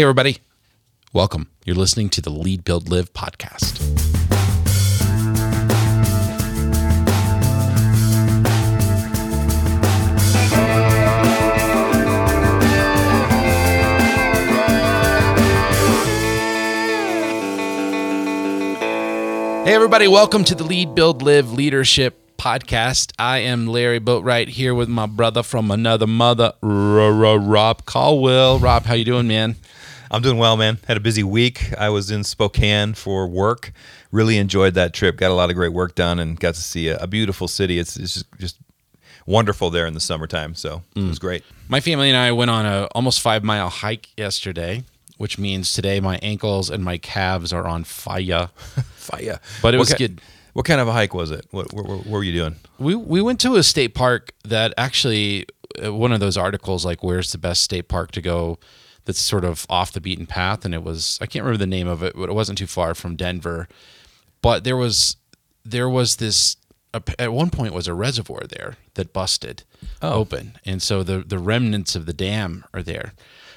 Hey, 0.00 0.04
everybody. 0.04 0.38
Welcome. 1.12 1.50
You're 1.66 1.76
listening 1.76 2.08
to 2.08 2.22
the 2.22 2.30
Lead 2.30 2.64
Build 2.64 2.88
Live 2.88 3.12
podcast. 3.12 3.76
Hey, 19.66 19.74
everybody. 19.74 20.08
Welcome 20.08 20.44
to 20.44 20.54
the 20.54 20.64
Lead 20.64 20.94
Build 20.94 21.20
Live 21.20 21.52
Leadership 21.52 22.38
podcast. 22.38 23.12
I 23.18 23.40
am 23.40 23.66
Larry 23.66 24.00
Boatwright 24.00 24.48
here 24.48 24.74
with 24.74 24.88
my 24.88 25.04
brother 25.04 25.42
from 25.42 25.70
another 25.70 26.06
mother, 26.06 26.54
Rob 26.62 27.84
Caldwell. 27.84 28.58
Rob, 28.58 28.86
how 28.86 28.94
you 28.94 29.04
doing, 29.04 29.28
man? 29.28 29.56
I'm 30.10 30.22
doing 30.22 30.38
well, 30.38 30.56
man. 30.56 30.78
Had 30.88 30.96
a 30.96 31.00
busy 31.00 31.22
week. 31.22 31.72
I 31.78 31.88
was 31.88 32.10
in 32.10 32.24
Spokane 32.24 32.94
for 32.94 33.28
work. 33.28 33.72
Really 34.10 34.38
enjoyed 34.38 34.74
that 34.74 34.92
trip. 34.92 35.16
Got 35.16 35.30
a 35.30 35.34
lot 35.34 35.50
of 35.50 35.56
great 35.56 35.72
work 35.72 35.94
done 35.94 36.18
and 36.18 36.38
got 36.38 36.54
to 36.54 36.60
see 36.60 36.88
a, 36.88 36.96
a 36.98 37.06
beautiful 37.06 37.46
city. 37.46 37.78
It's, 37.78 37.96
it's 37.96 38.14
just, 38.14 38.26
just 38.38 38.58
wonderful 39.26 39.70
there 39.70 39.86
in 39.86 39.94
the 39.94 40.00
summertime. 40.00 40.54
So 40.56 40.82
it 40.96 41.04
was 41.04 41.18
great. 41.20 41.44
My 41.68 41.80
family 41.80 42.08
and 42.08 42.16
I 42.16 42.32
went 42.32 42.50
on 42.50 42.66
a 42.66 42.86
almost 42.86 43.20
five 43.20 43.44
mile 43.44 43.68
hike 43.68 44.08
yesterday, 44.16 44.82
which 45.18 45.38
means 45.38 45.72
today 45.72 46.00
my 46.00 46.18
ankles 46.22 46.70
and 46.70 46.82
my 46.84 46.98
calves 46.98 47.52
are 47.52 47.66
on 47.68 47.84
fire. 47.84 48.50
Fire. 48.96 49.40
But 49.62 49.74
it 49.74 49.78
What 49.78 49.82
was 49.88 49.94
ki- 49.94 50.08
good. 50.08 50.20
What 50.52 50.64
kind 50.66 50.80
of 50.80 50.88
a 50.88 50.92
hike 50.92 51.14
was 51.14 51.30
it? 51.30 51.46
What, 51.52 51.72
what, 51.72 51.86
what 51.86 52.06
were 52.06 52.22
you 52.24 52.32
doing? 52.32 52.56
We 52.78 52.94
we 52.96 53.22
went 53.22 53.40
to 53.40 53.54
a 53.56 53.62
state 53.62 53.94
park 53.94 54.32
that 54.44 54.74
actually 54.76 55.46
uh, 55.84 55.92
one 55.94 56.12
of 56.12 56.18
those 56.20 56.36
articles 56.36 56.84
like 56.84 57.02
where's 57.04 57.30
the 57.32 57.38
best 57.38 57.62
state 57.62 57.88
park 57.88 58.10
to 58.12 58.20
go 58.20 58.58
that's 59.10 59.20
sort 59.20 59.44
of 59.44 59.66
off 59.68 59.90
the 59.90 60.00
beaten 60.00 60.24
path 60.24 60.64
and 60.64 60.72
it 60.72 60.84
was 60.84 61.18
I 61.20 61.26
can't 61.26 61.44
remember 61.44 61.58
the 61.58 61.66
name 61.66 61.88
of 61.88 62.00
it 62.04 62.14
but 62.14 62.28
it 62.28 62.32
wasn't 62.32 62.58
too 62.58 62.68
far 62.68 62.94
from 62.94 63.16
Denver. 63.16 63.66
But 64.40 64.62
there 64.62 64.76
was 64.76 65.16
there 65.64 65.88
was 65.88 66.16
this 66.16 66.56
at 67.18 67.32
one 67.32 67.50
point 67.50 67.74
was 67.74 67.88
a 67.88 67.94
reservoir 67.94 68.42
there 68.48 68.76
that 68.94 69.12
busted 69.12 69.64
oh. 70.00 70.12
open. 70.12 70.58
And 70.64 70.80
so 70.80 71.02
the 71.02 71.18
the 71.18 71.40
remnants 71.40 71.96
of 71.96 72.06
the 72.06 72.12
dam 72.12 72.64
are 72.72 72.84
there. 72.84 73.14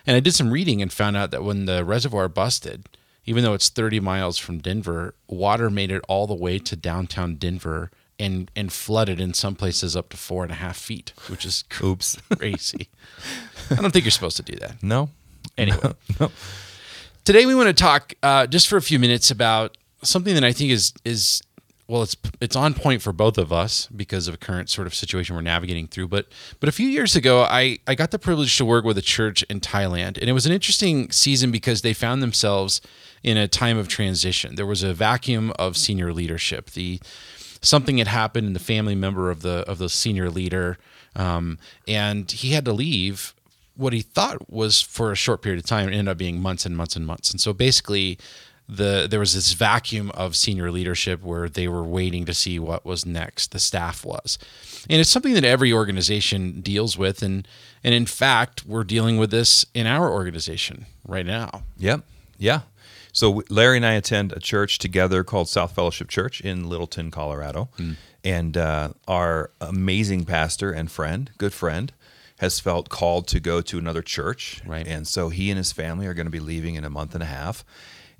And 0.08 0.18
I 0.18 0.22
did 0.22 0.34
some 0.34 0.50
reading 0.50 0.82
and 0.82 0.92
found 0.92 1.16
out 1.16 1.30
that 1.30 1.44
when 1.44 1.66
the 1.66 1.86
reservoir 1.86 2.28
busted 2.28 2.90
even 3.26 3.44
though 3.44 3.54
it's 3.54 3.70
30 3.70 4.00
miles 4.00 4.40
from 4.40 4.58
Denver 4.58 5.14
water 5.28 5.70
made 5.70 5.92
it 5.92 6.02
all 6.08 6.26
the 6.26 6.34
way 6.34 6.58
to 6.58 6.76
downtown 6.76 7.36
Denver 7.36 7.92
and 8.18 8.50
and 8.56 8.74
flooded 8.74 9.22
in 9.22 9.36
some 9.36 9.56
places 9.56 9.96
up 9.96 10.10
to 10.10 10.18
four 10.18 10.42
and 10.42 10.52
a 10.52 10.56
half 10.56 10.78
feet 10.78 11.14
which 11.28 11.46
is 11.46 11.64
Oops. 11.84 12.18
crazy. 12.36 12.90
I 13.70 13.76
don't 13.76 13.92
think 13.92 14.06
you're 14.06 14.12
supposed 14.12 14.38
to 14.38 14.44
do 14.44 14.58
that. 14.58 14.82
No? 14.82 15.12
Anyway, 15.58 15.94
today 17.26 17.46
we 17.46 17.54
want 17.54 17.68
to 17.68 17.74
talk 17.74 18.14
uh, 18.24 18.48
just 18.48 18.68
for 18.68 18.78
a 18.78 18.82
few 18.82 18.98
minutes 18.98 19.30
about 19.30 19.78
something 20.02 20.34
that 20.34 20.44
I 20.44 20.52
think 20.52 20.72
is 20.72 20.94
is 21.06 21.42
well, 21.88 22.02
it's 22.02 22.16
it's 22.40 22.56
on 22.56 22.74
point 22.74 23.02
for 23.02 23.12
both 23.12 23.38
of 23.38 23.52
us 23.52 23.88
because 23.88 24.28
of 24.28 24.34
a 24.34 24.38
current 24.38 24.70
sort 24.70 24.88
of 24.88 24.96
situation 24.96 25.36
we're 25.36 25.42
navigating 25.42 25.88
through. 25.88 26.08
But 26.08 26.28
but 26.60 26.70
a 26.70 26.72
few 26.72 26.88
years 26.88 27.16
ago, 27.16 27.44
I 27.44 27.80
I 27.86 27.96
got 27.96 28.12
the 28.12 28.20
privilege 28.20 28.58
to 28.58 28.66
work 28.66 28.86
with 28.86 28.98
a 28.98 29.02
church 29.02 29.44
in 29.44 29.60
Thailand, 29.60 30.18
and 30.18 30.30
it 30.30 30.34
was 30.34 30.46
an 30.46 30.52
interesting 30.52 31.12
season 31.12 31.52
because 31.52 31.82
they 31.82 31.94
found 31.94 32.24
themselves 32.24 32.82
in 33.22 33.38
a 33.38 33.48
time 33.48 33.78
of 33.78 33.88
transition. 33.88 34.56
There 34.56 34.66
was 34.66 34.82
a 34.82 34.94
vacuum 34.94 35.52
of 35.60 35.78
senior 35.78 36.14
leadership. 36.14 36.72
The 36.72 37.00
something 37.62 37.98
had 37.98 38.08
happened 38.08 38.48
in 38.48 38.54
the 38.54 38.60
family 38.60 38.96
member 38.96 39.30
of 39.30 39.42
the 39.42 39.64
of 39.68 39.78
the 39.78 39.90
senior 39.90 40.30
leader, 40.30 40.78
um, 41.16 41.60
and 41.88 42.32
he 42.32 42.54
had 42.54 42.66
to 42.66 42.74
leave 42.74 43.36
what 43.76 43.94
he 43.94 44.02
thought 44.02 44.50
was 44.50 44.82
for 44.82 45.12
a 45.12 45.16
short 45.16 45.42
period 45.42 45.64
of 45.64 45.66
time. 45.66 45.88
Ended 45.88 46.08
up 46.08 46.18
being 46.18 46.42
months 46.42 46.66
and 46.66 46.76
months 46.76 46.96
and 46.96 47.06
months. 47.06 47.32
And 47.32 47.42
so 47.42 47.54
basically, 47.54 48.18
the 48.68 49.08
there 49.10 49.20
was 49.20 49.34
this 49.34 49.54
vacuum 49.54 50.10
of 50.12 50.36
senior 50.36 50.72
leadership 50.72 51.22
where 51.22 51.50
they 51.50 51.68
were 51.68 51.84
waiting 51.84 52.26
to 52.26 52.34
see 52.34 52.60
what 52.60 52.86
was 52.86 53.06
next. 53.06 53.52
The 53.52 53.60
staff 53.60 54.06
was, 54.06 54.38
and 54.90 55.02
it's 55.02 55.10
something 55.10 55.34
that 55.34 55.46
every 55.46 55.74
organization 55.74 56.62
deals 56.62 56.98
with. 56.98 57.22
And 57.22 57.48
and 57.84 57.94
in 57.94 58.06
fact, 58.06 58.66
we're 58.66 58.84
dealing 58.84 59.18
with 59.18 59.32
this 59.32 59.66
in 59.74 59.88
our 59.88 60.12
organization 60.12 60.86
right 61.06 61.26
now. 61.26 61.64
Yep. 61.78 62.02
Yeah. 62.38 62.62
So 63.12 63.44
Larry 63.50 63.78
and 63.78 63.86
I 63.86 63.94
attend 63.94 64.32
a 64.32 64.40
church 64.40 64.80
together 64.80 65.24
called 65.24 65.48
South 65.48 65.76
Fellowship 65.76 66.08
Church 66.08 66.42
in 66.42 66.68
Littleton, 66.68 67.12
Colorado. 67.12 67.70
And 68.24 68.58
uh, 68.58 68.94
our 69.08 69.52
amazing 69.62 70.26
pastor 70.26 70.72
and 70.72 70.90
friend, 70.90 71.30
good 71.38 71.54
friend, 71.54 71.92
has 72.44 72.60
felt 72.60 72.90
called 72.90 73.26
to 73.26 73.40
go 73.40 73.62
to 73.62 73.78
another 73.78 74.02
church. 74.02 74.62
Right. 74.66 74.86
And 74.86 75.08
so 75.08 75.30
he 75.30 75.50
and 75.50 75.58
his 75.58 75.72
family 75.72 76.08
are 76.08 76.14
going 76.14 76.28
to 76.28 76.32
be 76.32 76.42
leaving 76.42 76.76
in 76.76 76.84
a 76.84 76.90
month 76.90 77.14
and 77.14 77.24
a 77.24 77.26
half. 77.26 77.64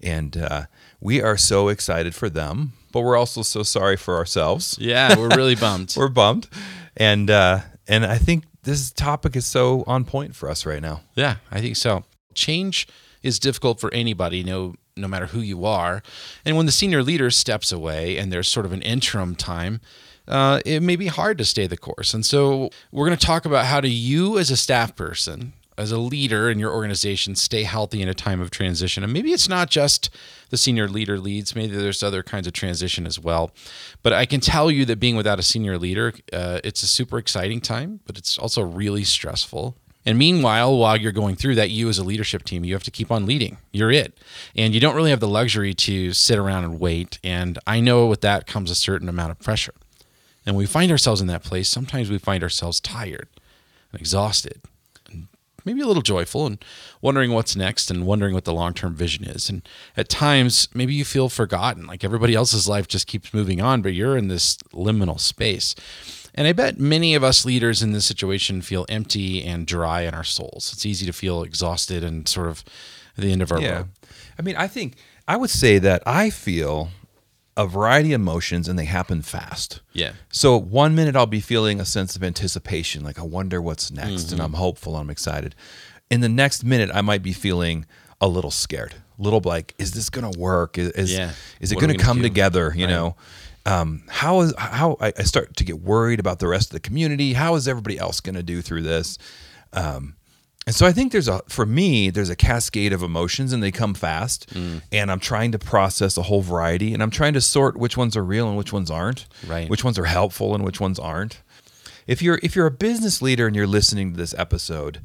And 0.02 0.38
uh, 0.38 0.64
we 1.02 1.22
are 1.22 1.36
so 1.36 1.68
excited 1.68 2.16
for 2.16 2.30
them, 2.30 2.72
but 2.94 3.02
we're 3.02 3.18
also 3.18 3.42
so 3.42 3.64
sorry 3.64 3.98
for 3.98 4.16
ourselves. 4.16 4.78
Yeah, 4.80 5.18
we're 5.18 5.36
really 5.36 5.56
bummed. 5.56 5.94
We're 5.98 6.08
bummed. 6.08 6.48
And, 6.96 7.30
uh, 7.30 7.60
and 7.86 8.06
I 8.06 8.18
think 8.18 8.46
this 8.64 8.92
topic 8.92 9.36
is 9.36 9.46
so 9.46 9.84
on 9.88 10.06
point 10.06 10.36
for 10.36 10.50
us 10.50 10.66
right 10.66 10.82
now. 10.82 11.02
Yeah, 11.16 11.36
I 11.52 11.60
think 11.60 11.76
so. 11.76 12.06
Change 12.34 12.88
is 13.24 13.40
difficult 13.40 13.82
for 13.82 13.94
anybody, 13.94 14.42
no 14.42 14.76
no 14.96 15.08
matter 15.08 15.26
who 15.26 15.40
you 15.40 15.66
are. 15.66 16.04
And 16.46 16.56
when 16.56 16.68
the 16.68 16.72
senior 16.72 17.02
leader 17.02 17.32
steps 17.32 17.72
away 17.72 18.16
and 18.20 18.32
there's 18.32 18.48
sort 18.48 18.68
of 18.68 18.74
an 18.74 18.84
interim 18.84 19.36
time, 19.36 19.82
uh, 20.28 20.62
it 20.66 20.82
may 20.82 20.96
be 20.96 21.08
hard 21.08 21.38
to 21.38 21.46
stay 21.46 21.68
the 21.68 21.78
course. 21.78 22.14
And 22.14 22.26
so 22.26 22.70
we're 22.92 23.08
going 23.08 23.18
to 23.18 23.26
talk 23.26 23.46
about 23.46 23.66
how 23.66 23.82
do 23.82 23.90
you 23.90 24.38
as 24.38 24.52
a 24.52 24.58
staff 24.58 24.96
person, 24.96 25.54
as 25.78 25.92
a 25.92 25.98
leader 25.98 26.50
in 26.50 26.60
your 26.60 26.72
organization, 26.72 27.36
stay 27.36 27.64
healthy 27.64 28.02
in 28.02 28.08
a 28.08 28.14
time 28.14 28.40
of 28.40 28.52
transition. 28.52 29.04
And 29.04 29.12
maybe 29.12 29.32
it's 29.32 29.50
not 29.50 29.70
just 29.70 30.10
the 30.50 30.58
senior 30.58 30.88
leader 30.88 31.20
leads, 31.20 31.56
maybe 31.56 31.76
there's 31.76 32.04
other 32.04 32.24
kinds 32.24 32.48
of 32.48 32.54
transition 32.54 33.06
as 33.06 33.20
well. 33.20 33.52
But 34.02 34.14
I 34.14 34.26
can 34.26 34.40
tell 34.40 34.70
you 34.70 34.86
that 34.86 35.00
being 35.00 35.16
without 35.16 35.40
a 35.40 35.44
senior 35.44 35.78
leader, 35.78 36.14
uh, 36.32 36.60
it's 36.64 36.84
a 36.84 36.88
super 36.88 37.18
exciting 37.18 37.60
time, 37.60 38.02
but 38.06 38.18
it's 38.18 38.38
also 38.38 38.62
really 38.62 39.04
stressful. 39.04 39.76
And 40.06 40.18
meanwhile, 40.18 40.78
while 40.78 40.98
you're 40.98 41.14
going 41.14 41.36
through 41.36 41.56
that, 41.56 41.70
you 41.70 41.88
as 41.90 41.98
a 41.98 42.04
leadership 42.04 42.44
team, 42.44 42.66
you 42.66 42.74
have 42.74 42.84
to 42.84 42.92
keep 42.92 43.10
on 43.10 43.26
leading. 43.26 43.58
You're 43.72 43.92
it. 43.92 44.20
And 44.56 44.74
you 44.74 44.82
don't 44.82 44.96
really 44.96 45.12
have 45.12 45.22
the 45.22 45.30
luxury 45.30 45.74
to 45.74 46.12
sit 46.12 46.38
around 46.38 46.66
and 46.66 46.80
wait. 46.80 47.20
And 47.24 47.58
I 47.66 47.80
know 47.80 48.08
with 48.08 48.22
that 48.22 48.46
comes 48.46 48.70
a 48.70 48.76
certain 48.76 49.08
amount 49.08 49.32
of 49.32 49.40
pressure. 49.40 49.74
And 50.46 50.56
we 50.56 50.66
find 50.66 50.92
ourselves 50.92 51.22
in 51.22 51.28
that 51.28 51.44
place. 51.44 51.70
Sometimes 51.70 52.10
we 52.10 52.18
find 52.18 52.44
ourselves 52.44 52.80
tired 52.80 53.28
and 53.92 54.02
exhausted, 54.02 54.62
and 55.10 55.28
maybe 55.64 55.82
a 55.82 55.88
little 55.88 56.02
joyful, 56.02 56.46
and 56.46 56.64
wondering 57.02 57.32
what's 57.32 57.56
next 57.56 57.90
and 57.90 58.06
wondering 58.06 58.34
what 58.34 58.44
the 58.46 58.54
long 58.54 58.74
term 58.74 58.94
vision 58.96 59.24
is. 59.24 59.50
And 59.50 59.68
at 59.96 60.10
times, 60.10 60.68
maybe 60.74 60.94
you 60.94 61.06
feel 61.06 61.30
forgotten, 61.30 61.86
like 61.88 62.04
everybody 62.04 62.36
else's 62.36 62.68
life 62.68 62.88
just 62.88 63.08
keeps 63.08 63.34
moving 63.34 63.62
on, 63.62 63.82
but 63.82 63.94
you're 63.94 64.18
in 64.18 64.28
this 64.28 64.58
liminal 64.74 65.20
space. 65.20 65.76
And 66.36 66.48
I 66.48 66.52
bet 66.54 66.80
many 66.80 67.14
of 67.14 67.24
us 67.24 67.46
leaders 67.46 67.84
in 67.84 67.92
this 67.92 68.06
situation 68.06 68.62
feel 68.64 68.86
empty 68.90 69.44
and 69.44 69.68
dry 69.68 70.02
in 70.02 70.14
our 70.16 70.24
souls. 70.24 70.72
It's 70.74 70.86
easy 70.86 71.06
to 71.06 71.14
feel 71.14 71.44
exhausted 71.44 72.04
and 72.04 72.28
sort 72.28 72.48
of 72.48 72.64
at 73.18 73.24
the 73.24 73.32
end 73.32 73.44
of 73.44 73.52
our 73.52 73.62
Yeah. 73.62 73.78
rope. 73.78 73.88
I 74.40 74.42
mean, 74.42 74.56
I 74.56 74.68
think 74.68 74.96
I 75.28 75.38
would 75.38 75.52
say 75.52 75.78
that 75.78 76.02
I 76.08 76.32
feel 76.32 76.90
a 77.56 77.68
variety 77.68 78.14
of 78.14 78.22
emotions 78.22 78.68
and 78.68 78.78
they 78.80 78.86
happen 78.86 79.22
fast. 79.22 79.82
Yeah. 79.94 80.14
So 80.32 80.58
one 80.58 80.96
minute 80.96 81.16
I'll 81.16 81.26
be 81.28 81.40
feeling 81.42 81.80
a 81.80 81.86
sense 81.86 82.16
of 82.16 82.24
anticipation, 82.24 83.04
like 83.04 83.20
I 83.20 83.24
wonder 83.24 83.62
what's 83.62 83.92
next, 83.92 84.32
and 84.32 84.42
I'm 84.42 84.54
hopeful, 84.54 84.96
I'm 84.96 85.10
excited. 85.10 85.54
In 86.10 86.22
the 86.22 86.30
next 86.30 86.64
minute, 86.64 86.90
I 86.94 87.02
might 87.02 87.22
be 87.24 87.34
feeling 87.34 87.86
a 88.20 88.28
little 88.28 88.52
scared, 88.52 88.96
a 89.20 89.22
little 89.22 89.42
like, 89.44 89.76
is 89.78 89.92
this 89.92 90.10
gonna 90.10 90.32
work? 90.32 90.78
Is 90.78 90.90
is, 90.92 91.14
Yeah. 91.14 91.32
is 91.60 91.72
it 91.72 91.76
What 91.76 91.84
are 91.84 91.88
we 91.88 91.94
gonna 91.94 91.98
gonna 91.98 92.08
come 92.08 92.18
do? 92.18 92.24
together? 92.24 92.74
You 92.76 92.88
know, 92.88 93.16
um, 93.66 94.04
how 94.10 94.42
is 94.42 94.54
how 94.58 94.98
I, 95.00 95.14
I 95.18 95.24
start 95.24 95.56
to 95.58 95.64
get 95.64 95.80
worried 95.82 96.20
about 96.20 96.40
the 96.40 96.48
rest 96.48 96.70
of 96.70 96.74
the 96.74 96.80
community. 96.80 97.34
How 97.34 97.56
is 97.56 97.68
everybody 97.68 97.98
else 98.00 98.20
gonna 98.20 98.44
do 98.44 98.62
through 98.62 98.82
this? 98.84 99.18
Um, 99.74 100.16
and 100.66 100.76
so 100.76 100.86
I 100.86 100.92
think 100.92 101.12
there's 101.12 101.28
a 101.28 101.42
for 101.48 101.66
me 101.66 102.10
there's 102.10 102.30
a 102.30 102.36
cascade 102.36 102.94
of 102.94 103.04
emotions 103.04 103.52
and 103.54 103.62
they 103.62 103.72
come 103.72 103.94
fast 103.94 104.50
Mm. 104.54 104.82
and 104.92 105.12
I'm 105.12 105.20
trying 105.20 105.52
to 105.52 105.60
process 105.60 106.18
a 106.18 106.24
whole 106.24 106.42
variety 106.42 106.94
and 106.94 107.02
I'm 107.04 107.10
trying 107.12 107.34
to 107.34 107.42
sort 107.42 107.78
which 107.78 107.98
ones 107.98 108.16
are 108.18 108.24
real 108.24 108.48
and 108.48 108.58
which 108.58 108.72
ones 108.74 108.90
aren't. 108.92 109.26
Right. 109.48 109.70
Which 109.70 109.84
ones 109.84 109.98
are 110.00 110.06
helpful 110.06 110.54
and 110.56 110.64
which 110.64 110.80
ones 110.80 111.00
aren't. 111.00 111.42
If 112.08 112.22
you're 112.22 112.40
if 112.44 112.56
you're 112.56 112.68
a 112.68 112.72
business 112.72 113.22
leader 113.22 113.48
and 113.48 113.56
you're 113.56 113.68
listening 113.68 114.12
to 114.12 114.18
this 114.18 114.34
episode, 114.38 115.00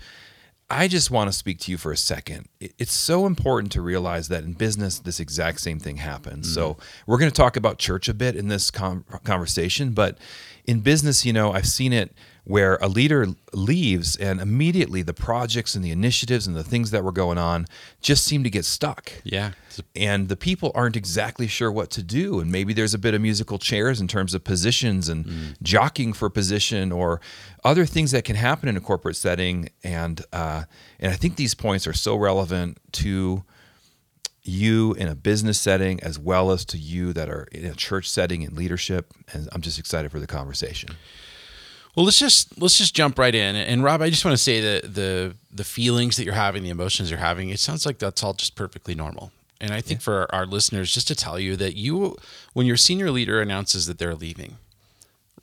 I 0.71 0.87
just 0.87 1.11
want 1.11 1.29
to 1.31 1.37
speak 1.37 1.59
to 1.61 1.71
you 1.73 1.79
for 1.79 1.93
a 1.93 1.97
second. 1.97 2.49
It- 2.61 2.75
It's 2.79 2.93
so 2.93 3.25
important 3.27 3.73
to 3.73 3.81
realize 3.81 4.29
that 4.29 4.45
in 4.45 4.53
business, 4.53 4.99
this 4.99 5.19
exact 5.19 5.61
same 5.61 5.79
thing 5.81 5.97
happens. 5.97 6.53
So, 6.53 6.77
we're 7.07 7.17
going 7.19 7.31
to 7.31 7.37
talk 7.37 7.57
about 7.57 7.79
church 7.79 8.07
a 8.09 8.15
bit 8.15 8.37
in 8.37 8.49
this 8.49 8.71
com- 8.71 9.05
conversation, 9.25 9.93
but 9.93 10.19
in 10.67 10.81
business, 10.81 11.25
you 11.25 11.33
know, 11.33 11.53
I've 11.53 11.67
seen 11.69 11.93
it 11.95 12.13
where 12.49 12.77
a 12.77 12.89
leader 12.89 13.27
leaves 13.53 14.17
and 14.17 14.41
immediately 14.41 15.03
the 15.03 15.13
projects 15.13 15.75
and 15.75 15.85
the 15.85 15.91
initiatives 15.91 16.47
and 16.47 16.57
the 16.57 16.65
things 16.65 16.91
that 16.93 17.05
were 17.05 17.13
going 17.13 17.37
on 17.37 17.67
just 18.01 18.25
seem 18.25 18.43
to 18.43 18.49
get 18.49 18.65
stuck. 18.65 19.13
Yeah. 19.23 19.51
And 19.95 20.31
the 20.31 20.35
people 20.35 20.73
aren't 20.75 20.97
exactly 20.97 21.47
sure 21.47 21.71
what 21.71 21.91
to 21.91 22.03
do. 22.03 22.41
And 22.41 22.51
maybe 22.51 22.73
there's 22.73 22.95
a 22.95 22.99
bit 22.99 23.13
of 23.13 23.21
musical 23.21 23.59
chairs 23.59 24.01
in 24.01 24.09
terms 24.09 24.33
of 24.33 24.45
positions 24.45 25.11
and 25.11 25.27
mm. 25.27 25.63
jockeying 25.63 26.15
for 26.15 26.31
position 26.31 26.91
or 26.91 27.21
other 27.65 27.85
things 27.85 28.13
that 28.13 28.25
can 28.25 28.37
happen 28.37 28.67
in 28.67 28.79
a 28.79 28.81
corporate 28.81 29.17
setting. 29.17 29.69
And 29.85 30.25
uh, 30.33 30.65
and 30.99 31.13
I 31.13 31.17
think 31.17 31.37
these 31.37 31.55
points 31.55 31.87
are 31.87 31.93
so 31.93 32.17
relevant 32.17 32.79
to 32.93 33.45
you 34.43 34.95
in 34.95 35.07
a 35.07 35.15
business 35.15 35.61
setting 35.61 36.03
as 36.03 36.19
well 36.19 36.51
as 36.51 36.65
to 36.65 36.79
you 36.79 37.13
that 37.13 37.29
are 37.29 37.47
in 37.53 37.67
a 37.67 37.75
church 37.75 38.09
setting 38.09 38.41
in 38.41 38.55
leadership. 38.55 39.13
And 39.35 39.51
I'm 39.53 39.61
just 39.61 39.79
excited 39.79 40.11
for 40.11 40.19
the 40.19 40.27
conversation. 40.27 40.97
Well, 41.99 42.05
let's 42.05 42.21
just 42.21 42.61
let's 42.61 42.79
just 42.79 42.95
jump 42.95 43.19
right 43.19 43.35
in. 43.35 43.57
And 43.57 43.83
Rob, 43.83 44.03
I 44.03 44.09
just 44.09 44.25
want 44.25 44.37
to 44.37 44.41
say 44.41 44.61
that 44.61 44.95
the 44.95 45.35
the 45.51 45.65
feelings 45.65 46.17
that 46.17 46.25
you're 46.25 46.33
having, 46.33 46.63
the 46.63 46.71
emotions 46.71 47.11
you're 47.11 47.19
having, 47.19 47.49
it 47.49 47.59
sounds 47.59 47.85
like 47.85 47.99
that's 47.99 48.23
all 48.23 48.35
just 48.35 48.55
perfectly 48.55 48.95
normal. 48.95 49.33
And 49.61 49.73
I 49.73 49.81
think 49.81 49.99
yeah. 49.99 50.05
for 50.05 50.33
our 50.33 50.47
listeners, 50.47 50.93
just 50.93 51.09
to 51.09 51.17
tell 51.17 51.41
you 51.41 51.57
that 51.57 51.75
you, 51.75 52.17
when 52.53 52.67
your 52.67 52.77
senior 52.77 53.11
leader 53.11 53.41
announces 53.41 53.89
that 53.89 53.99
they're 53.99 54.15
leaving, 54.15 54.59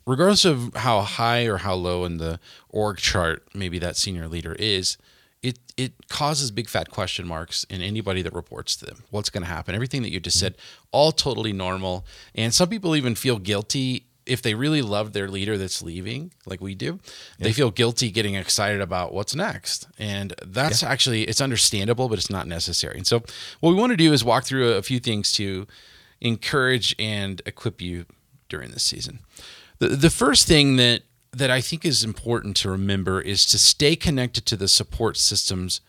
regardless 0.06 0.46
of 0.46 0.74
how 0.76 1.02
high 1.02 1.44
or 1.44 1.58
how 1.58 1.74
low 1.74 2.06
in 2.06 2.16
the 2.16 2.40
org 2.70 2.96
chart 2.96 3.46
maybe 3.52 3.78
that 3.78 3.98
senior 3.98 4.26
leader 4.26 4.54
is, 4.54 4.96
it 5.42 5.58
it 5.76 6.08
causes 6.08 6.50
big 6.50 6.70
fat 6.70 6.90
question 6.90 7.26
marks 7.26 7.64
in 7.64 7.82
anybody 7.82 8.22
that 8.22 8.32
reports 8.32 8.76
to 8.76 8.86
them. 8.86 9.04
What's 9.10 9.28
going 9.28 9.42
to 9.42 9.50
happen? 9.50 9.74
Everything 9.74 10.00
that 10.04 10.10
you 10.10 10.20
just 10.20 10.38
mm-hmm. 10.38 10.46
said, 10.46 10.56
all 10.90 11.12
totally 11.12 11.52
normal. 11.52 12.06
And 12.34 12.54
some 12.54 12.70
people 12.70 12.96
even 12.96 13.14
feel 13.14 13.38
guilty 13.38 14.06
if 14.26 14.42
they 14.42 14.54
really 14.54 14.82
love 14.82 15.12
their 15.12 15.28
leader 15.28 15.56
that's 15.56 15.82
leaving, 15.82 16.32
like 16.44 16.60
we 16.60 16.74
do, 16.74 16.98
yeah. 17.38 17.44
they 17.44 17.52
feel 17.52 17.70
guilty 17.70 18.10
getting 18.10 18.34
excited 18.34 18.80
about 18.80 19.14
what's 19.14 19.34
next. 19.34 19.86
And 19.98 20.34
that's 20.44 20.82
yeah. 20.82 20.88
actually 20.88 21.22
it's 21.24 21.40
understandable, 21.40 22.08
but 22.08 22.18
it's 22.18 22.30
not 22.30 22.46
necessary. 22.46 22.98
And 22.98 23.06
so 23.06 23.20
what 23.60 23.70
we 23.70 23.76
want 23.76 23.92
to 23.92 23.96
do 23.96 24.12
is 24.12 24.24
walk 24.24 24.44
through 24.44 24.72
a, 24.72 24.82
few 24.82 24.98
things 25.00 25.32
to 25.32 25.66
encourage 26.20 26.94
and 26.98 27.42
equip 27.46 27.80
you 27.80 28.06
during 28.48 28.70
this 28.70 28.82
season. 28.82 29.20
The 29.78 29.88
the 29.88 30.10
first 30.10 30.46
thing 30.46 30.76
that 30.76 31.02
that 31.32 31.50
I 31.50 31.60
think 31.60 31.84
is 31.84 32.02
important 32.04 32.56
to 32.58 32.70
remember 32.70 33.20
is 33.20 33.44
to 33.46 33.58
stay 33.58 33.96
connected 33.96 34.46
to 34.46 34.56
the 34.56 34.68
support 34.68 35.16
systems 35.16 35.80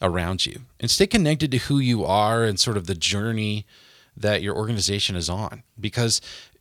around 0.00 0.46
you 0.46 0.62
and 0.80 0.90
stay 0.90 1.06
connected 1.06 1.50
to 1.50 1.58
who 1.58 1.78
you 1.78 2.04
are 2.04 2.44
and 2.44 2.58
sort 2.58 2.76
of 2.76 2.86
the 2.86 2.94
journey 2.94 3.66
that 4.16 4.42
your 4.42 4.54
organization 4.54 5.16
is 5.16 5.28
on 5.28 5.62
because 5.78 6.20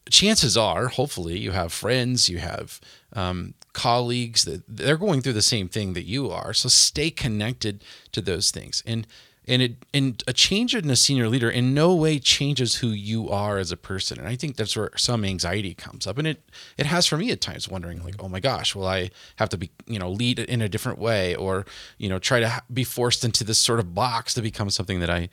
chances 0.10 0.58
are, 0.58 0.88
hopefully, 0.88 1.38
you 1.38 1.52
have 1.52 1.72
friends, 1.72 2.30
you 2.30 2.40
have 2.40 2.80
um, 3.14 3.54
colleagues 3.74 4.46
that 4.46 4.64
they're 4.68 4.98
going 4.98 5.22
through 5.22 5.34
the 5.34 5.42
same 5.42 5.68
thing 5.68 5.94
that 5.94 6.06
you 6.06 6.30
are. 6.30 6.54
So 6.54 6.70
stay 6.70 7.10
connected 7.10 7.84
to 8.12 8.22
those 8.22 8.52
things. 8.52 8.84
And 8.86 9.08
and 9.46 9.62
it 9.62 9.76
and 9.94 10.24
a 10.26 10.34
change 10.34 10.74
in 10.74 10.90
a 10.90 10.96
senior 10.96 11.28
leader 11.28 11.50
in 11.50 11.74
no 11.74 11.94
way 11.94 12.18
changes 12.18 12.76
who 12.76 12.88
you 12.88 13.30
are 13.30 13.58
as 13.58 13.72
a 13.72 13.78
person. 13.78 14.18
And 14.18 14.28
I 14.28 14.36
think 14.36 14.56
that's 14.56 14.76
where 14.76 14.92
some 14.96 15.26
anxiety 15.26 15.74
comes 15.74 16.08
up. 16.08 16.18
And 16.18 16.28
it 16.28 16.50
it 16.78 16.86
has 16.86 17.06
for 17.06 17.18
me 17.18 17.32
at 17.32 17.42
times, 17.42 17.68
wondering 17.68 18.04
like, 18.04 18.16
oh 18.20 18.30
my 18.30 18.40
gosh, 18.40 18.74
will 18.74 18.88
I 18.88 19.10
have 19.38 19.50
to 19.50 19.58
be 19.58 19.70
you 19.86 20.00
know 20.00 20.10
lead 20.10 20.40
in 20.40 20.62
a 20.62 20.70
different 20.70 21.00
way, 21.00 21.36
or 21.36 21.66
you 21.98 22.08
know 22.08 22.20
try 22.20 22.40
to 22.40 22.62
be 22.72 22.84
forced 22.84 23.26
into 23.26 23.44
this 23.44 23.60
sort 23.60 23.80
of 23.80 23.94
box 23.94 24.34
to 24.36 24.42
become 24.42 24.70
something 24.70 25.00
that 25.02 25.10
I 25.10 25.30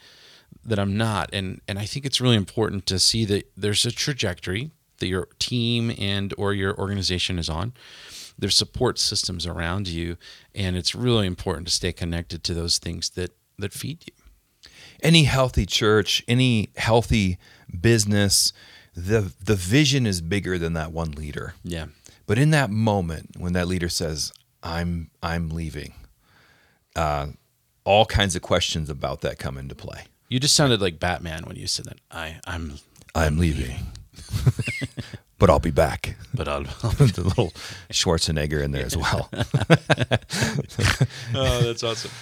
that 0.65 0.79
I'm 0.79 0.97
not. 0.97 1.31
And 1.33 1.61
and 1.69 1.79
I 1.79 1.85
think 1.85 2.05
it's 2.05 2.21
really 2.21 2.37
important 2.37 2.87
to 2.87 2.99
see 2.99 3.25
that 3.27 3.51
there's 3.57 3.85
a 3.87 3.93
trajectory 3.93 4.71
that 4.99 5.09
your 5.09 5.29
team 5.39 5.93
and 5.99 6.33
or 6.39 6.55
your 6.55 6.79
organization 6.79 7.39
is 7.39 7.49
on. 7.49 7.73
There's 8.39 8.57
support 8.57 8.99
systems 8.99 9.47
around 9.47 9.89
you, 9.89 10.17
and 10.55 10.77
it's 10.77 10.95
really 10.95 11.27
important 11.27 11.67
to 11.67 11.73
stay 11.73 11.93
connected 11.93 12.43
to 12.45 12.55
those 12.55 12.79
things 12.79 13.11
that 13.11 13.33
that 13.59 13.73
feed 13.73 14.05
you. 14.07 14.71
Any 15.03 15.25
healthy 15.25 15.67
church, 15.67 16.23
any 16.29 16.71
healthy 16.77 17.39
business, 17.79 18.53
the 18.95 19.33
the 19.43 19.57
vision 19.57 20.07
is 20.07 20.21
bigger 20.21 20.59
than 20.59 20.75
that 20.75 20.93
one 20.93 21.13
leader. 21.13 21.55
Yeah. 21.63 21.87
But 22.27 22.39
in 22.39 22.51
that 22.51 22.71
moment 22.71 23.37
when 23.39 23.55
that 23.55 23.67
leader 23.67 23.89
says, 23.89 24.33
"I'm 24.63 25.11
I'm 25.23 25.51
leaving," 25.51 25.95
uh, 26.95 27.29
all 27.85 28.07
kinds 28.07 28.37
of 28.37 28.43
questions 28.43 28.89
about 28.89 29.21
that 29.23 29.39
come 29.39 29.59
into 29.59 29.75
play. 29.75 30.05
You 30.31 30.39
just 30.39 30.55
sounded 30.55 30.81
like 30.81 31.01
Batman 31.01 31.43
when 31.45 31.57
you 31.57 31.67
said 31.67 31.87
that. 31.87 31.99
I, 32.09 32.39
I'm, 32.47 32.75
I'm, 33.17 33.39
leaving, 33.39 33.89
but 35.41 35.51
I'll 35.51 35.59
be 35.59 35.73
back. 35.73 36.15
But 36.33 36.47
I'll, 36.47 36.67
I'll 36.85 36.93
put 36.93 37.15
the 37.15 37.25
little 37.25 37.53
Schwarzenegger 37.91 38.63
in 38.63 38.71
there 38.71 38.87
as 38.87 38.97
well. 38.97 39.29
oh, 41.35 41.63
that's 41.63 41.83
awesome. 41.83 42.13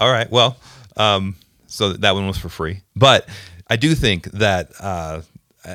All 0.00 0.10
right. 0.10 0.28
Well, 0.28 0.56
um, 0.96 1.36
so 1.68 1.92
that 1.92 2.16
one 2.16 2.26
was 2.26 2.36
for 2.36 2.48
free, 2.48 2.80
but 2.96 3.28
I 3.68 3.76
do 3.76 3.94
think 3.94 4.24
that 4.32 4.72
uh, 4.80 5.22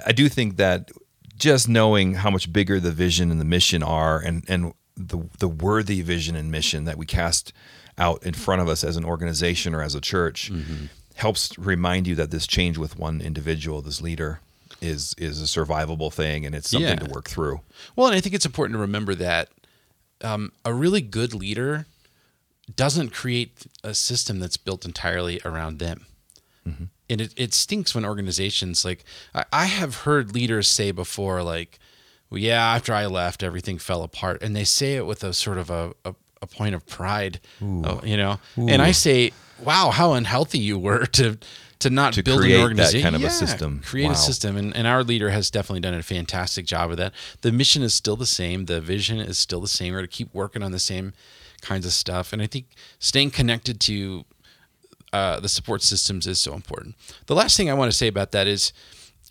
I 0.06 0.12
do 0.12 0.28
think 0.28 0.58
that 0.58 0.92
just 1.38 1.70
knowing 1.70 2.16
how 2.16 2.30
much 2.30 2.52
bigger 2.52 2.82
the 2.82 2.92
vision 2.92 3.32
and 3.32 3.40
the 3.40 3.46
mission 3.46 3.84
are, 3.84 4.20
and 4.20 4.44
and 4.50 4.74
the 4.98 5.30
the 5.40 5.48
worthy 5.48 6.02
vision 6.02 6.36
and 6.36 6.52
mission 6.52 6.84
that 6.84 6.98
we 6.98 7.06
cast 7.06 7.54
out 7.98 8.22
in 8.24 8.34
front 8.34 8.62
of 8.62 8.68
us 8.68 8.84
as 8.84 8.98
an 8.98 9.06
organization 9.06 9.74
or 9.74 9.82
as 9.82 9.96
a 9.96 10.02
church. 10.02 10.52
Mm-hmm 10.52 10.88
helps 11.20 11.58
remind 11.60 12.08
you 12.08 12.16
that 12.16 12.32
this 12.32 12.48
change 12.48 12.78
with 12.78 12.98
one 12.98 13.22
individual, 13.22 13.82
this 13.82 14.02
leader, 14.02 14.40
is 14.82 15.14
is 15.18 15.42
a 15.42 15.46
survivable 15.46 16.12
thing 16.12 16.46
and 16.46 16.56
it's 16.56 16.70
something 16.70 16.90
yeah. 16.90 16.96
to 16.96 17.12
work 17.12 17.30
through. 17.30 17.60
Well, 17.96 18.08
and 18.08 18.16
I 18.16 18.22
think 18.22 18.34
it's 18.34 18.46
important 18.46 18.76
to 18.76 18.80
remember 18.80 19.14
that 19.16 19.50
um, 20.22 20.52
a 20.64 20.74
really 20.74 21.02
good 21.02 21.34
leader 21.34 21.86
doesn't 22.76 23.10
create 23.10 23.66
a 23.84 23.94
system 23.94 24.40
that's 24.40 24.58
built 24.58 24.86
entirely 24.86 25.42
around 25.44 25.80
them. 25.80 26.06
Mm-hmm. 26.68 26.86
And 27.10 27.22
it, 27.22 27.34
it 27.36 27.54
stinks 27.54 27.96
when 27.96 28.06
organizations 28.06 28.86
like 28.86 29.04
I, 29.34 29.46
I 29.52 29.66
have 29.66 30.02
heard 30.02 30.34
leaders 30.34 30.70
say 30.70 30.92
before, 30.92 31.44
like, 31.44 31.80
well, 32.30 32.40
yeah, 32.40 32.76
after 32.76 32.94
I 32.94 33.08
left, 33.08 33.44
everything 33.44 33.80
fell 33.80 34.04
apart. 34.04 34.42
And 34.42 34.56
they 34.56 34.64
say 34.64 34.96
it 34.96 35.06
with 35.06 35.24
a 35.24 35.34
sort 35.34 35.58
of 35.58 35.70
a, 35.70 35.94
a, 36.06 36.14
a 36.42 36.48
point 36.48 36.76
of 36.76 36.86
pride, 36.88 37.40
uh, 37.62 38.00
you 38.04 38.18
know? 38.18 38.40
Ooh. 38.58 38.68
And 38.68 38.82
I 38.82 38.92
say, 38.92 39.32
wow, 39.64 39.92
how 39.92 40.14
unhealthy 40.14 40.60
you 40.60 40.80
were 40.80 41.06
to 41.08 41.38
to 41.80 41.90
not 41.90 42.14
to 42.14 42.24
build 42.24 42.44
an 42.44 42.62
organization. 42.62 43.02
kind 43.02 43.16
of 43.16 43.22
yeah, 43.22 43.28
a 43.28 43.32
system. 43.32 43.82
Create 43.86 44.08
wow. 44.08 44.12
a 44.12 44.16
system, 44.16 44.58
and, 44.58 44.76
and 44.76 44.86
our 44.86 45.04
leader 45.04 45.30
has 45.30 45.50
definitely 45.50 45.80
done 45.80 45.94
a 45.94 46.04
fantastic 46.04 46.66
job 46.66 46.92
of 46.92 46.98
that. 46.98 47.14
The 47.42 47.52
mission 47.52 47.84
is 47.84 47.94
still 47.94 48.18
the 48.18 48.26
same. 48.26 48.66
The 48.66 48.82
vision 48.82 49.20
is 49.20 49.38
still 49.38 49.62
the 49.62 49.68
same. 49.68 49.94
We're 49.94 50.02
to 50.02 50.08
keep 50.08 50.34
working 50.34 50.62
on 50.62 50.74
the 50.74 50.80
same 50.80 51.14
kinds 51.62 51.86
of 51.86 51.94
stuff, 51.94 52.34
and 52.34 52.42
I 52.42 52.48
think 52.48 52.66
staying 53.00 53.32
connected 53.32 53.80
to 53.82 54.26
uh, 55.14 55.40
the 55.40 55.50
support 55.50 55.82
systems 55.82 56.28
is 56.28 56.42
so 56.42 56.54
important. 56.54 56.96
The 57.28 57.36
last 57.36 57.56
thing 57.56 57.70
I 57.70 57.74
want 57.74 57.92
to 57.92 57.98
say 57.98 58.08
about 58.08 58.32
that 58.32 58.46
is, 58.46 58.74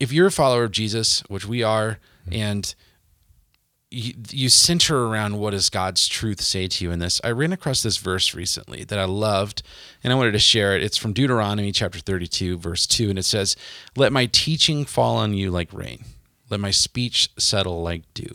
if 0.01 0.11
you're 0.11 0.27
a 0.29 0.33
follower 0.33 0.65
of 0.65 0.73
Jesus, 0.73 1.21
which 1.29 1.47
we 1.47 1.63
are, 1.63 1.99
mm-hmm. 2.25 2.35
and 2.35 2.75
you, 3.91 4.15
you 4.31 4.49
center 4.49 5.07
around 5.07 5.39
what 5.39 5.51
does 5.51 5.71
God's 5.71 6.07
truth 6.09 6.41
say 6.41 6.67
to 6.67 6.85
you 6.85 6.91
in 6.91 6.99
this. 6.99 7.21
I 7.25 7.31
ran 7.31 7.53
across 7.53 7.83
this 7.83 7.97
verse 7.97 8.35
recently 8.35 8.85
that 8.85 8.99
I 8.99 9.05
loved 9.05 9.63
and 10.05 10.13
I 10.13 10.17
wanted 10.17 10.33
to 10.33 10.39
share 10.39 10.77
it. 10.77 10.83
It's 10.83 10.99
from 10.99 11.13
Deuteronomy 11.13 11.73
chapter 11.73 11.99
32 11.99 12.59
verse 12.59 12.87
2 12.87 13.11
and 13.11 13.19
it 13.19 13.25
says, 13.25 13.57
"Let 13.97 14.13
my 14.13 14.27
teaching 14.27 14.85
fall 14.85 15.17
on 15.17 15.35
you 15.35 15.51
like 15.51 15.73
rain. 15.73 16.05
Let 16.51 16.61
my 16.61 16.71
speech 16.71 17.31
settle 17.39 17.83
like 17.83 18.03
dew." 18.15 18.35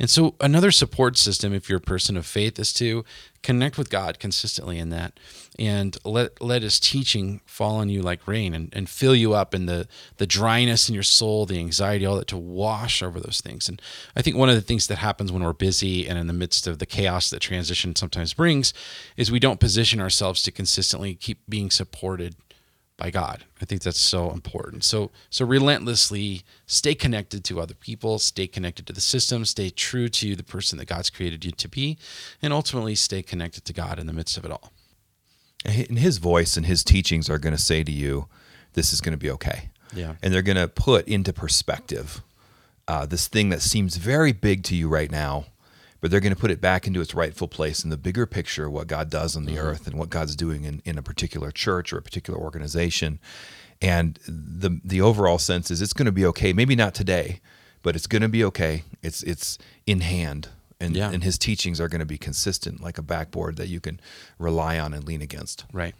And 0.00 0.08
so, 0.08 0.34
another 0.40 0.70
support 0.70 1.18
system, 1.18 1.52
if 1.52 1.68
you're 1.68 1.76
a 1.76 1.82
person 1.82 2.16
of 2.16 2.24
faith, 2.24 2.58
is 2.58 2.72
to 2.74 3.04
connect 3.42 3.76
with 3.76 3.90
God 3.90 4.18
consistently 4.18 4.78
in 4.78 4.88
that 4.88 5.20
and 5.58 5.96
let, 6.06 6.40
let 6.40 6.62
His 6.62 6.80
teaching 6.80 7.42
fall 7.44 7.76
on 7.76 7.90
you 7.90 8.00
like 8.00 8.26
rain 8.26 8.54
and, 8.54 8.72
and 8.74 8.88
fill 8.88 9.14
you 9.14 9.34
up 9.34 9.54
in 9.54 9.66
the, 9.66 9.86
the 10.16 10.26
dryness 10.26 10.88
in 10.88 10.94
your 10.94 11.04
soul, 11.04 11.44
the 11.44 11.58
anxiety, 11.58 12.06
all 12.06 12.16
that 12.16 12.28
to 12.28 12.38
wash 12.38 13.02
over 13.02 13.20
those 13.20 13.42
things. 13.42 13.68
And 13.68 13.80
I 14.16 14.22
think 14.22 14.36
one 14.36 14.48
of 14.48 14.54
the 14.54 14.62
things 14.62 14.86
that 14.86 14.96
happens 14.96 15.30
when 15.30 15.44
we're 15.44 15.52
busy 15.52 16.08
and 16.08 16.18
in 16.18 16.28
the 16.28 16.32
midst 16.32 16.66
of 16.66 16.78
the 16.78 16.86
chaos 16.86 17.28
that 17.28 17.40
transition 17.40 17.94
sometimes 17.94 18.32
brings 18.32 18.72
is 19.18 19.30
we 19.30 19.38
don't 19.38 19.60
position 19.60 20.00
ourselves 20.00 20.42
to 20.44 20.50
consistently 20.50 21.14
keep 21.14 21.40
being 21.46 21.70
supported 21.70 22.36
by 23.00 23.10
God. 23.10 23.44
I 23.60 23.64
think 23.64 23.82
that's 23.82 23.98
so 23.98 24.30
important. 24.30 24.84
So 24.84 25.10
so 25.30 25.46
relentlessly 25.46 26.42
stay 26.66 26.94
connected 26.94 27.42
to 27.44 27.58
other 27.58 27.74
people, 27.74 28.18
stay 28.18 28.46
connected 28.46 28.86
to 28.86 28.92
the 28.92 29.00
system, 29.00 29.44
stay 29.46 29.70
true 29.70 30.08
to 30.10 30.36
the 30.36 30.44
person 30.44 30.78
that 30.78 30.84
God's 30.84 31.08
created 31.08 31.44
you 31.44 31.50
to 31.50 31.68
be, 31.68 31.98
and 32.42 32.52
ultimately 32.52 32.94
stay 32.94 33.22
connected 33.22 33.64
to 33.64 33.72
God 33.72 33.98
in 33.98 34.06
the 34.06 34.12
midst 34.12 34.36
of 34.36 34.44
it 34.44 34.52
all. 34.52 34.70
And 35.64 35.98
his 35.98 36.18
voice 36.18 36.56
and 36.56 36.66
his 36.66 36.84
teachings 36.84 37.30
are 37.30 37.38
going 37.38 37.56
to 37.56 37.62
say 37.62 37.82
to 37.82 37.92
you, 37.92 38.28
this 38.74 38.92
is 38.92 39.00
going 39.00 39.12
to 39.12 39.18
be 39.18 39.30
okay. 39.30 39.70
Yeah. 39.94 40.14
And 40.22 40.32
they're 40.32 40.42
going 40.42 40.56
to 40.56 40.68
put 40.68 41.08
into 41.08 41.32
perspective 41.32 42.22
uh, 42.86 43.06
this 43.06 43.28
thing 43.28 43.48
that 43.48 43.62
seems 43.62 43.96
very 43.96 44.32
big 44.32 44.62
to 44.64 44.76
you 44.76 44.88
right 44.88 45.10
now 45.10 45.46
but 46.00 46.10
they're 46.10 46.20
going 46.20 46.34
to 46.34 46.40
put 46.40 46.50
it 46.50 46.60
back 46.60 46.86
into 46.86 47.00
its 47.00 47.14
rightful 47.14 47.48
place 47.48 47.84
in 47.84 47.90
the 47.90 47.96
bigger 47.96 48.26
picture 48.26 48.66
of 48.66 48.72
what 48.72 48.86
God 48.86 49.10
does 49.10 49.36
on 49.36 49.44
the 49.44 49.52
mm-hmm. 49.52 49.66
earth 49.66 49.86
and 49.86 49.98
what 49.98 50.10
God's 50.10 50.36
doing 50.36 50.64
in, 50.64 50.82
in 50.84 50.98
a 50.98 51.02
particular 51.02 51.50
church 51.50 51.92
or 51.92 51.98
a 51.98 52.02
particular 52.02 52.38
organization. 52.38 53.18
And 53.82 54.18
the 54.26 54.78
the 54.84 55.00
overall 55.00 55.38
sense 55.38 55.70
is 55.70 55.80
it's 55.80 55.94
going 55.94 56.06
to 56.06 56.12
be 56.12 56.26
okay. 56.26 56.52
Maybe 56.52 56.76
not 56.76 56.94
today, 56.94 57.40
but 57.82 57.96
it's 57.96 58.06
going 58.06 58.22
to 58.22 58.28
be 58.28 58.44
okay. 58.44 58.84
It's 59.02 59.22
it's 59.22 59.58
in 59.86 60.00
hand. 60.00 60.48
and 60.78 60.96
Yeah. 60.96 61.10
and 61.10 61.22
his 61.22 61.38
teachings 61.38 61.80
are 61.80 61.88
going 61.88 62.00
to 62.00 62.06
be 62.06 62.18
consistent, 62.18 62.82
like 62.82 62.98
a 62.98 63.02
backboard 63.02 63.56
that 63.56 63.68
you 63.68 63.80
can 63.80 64.00
rely 64.38 64.78
on 64.78 64.94
and 64.94 65.04
lean 65.06 65.22
against. 65.22 65.64
Right. 65.72 65.94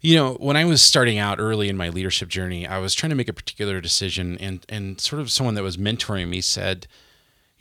You 0.00 0.16
know, 0.16 0.34
when 0.34 0.56
I 0.56 0.64
was 0.64 0.82
starting 0.82 1.18
out 1.18 1.40
early 1.40 1.68
in 1.68 1.76
my 1.76 1.88
leadership 1.88 2.28
journey, 2.28 2.66
I 2.66 2.78
was 2.78 2.94
trying 2.94 3.10
to 3.10 3.16
make 3.16 3.28
a 3.28 3.32
particular 3.32 3.80
decision, 3.80 4.36
and 4.38 4.64
and 4.68 5.00
sort 5.00 5.20
of 5.20 5.30
someone 5.30 5.54
that 5.54 5.62
was 5.62 5.76
mentoring 5.76 6.28
me 6.28 6.40
said, 6.40 6.86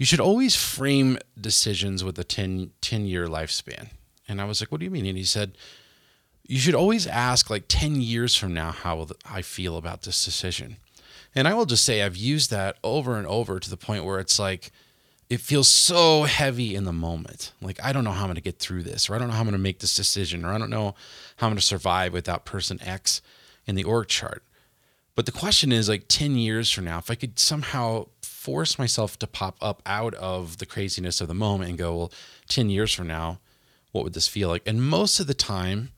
"You 0.04 0.06
should 0.06 0.20
always 0.20 0.54
frame 0.54 1.18
decisions 1.40 2.04
with 2.04 2.20
a 2.20 2.26
10, 2.26 2.72
10 2.82 3.06
year 3.06 3.26
lifespan." 3.28 3.92
And 4.28 4.42
I 4.42 4.44
was 4.44 4.60
like, 4.60 4.70
"What 4.70 4.80
do 4.80 4.86
you 4.86 4.92
mean?" 4.92 5.06
And 5.06 5.18
he 5.18 5.24
said, 5.24 5.58
"You 6.46 6.60
should 6.60 6.76
always 6.76 7.08
ask, 7.08 7.50
like 7.50 7.70
ten 7.70 8.02
years 8.02 8.36
from 8.36 8.54
now, 8.54 8.72
how 8.74 9.08
I 9.24 9.42
feel 9.42 9.78
about 9.78 10.02
this 10.02 10.26
decision." 10.26 10.76
And 11.34 11.48
I 11.48 11.54
will 11.54 11.66
just 11.66 11.86
say, 11.86 12.02
I've 12.02 12.18
used 12.18 12.50
that 12.50 12.80
over 12.84 13.18
and 13.18 13.26
over 13.26 13.62
to 13.62 13.70
the 13.70 13.78
point 13.78 14.04
where 14.04 14.20
it's 14.20 14.38
like 14.38 14.74
it 15.30 15.40
feels 15.40 15.70
so 15.70 16.24
heavy 16.24 16.76
in 16.76 16.84
the 16.84 16.92
moment. 16.92 17.54
Like, 17.62 17.80
I 17.82 17.94
don't 17.94 18.04
know 18.04 18.12
how 18.12 18.24
I'm 18.24 18.28
going 18.28 18.36
to 18.36 18.42
get 18.42 18.60
through 18.60 18.84
this, 18.84 19.10
or 19.10 19.16
I 19.16 19.20
don't 19.20 19.30
know 19.30 19.36
how 19.36 19.40
I'm 19.40 19.46
going 19.46 19.54
to 19.54 19.58
make 19.58 19.80
this 19.80 19.96
decision, 19.96 20.44
or 20.44 20.52
I 20.52 20.58
don't 20.58 20.70
know 20.70 20.96
how 21.38 21.48
I'm 21.48 21.52
going 21.52 21.56
to 21.60 21.66
survive 21.66 22.12
without 22.12 22.44
person 22.44 22.78
X 22.82 23.22
in 23.66 23.76
the 23.76 23.86
org 23.86 24.10
chart. 24.10 24.44
But 25.16 25.26
the 25.26 25.32
question 25.32 25.72
is, 25.72 25.88
like, 25.88 26.10
10 26.10 26.36
years 26.36 26.70
from 26.70 26.84
now, 26.84 26.98
if 26.98 27.10
I 27.10 27.16
could 27.16 27.40
somehow 27.40 28.10
force 28.44 28.78
myself 28.78 29.18
to 29.18 29.26
pop 29.26 29.56
up 29.62 29.82
out 29.86 30.14
of 30.16 30.58
the 30.58 30.66
craziness 30.66 31.22
of 31.22 31.30
the 31.30 31.34
moment 31.34 31.70
and 31.70 31.80
go, 31.80 31.96
well, 31.96 32.12
10 32.50 32.70
years 32.70 32.94
from 32.94 33.08
now, 33.08 33.40
what 33.94 34.04
would 34.04 34.14
this 34.14 34.28
feel 34.28 34.50
like? 34.50 34.64
And 34.66 34.84
most 34.84 35.22
of 35.22 35.28
the 35.28 35.34
time, 35.34 35.92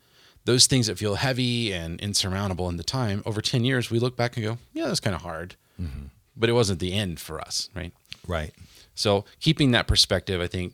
those 0.44 0.68
things 0.68 0.86
that 0.86 1.00
feel 1.00 1.16
heavy 1.16 1.74
and 1.74 2.00
insurmountable 2.00 2.70
in 2.70 2.78
the 2.78 2.84
time, 2.84 3.24
over 3.26 3.42
10 3.42 3.66
years, 3.66 3.90
we 3.90 3.98
look 3.98 4.16
back 4.16 4.38
and 4.38 4.46
go, 4.46 4.60
yeah, 4.74 4.86
that's 4.86 5.00
kind 5.00 5.16
of 5.16 5.24
hard. 5.24 5.56
Mm-hmm. 5.82 6.06
But 6.38 6.50
it 6.50 6.54
wasn't 6.54 6.80
the 6.80 6.94
end 6.94 7.20
for 7.20 7.42
us, 7.42 7.70
right? 7.74 7.94
Right. 8.28 8.54
So 8.94 9.26
keeping 9.40 9.72
that 9.72 9.88
perspective, 9.88 10.40
I 10.40 10.48
think 10.48 10.74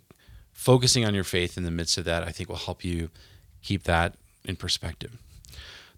focusing 0.52 1.06
on 1.06 1.16
your 1.16 1.24
faith 1.24 1.58
in 1.58 1.64
the 1.64 1.72
midst 1.72 1.98
of 1.98 2.04
that, 2.04 2.24
I 2.24 2.32
think 2.34 2.50
will 2.50 2.58
help 2.58 2.84
you 2.84 3.10
keep 3.64 3.84
that 3.84 4.16
in 4.44 4.58
perspective. 4.58 5.18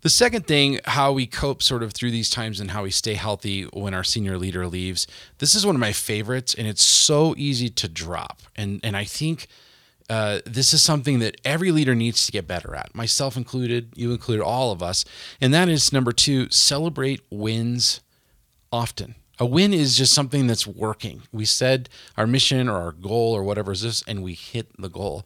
The 0.04 0.10
second 0.10 0.46
thing, 0.46 0.82
how 0.84 1.14
we 1.14 1.26
cope 1.26 1.64
sort 1.64 1.82
of 1.82 1.94
through 1.94 2.12
these 2.12 2.30
times 2.30 2.60
and 2.60 2.72
how 2.72 2.84
we 2.84 2.92
stay 2.92 3.14
healthy 3.14 3.64
when 3.64 3.94
our 3.94 4.04
senior 4.04 4.38
leader 4.38 4.68
leaves. 4.68 5.08
This 5.38 5.56
is 5.56 5.66
one 5.66 5.76
of 5.76 5.80
my 5.80 5.94
favorites, 5.94 6.54
and 6.54 6.68
it's 6.68 6.84
so 6.84 7.34
easy 7.38 7.70
to 7.70 7.88
drop. 7.88 8.42
And 8.54 8.82
and 8.84 8.98
I 8.98 9.06
think 9.06 9.48
uh, 10.10 10.40
this 10.46 10.74
is 10.74 10.82
something 10.82 11.20
that 11.20 11.40
every 11.46 11.72
leader 11.72 11.96
needs 11.96 12.26
to 12.26 12.34
get 12.34 12.46
better 12.46 12.76
at, 12.76 12.94
myself 12.94 13.38
included, 13.38 13.94
you 13.96 14.12
included, 14.12 14.44
all 14.44 14.74
of 14.74 14.84
us. 14.84 15.06
And 15.40 15.54
that 15.54 15.70
is 15.70 15.94
number 15.94 16.12
two: 16.12 16.50
celebrate 16.50 17.22
wins 17.30 18.02
often. 18.74 19.16
A 19.44 19.46
win 19.46 19.74
is 19.74 19.98
just 19.98 20.14
something 20.14 20.48
that's 20.48 20.66
working. 20.66 21.24
We 21.34 21.44
said 21.44 21.90
our 22.16 22.26
mission 22.26 22.70
or 22.70 22.78
our 22.78 22.94
goal 22.94 23.34
or 23.36 23.44
whatever 23.44 23.74
is 23.74 23.82
this, 23.82 24.02
and 24.08 24.24
we 24.24 24.36
hit 24.36 24.68
the 24.82 24.88
goal. 24.88 25.26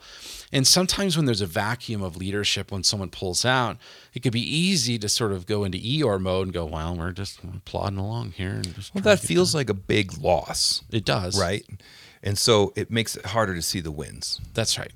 And 0.52 0.66
sometimes 0.66 1.16
when 1.16 1.28
there's 1.28 1.40
a 1.40 1.46
vacuum 1.46 2.02
of 2.02 2.18
leadership, 2.18 2.72
when 2.72 2.84
someone 2.84 3.12
pulls 3.12 3.46
out, 3.46 3.78
it 4.16 4.24
could 4.24 4.34
be 4.34 4.42
easy 4.42 4.98
to 4.98 5.08
sort 5.08 5.34
of 5.34 5.46
go 5.46 5.64
into 5.64 5.78
Eeyore 5.78 6.20
mode 6.20 6.48
and 6.48 6.54
go, 6.54 6.66
"Well, 6.66 6.96
we're 6.96 7.12
just 7.12 7.42
plodding 7.66 8.00
along 8.00 8.32
here." 8.32 8.54
And 8.54 8.74
just 8.74 8.96
Well, 8.96 9.04
that 9.04 9.20
feels 9.20 9.54
like 9.54 9.70
a 9.70 9.76
big 9.76 10.18
loss, 10.18 10.82
it 10.90 11.06
does, 11.06 11.40
right? 11.40 11.64
And 12.24 12.40
so 12.40 12.74
it 12.76 12.90
makes 12.90 13.16
it 13.16 13.28
harder 13.28 13.54
to 13.54 13.62
see 13.62 13.82
the 13.82 13.92
wins. 13.92 14.42
That's 14.56 14.80
right. 14.80 14.94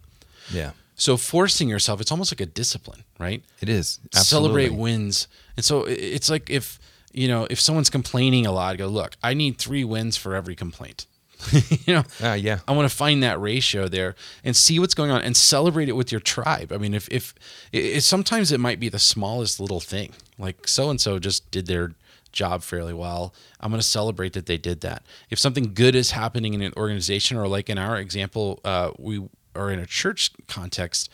Yeah, 0.51 0.71
So 0.95 1.15
forcing 1.15 1.69
yourself, 1.69 2.01
it's 2.01 2.11
almost 2.11 2.31
like 2.33 2.41
a 2.41 2.47
discipline, 2.47 3.03
right? 3.19 3.43
it 3.61 3.69
is. 3.69 3.99
celebrate 4.13 4.73
wins. 4.73 5.27
And 5.55 5.63
so 5.63 5.83
it's 5.83 6.27
like 6.31 6.49
if 6.49 6.79
you 7.13 7.27
know 7.27 7.47
if 7.49 7.59
someone's 7.59 7.89
complaining 7.89 8.45
a 8.45 8.51
lot, 8.51 8.77
go 8.77 8.87
look. 8.87 9.15
I 9.21 9.33
need 9.33 9.57
three 9.57 9.83
wins 9.83 10.17
for 10.17 10.35
every 10.35 10.55
complaint. 10.55 11.05
you 11.51 11.95
know, 11.95 12.03
Ah, 12.21 12.35
yeah. 12.35 12.59
I 12.67 12.71
want 12.73 12.89
to 12.89 12.95
find 12.95 13.23
that 13.23 13.41
ratio 13.41 13.87
there 13.87 14.15
and 14.43 14.55
see 14.55 14.77
what's 14.79 14.93
going 14.93 15.09
on 15.09 15.21
and 15.23 15.35
celebrate 15.35 15.89
it 15.89 15.93
with 15.95 16.11
your 16.11 16.21
tribe. 16.21 16.71
I 16.71 16.77
mean, 16.77 16.93
if 16.93 17.07
if 17.09 17.33
it, 17.71 17.85
it, 17.97 18.01
sometimes 18.03 18.51
it 18.51 18.59
might 18.59 18.79
be 18.79 18.89
the 18.89 18.99
smallest 18.99 19.59
little 19.59 19.79
thing, 19.79 20.13
like 20.37 20.67
so 20.67 20.89
and 20.89 21.01
so 21.01 21.17
just 21.19 21.49
did 21.49 21.65
their 21.67 21.93
job 22.31 22.61
fairly 22.63 22.93
well. 22.93 23.33
I'm 23.59 23.71
going 23.71 23.81
to 23.81 23.87
celebrate 23.87 24.33
that 24.33 24.45
they 24.45 24.57
did 24.57 24.81
that. 24.81 25.03
If 25.29 25.39
something 25.39 25.73
good 25.73 25.95
is 25.95 26.11
happening 26.11 26.53
in 26.53 26.61
an 26.61 26.73
organization, 26.77 27.37
or 27.37 27.47
like 27.47 27.69
in 27.69 27.77
our 27.77 27.97
example, 27.97 28.59
uh, 28.63 28.91
we 28.97 29.27
are 29.55 29.71
in 29.71 29.79
a 29.79 29.85
church 29.85 30.31
context. 30.47 31.09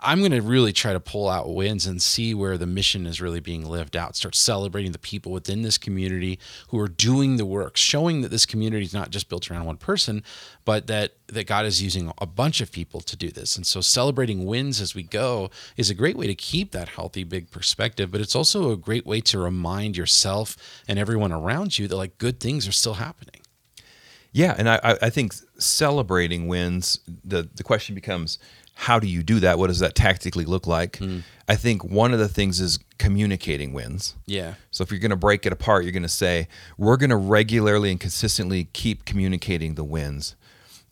I'm 0.00 0.20
going 0.20 0.30
to 0.32 0.40
really 0.42 0.72
try 0.72 0.92
to 0.92 1.00
pull 1.00 1.28
out 1.28 1.52
wins 1.52 1.86
and 1.86 2.00
see 2.00 2.34
where 2.34 2.56
the 2.56 2.66
mission 2.66 3.06
is 3.06 3.20
really 3.20 3.40
being 3.40 3.66
lived 3.68 3.96
out. 3.96 4.14
Start 4.14 4.34
celebrating 4.36 4.92
the 4.92 4.98
people 4.98 5.32
within 5.32 5.62
this 5.62 5.78
community 5.78 6.38
who 6.68 6.78
are 6.78 6.88
doing 6.88 7.36
the 7.36 7.46
work, 7.46 7.76
showing 7.76 8.20
that 8.20 8.28
this 8.30 8.46
community 8.46 8.84
is 8.84 8.94
not 8.94 9.10
just 9.10 9.28
built 9.28 9.50
around 9.50 9.64
one 9.66 9.76
person, 9.76 10.22
but 10.64 10.86
that 10.86 11.14
that 11.26 11.46
God 11.46 11.66
is 11.66 11.82
using 11.82 12.12
a 12.18 12.26
bunch 12.26 12.60
of 12.60 12.70
people 12.70 13.00
to 13.00 13.16
do 13.16 13.30
this. 13.30 13.56
And 13.56 13.66
so 13.66 13.80
celebrating 13.80 14.44
wins 14.44 14.80
as 14.80 14.94
we 14.94 15.02
go 15.02 15.50
is 15.76 15.90
a 15.90 15.94
great 15.94 16.16
way 16.16 16.26
to 16.26 16.34
keep 16.34 16.70
that 16.72 16.90
healthy 16.90 17.24
big 17.24 17.50
perspective, 17.50 18.10
but 18.10 18.20
it's 18.20 18.36
also 18.36 18.70
a 18.70 18.76
great 18.76 19.06
way 19.06 19.20
to 19.22 19.38
remind 19.38 19.96
yourself 19.96 20.56
and 20.86 20.98
everyone 20.98 21.32
around 21.32 21.78
you 21.78 21.88
that 21.88 21.96
like 21.96 22.18
good 22.18 22.38
things 22.40 22.68
are 22.68 22.72
still 22.72 22.94
happening. 22.94 23.40
Yeah, 24.32 24.54
and 24.58 24.68
I- 24.68 24.98
I 25.00 25.10
think 25.10 25.32
celebrating 25.58 26.48
wins. 26.48 26.98
The 27.24 27.48
the 27.54 27.62
question 27.62 27.94
becomes, 27.94 28.38
how 28.74 28.98
do 28.98 29.06
you 29.06 29.22
do 29.22 29.40
that? 29.40 29.58
What 29.58 29.68
does 29.68 29.78
that 29.78 29.94
tactically 29.94 30.44
look 30.44 30.66
like? 30.66 30.98
Hmm. 30.98 31.20
I 31.48 31.56
think 31.56 31.84
one 31.84 32.12
of 32.12 32.18
the 32.18 32.28
things 32.28 32.60
is 32.60 32.78
communicating 32.98 33.72
wins. 33.72 34.14
Yeah. 34.26 34.54
So 34.70 34.82
if 34.82 34.90
you're 34.90 35.00
going 35.00 35.10
to 35.10 35.16
break 35.16 35.46
it 35.46 35.52
apart, 35.52 35.84
you're 35.84 35.92
going 35.92 36.02
to 36.02 36.08
say 36.08 36.48
we're 36.76 36.96
going 36.96 37.10
to 37.10 37.16
regularly 37.16 37.90
and 37.90 38.00
consistently 38.00 38.68
keep 38.72 39.04
communicating 39.04 39.74
the 39.74 39.84
wins. 39.84 40.36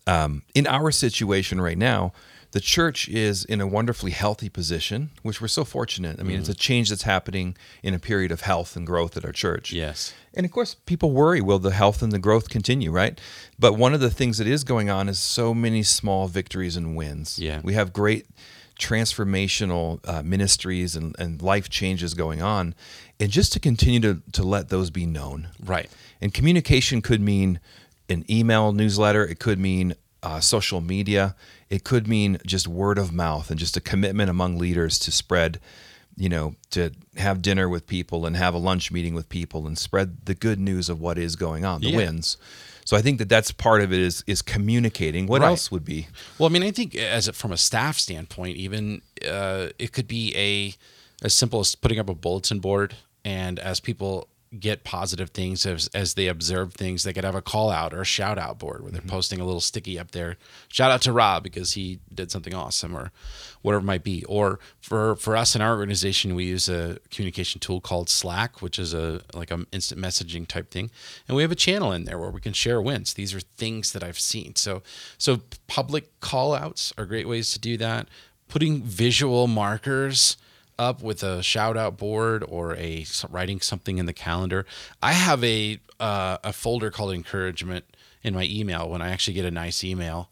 Um, 0.05 0.43
in 0.53 0.67
our 0.67 0.91
situation 0.91 1.59
right 1.61 1.77
now, 1.77 2.13
the 2.53 2.59
church 2.59 3.09
is 3.09 3.45
in 3.45 3.59
a 3.61 3.65
wonderfully 3.65 4.11
healthy 4.11 4.47
position, 4.47 5.09
which 5.23 5.41
we're 5.41 5.47
so 5.47 5.65
fortunate. 5.65 6.19
I 6.19 6.23
mean, 6.23 6.37
it's 6.37 6.49
a 6.49 6.53
change 6.53 6.89
that's 6.89 7.01
happening 7.01 7.57
in 7.81 7.95
a 7.95 7.99
period 7.99 8.31
of 8.31 8.41
health 8.41 8.75
and 8.75 8.85
growth 8.85 9.17
at 9.17 9.25
our 9.25 9.31
church. 9.31 9.73
Yes. 9.73 10.13
And 10.35 10.45
of 10.45 10.51
course, 10.51 10.75
people 10.85 11.09
worry 11.09 11.41
will 11.41 11.57
the 11.57 11.71
health 11.71 12.03
and 12.03 12.11
the 12.11 12.19
growth 12.19 12.49
continue, 12.49 12.91
right? 12.91 13.19
But 13.57 13.73
one 13.73 13.95
of 13.95 14.01
the 14.01 14.11
things 14.11 14.37
that 14.37 14.45
is 14.45 14.63
going 14.63 14.91
on 14.91 15.09
is 15.09 15.17
so 15.17 15.55
many 15.55 15.81
small 15.81 16.27
victories 16.27 16.77
and 16.77 16.95
wins. 16.95 17.39
Yeah. 17.39 17.59
We 17.63 17.73
have 17.73 17.91
great 17.91 18.27
transformational 18.79 20.07
uh, 20.07 20.21
ministries 20.21 20.95
and, 20.95 21.15
and 21.17 21.41
life 21.41 21.69
changes 21.69 22.13
going 22.13 22.43
on. 22.43 22.75
And 23.19 23.31
just 23.31 23.51
to 23.53 23.59
continue 23.59 23.99
to, 24.01 24.21
to 24.33 24.43
let 24.43 24.69
those 24.69 24.91
be 24.91 25.07
known. 25.07 25.49
Right. 25.59 25.89
And 26.21 26.31
communication 26.31 27.01
could 27.01 27.19
mean 27.19 27.59
an 28.09 28.25
email 28.29 28.73
newsletter, 28.73 29.25
it 29.25 29.39
could 29.39 29.57
mean 29.57 29.95
uh, 30.23 30.39
social 30.39 30.81
media, 30.81 31.35
it 31.73 31.83
could 31.83 32.07
mean 32.07 32.37
just 32.45 32.67
word 32.67 32.99
of 32.99 33.11
mouth 33.11 33.49
and 33.49 33.59
just 33.59 33.75
a 33.75 33.81
commitment 33.81 34.29
among 34.29 34.59
leaders 34.59 34.99
to 34.99 35.11
spread, 35.11 35.59
you 36.15 36.29
know, 36.29 36.55
to 36.69 36.91
have 37.17 37.41
dinner 37.41 37.67
with 37.67 37.87
people 37.87 38.27
and 38.27 38.37
have 38.37 38.53
a 38.53 38.59
lunch 38.59 38.91
meeting 38.91 39.15
with 39.15 39.27
people 39.27 39.65
and 39.65 39.75
spread 39.77 40.25
the 40.25 40.35
good 40.35 40.59
news 40.59 40.87
of 40.87 41.01
what 41.01 41.17
is 41.17 41.35
going 41.35 41.65
on, 41.65 41.81
the 41.81 41.89
Yeah. 41.89 41.97
wins. 41.97 42.37
So 42.85 42.95
I 42.95 43.01
think 43.01 43.17
that 43.17 43.27
that's 43.29 43.51
part 43.51 43.81
of 43.81 43.91
it 43.91 43.99
is 43.99 44.23
is 44.27 44.41
communicating. 44.43 45.25
What 45.25 45.41
Right. 45.41 45.47
else 45.47 45.71
would 45.71 45.83
be? 45.85 46.07
Well, 46.37 46.47
I 46.47 46.51
mean, 46.53 46.61
I 46.63 46.69
think 46.71 46.93
as 46.95 47.27
a, 47.27 47.33
from 47.33 47.51
a 47.51 47.57
staff 47.57 47.97
standpoint, 47.97 48.57
even 48.57 49.01
uh, 49.27 49.69
it 49.79 49.93
could 49.93 50.07
be 50.07 50.35
a 50.35 50.75
as 51.25 51.33
simple 51.33 51.59
as 51.61 51.73
putting 51.75 51.97
up 51.97 52.09
a 52.09 52.13
bulletin 52.13 52.59
board, 52.59 52.93
and 53.25 53.57
as 53.57 53.79
people 53.79 54.27
get 54.59 54.83
positive 54.83 55.31
things 55.31 55.65
as, 55.65 55.87
as 55.93 56.13
they 56.13 56.27
observe 56.27 56.73
things, 56.73 57.03
they 57.03 57.13
could 57.13 57.23
have 57.23 57.35
a 57.35 57.41
call 57.41 57.69
out 57.69 57.93
or 57.93 58.01
a 58.01 58.05
shout 58.05 58.37
out 58.37 58.59
board 58.59 58.81
where 58.81 58.91
they're 58.91 59.01
mm-hmm. 59.01 59.09
posting 59.09 59.39
a 59.39 59.45
little 59.45 59.61
sticky 59.61 59.97
up 59.97 60.11
there. 60.11 60.37
Shout 60.67 60.91
out 60.91 61.01
to 61.03 61.13
Rob 61.13 61.43
because 61.43 61.73
he 61.73 61.99
did 62.13 62.31
something 62.31 62.53
awesome, 62.53 62.95
or 62.95 63.11
whatever 63.61 63.81
it 63.81 63.85
might 63.85 64.03
be. 64.03 64.23
Or 64.25 64.59
for 64.81 65.15
for 65.15 65.35
us 65.35 65.55
in 65.55 65.61
our 65.61 65.77
organization, 65.77 66.35
we 66.35 66.45
use 66.45 66.69
a 66.69 66.99
communication 67.09 67.59
tool 67.59 67.81
called 67.81 68.09
Slack, 68.09 68.61
which 68.61 68.77
is 68.77 68.93
a 68.93 69.21
like 69.33 69.51
an 69.51 69.65
instant 69.71 70.01
messaging 70.01 70.47
type 70.47 70.71
thing, 70.71 70.91
and 71.27 71.35
we 71.35 71.41
have 71.41 71.51
a 71.51 71.55
channel 71.55 71.91
in 71.91 72.05
there 72.05 72.19
where 72.19 72.29
we 72.29 72.41
can 72.41 72.53
share 72.53 72.81
wins. 72.81 73.13
These 73.13 73.33
are 73.33 73.39
things 73.39 73.91
that 73.93 74.03
I've 74.03 74.19
seen. 74.19 74.55
So 74.55 74.83
so 75.17 75.41
public 75.67 76.19
call 76.19 76.53
outs 76.53 76.93
are 76.97 77.05
great 77.05 77.27
ways 77.27 77.51
to 77.53 77.59
do 77.59 77.77
that. 77.77 78.07
Putting 78.47 78.83
visual 78.83 79.47
markers 79.47 80.37
up 80.83 81.01
with 81.01 81.23
a 81.23 81.41
shout 81.41 81.77
out 81.77 81.97
board 81.97 82.43
or 82.47 82.75
a 82.75 83.05
writing 83.29 83.59
something 83.61 83.97
in 83.97 84.05
the 84.05 84.13
calendar. 84.13 84.65
I 85.01 85.13
have 85.13 85.43
a 85.43 85.79
uh, 85.99 86.37
a 86.43 86.53
folder 86.53 86.91
called 86.91 87.13
encouragement 87.13 87.85
in 88.21 88.33
my 88.33 88.43
email 88.43 88.89
when 88.89 89.01
I 89.01 89.09
actually 89.09 89.33
get 89.33 89.45
a 89.45 89.51
nice 89.51 89.83
email. 89.83 90.29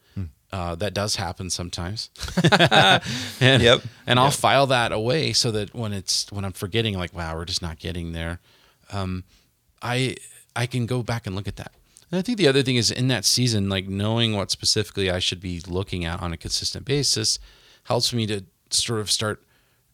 Uh, 0.53 0.75
that 0.75 0.93
does 0.93 1.15
happen 1.15 1.50
sometimes. 1.50 2.10
and, 2.51 3.63
Yep. 3.63 3.84
And 4.05 4.20
I'll 4.20 4.31
file 4.31 4.67
that 4.67 4.91
away 4.91 5.31
so 5.31 5.50
that 5.51 5.74
when 5.74 5.93
it's 5.93 6.29
when 6.29 6.43
I'm 6.43 6.51
forgetting, 6.51 6.98
like, 6.98 7.13
wow, 7.13 7.36
we're 7.36 7.46
just 7.46 7.62
not 7.62 7.79
getting 7.79 8.12
there. 8.12 8.39
Um, 8.91 9.24
I 9.81 10.17
I 10.53 10.65
can 10.65 10.86
go 10.86 11.03
back 11.03 11.25
and 11.25 11.36
look 11.36 11.48
at 11.48 11.55
that. 11.55 11.72
And 12.12 12.20
I 12.20 12.22
think 12.22 12.38
the 12.38 12.50
other 12.50 12.63
thing 12.63 12.75
is 12.75 12.91
in 12.91 13.08
that 13.08 13.24
season, 13.24 13.70
like 13.70 13.88
knowing 13.88 14.36
what 14.36 14.51
specifically 14.51 15.10
I 15.10 15.20
should 15.20 15.39
be 15.39 15.62
looking 15.65 16.03
at 16.03 16.22
on 16.22 16.34
a 16.34 16.38
consistent 16.38 16.84
basis 16.84 17.39
helps 17.86 18.13
me 18.13 18.27
to 18.27 18.43
sort 18.70 19.00
of 19.00 19.10
start 19.10 19.41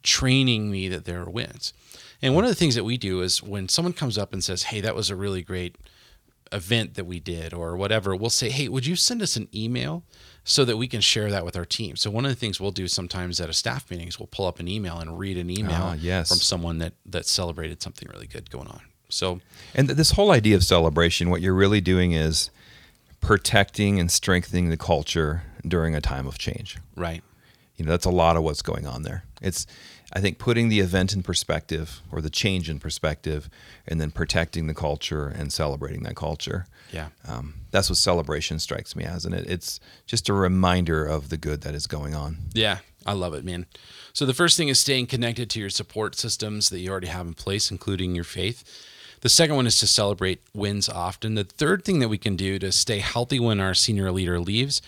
training 0.07 0.71
me 0.71 0.87
that 0.89 1.05
there 1.05 1.21
are 1.21 1.29
wins. 1.29 1.73
And 2.21 2.33
one 2.33 2.43
of 2.45 2.49
the 2.49 2.55
things 2.55 2.75
that 2.75 2.83
we 2.85 2.97
do 2.97 3.21
is 3.21 3.43
when 3.43 3.67
someone 3.69 3.93
comes 3.93 4.17
up 4.17 4.33
and 4.33 4.43
says, 4.43 4.63
"Hey, 4.63 4.79
that 4.81 4.95
was 4.95 5.09
a 5.09 5.15
really 5.15 5.41
great 5.43 5.75
event 6.53 6.93
that 6.93 7.05
we 7.05 7.19
did 7.19 7.53
or 7.53 7.75
whatever, 7.75 8.15
we'll 8.15 8.29
say, 8.29 8.49
"Hey, 8.49 8.69
would 8.69 8.85
you 8.85 8.95
send 8.95 9.21
us 9.21 9.35
an 9.35 9.49
email 9.53 10.03
so 10.45 10.63
that 10.63 10.77
we 10.77 10.87
can 10.87 11.01
share 11.01 11.29
that 11.29 11.43
with 11.43 11.57
our 11.57 11.65
team?" 11.65 11.95
So 11.97 12.09
one 12.09 12.23
of 12.25 12.31
the 12.31 12.35
things 12.35 12.59
we'll 12.59 12.71
do 12.71 12.87
sometimes 12.87 13.41
at 13.41 13.49
a 13.49 13.53
staff 13.53 13.91
meeting 13.91 14.07
is 14.07 14.17
we'll 14.17 14.27
pull 14.31 14.47
up 14.47 14.59
an 14.59 14.67
email 14.69 14.97
and 14.99 15.19
read 15.19 15.37
an 15.37 15.49
email 15.49 15.83
Ah, 15.91 15.95
yes. 15.99 16.29
from 16.29 16.37
someone 16.39 16.77
that 16.79 16.93
that 17.05 17.25
celebrated 17.25 17.83
something 17.83 18.07
really 18.13 18.27
good 18.27 18.49
going 18.49 18.67
on. 18.69 18.81
So 19.09 19.41
And 19.75 19.89
this 19.89 20.11
whole 20.11 20.31
idea 20.31 20.55
of 20.55 20.63
celebration, 20.63 21.29
what 21.29 21.41
you're 21.41 21.53
really 21.53 21.81
doing 21.81 22.13
is 22.13 22.49
protecting 23.19 23.99
and 23.99 24.09
strengthening 24.11 24.69
the 24.69 24.77
culture 24.77 25.43
during 25.67 25.95
a 25.95 26.01
time 26.01 26.27
of 26.27 26.37
change. 26.37 26.77
right, 26.95 27.23
You 27.77 27.85
know, 27.85 27.91
that's 27.91 28.05
a 28.05 28.09
lot 28.11 28.35
of 28.35 28.43
what's 28.43 28.61
going 28.61 28.85
on 28.87 29.03
there. 29.03 29.23
It's, 29.41 29.67
I 30.11 30.19
think, 30.19 30.39
putting 30.39 30.69
the 30.69 30.79
event 30.79 31.13
in 31.13 31.21
perspective 31.23 32.01
or 32.11 32.21
the 32.21 32.29
change 32.29 32.69
in 32.69 32.79
perspective, 32.79 33.49
and 33.87 34.01
then 34.01 34.11
protecting 34.11 34.67
the 34.67 34.73
culture 34.73 35.27
and 35.27 35.53
celebrating 35.53 36.03
that 36.03 36.15
culture. 36.15 36.65
yeah, 36.91 37.09
Um, 37.27 37.53
that's 37.71 37.89
what 37.89 37.97
celebration 37.97 38.59
strikes 38.59 38.95
me 38.95 39.03
as, 39.03 39.25
and 39.25 39.35
it, 39.35 39.47
it's 39.47 39.79
just 40.07 40.27
a 40.29 40.33
reminder 40.33 41.05
of 41.05 41.29
the 41.29 41.37
good 41.37 41.61
that 41.61 41.75
is 41.75 41.85
going 41.87 42.15
on. 42.15 42.37
yeah, 42.53 42.79
I 43.05 43.13
love 43.13 43.33
it, 43.33 43.45
man. 43.45 43.67
So 44.11 44.25
the 44.25 44.33
first 44.33 44.57
thing 44.57 44.67
is 44.67 44.79
staying 44.79 45.07
connected 45.07 45.49
to 45.51 45.59
your 45.59 45.69
support 45.69 46.15
systems 46.15 46.69
that 46.69 46.79
you 46.79 46.89
already 46.91 47.07
have 47.07 47.27
in 47.27 47.35
place, 47.35 47.71
including 47.71 48.15
your 48.15 48.23
faith. 48.25 48.63
The 49.21 49.29
second 49.29 49.55
one 49.55 49.65
is 49.67 49.77
to 49.77 49.87
celebrate 49.87 50.41
wins 50.53 50.89
often. 50.89 51.35
The 51.35 51.43
third 51.43 51.85
thing 51.85 51.99
that 51.99 52.09
we 52.09 52.17
can 52.17 52.35
do 52.35 52.59
to 52.59 52.71
stay 52.71 52.99
healthy 52.99 53.39
when 53.39 53.59
our 53.59 53.73
senior 53.73 54.11
leader 54.11 54.39
leaves 54.39 54.81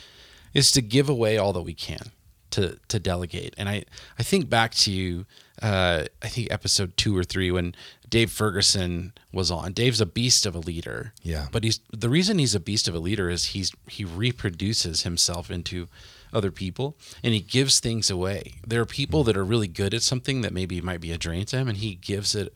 is 0.54 0.72
to 0.72 0.82
give 0.82 1.08
away 1.08 1.38
all 1.38 1.54
that 1.54 1.62
we 1.62 1.74
can 1.74 2.12
to 2.52 2.80
to 2.88 3.00
delegate. 3.00 3.54
And 3.58 3.70
I 3.70 3.86
I 4.18 4.24
think 4.24 4.50
back 4.50 4.74
to 4.76 5.26
uh, 5.62 6.06
I 6.22 6.28
think 6.28 6.52
episode 6.52 6.96
two 6.98 7.18
or 7.18 7.24
three 7.24 7.52
when 7.52 7.76
Dave 8.08 8.32
Ferguson 8.32 9.14
was 9.32 9.52
on. 9.52 9.74
Dave's 9.74 10.02
a 10.02 10.06
beast 10.06 10.46
of 10.46 10.56
a 10.56 10.60
leader. 10.60 11.14
Yeah. 11.22 11.48
But 11.52 11.64
he's 11.64 11.80
the 11.92 12.10
reason 12.10 12.40
he's 12.40 12.56
a 12.56 12.60
beast 12.60 12.88
of 12.88 12.96
a 12.96 13.00
leader 13.00 13.30
is 13.30 13.46
he's 13.48 13.72
he 13.88 14.06
reproduces 14.06 15.04
himself 15.04 15.52
into 15.52 15.88
other 16.32 16.52
people 16.52 16.96
and 17.24 17.34
he 17.34 17.42
gives 17.42 17.80
things 17.80 18.10
away. 18.10 18.56
There 18.66 18.82
are 18.82 18.86
people 18.86 19.24
that 19.26 19.38
are 19.38 19.46
really 19.46 19.68
good 19.68 19.94
at 19.94 20.02
something 20.02 20.42
that 20.42 20.54
maybe 20.54 20.82
might 20.82 21.02
be 21.02 21.12
a 21.12 21.18
drain 21.18 21.46
to 21.48 21.58
him 21.58 21.68
and 21.68 21.78
he 21.78 21.96
gives 21.96 22.36
it 22.36 22.54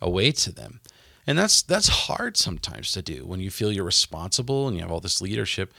away 0.00 0.32
to 0.32 0.52
them. 0.52 0.80
And 1.26 1.38
that's 1.38 1.62
that's 1.62 1.88
hard 1.88 2.36
sometimes 2.36 2.92
to 2.92 3.02
do 3.02 3.24
when 3.24 3.40
you 3.40 3.50
feel 3.50 3.70
you're 3.70 3.84
responsible 3.84 4.66
and 4.66 4.76
you 4.76 4.82
have 4.82 4.90
all 4.90 5.00
this 5.00 5.20
leadership. 5.20 5.72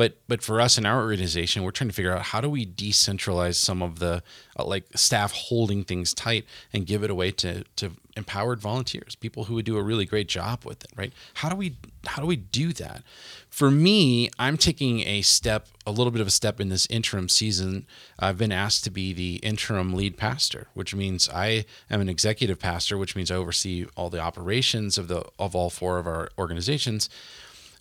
But 0.00 0.16
but 0.28 0.42
for 0.42 0.62
us 0.62 0.78
in 0.78 0.86
our 0.86 1.02
organization, 1.02 1.62
we're 1.62 1.72
trying 1.72 1.90
to 1.90 1.94
figure 1.94 2.16
out 2.16 2.22
how 2.22 2.40
do 2.40 2.48
we 2.48 2.64
decentralize 2.64 3.56
some 3.56 3.82
of 3.82 3.98
the 3.98 4.22
uh, 4.58 4.64
like 4.64 4.84
staff 4.96 5.30
holding 5.30 5.84
things 5.84 6.14
tight 6.14 6.46
and 6.72 6.86
give 6.86 7.04
it 7.04 7.10
away 7.10 7.32
to 7.32 7.64
to 7.76 7.90
empowered 8.16 8.60
volunteers, 8.62 9.14
people 9.14 9.44
who 9.44 9.56
would 9.56 9.66
do 9.66 9.76
a 9.76 9.82
really 9.82 10.06
great 10.06 10.26
job 10.26 10.64
with 10.64 10.84
it, 10.84 10.90
right? 10.96 11.12
How 11.34 11.50
do 11.50 11.54
we 11.54 11.76
how 12.06 12.22
do 12.22 12.26
we 12.26 12.36
do 12.36 12.72
that? 12.72 13.02
For 13.50 13.70
me, 13.70 14.30
I'm 14.38 14.56
taking 14.56 15.00
a 15.00 15.20
step, 15.20 15.68
a 15.86 15.90
little 15.90 16.10
bit 16.10 16.22
of 16.22 16.26
a 16.26 16.30
step 16.30 16.62
in 16.62 16.70
this 16.70 16.86
interim 16.86 17.28
season. 17.28 17.86
I've 18.18 18.38
been 18.38 18.52
asked 18.52 18.84
to 18.84 18.90
be 18.90 19.12
the 19.12 19.36
interim 19.42 19.92
lead 19.92 20.16
pastor, 20.16 20.68
which 20.72 20.94
means 20.94 21.28
I 21.28 21.66
am 21.90 22.00
an 22.00 22.08
executive 22.08 22.58
pastor, 22.58 22.96
which 22.96 23.14
means 23.14 23.30
I 23.30 23.36
oversee 23.36 23.84
all 23.96 24.08
the 24.08 24.20
operations 24.20 24.96
of 24.96 25.08
the 25.08 25.26
of 25.38 25.54
all 25.54 25.68
four 25.68 25.98
of 25.98 26.06
our 26.06 26.30
organizations. 26.38 27.10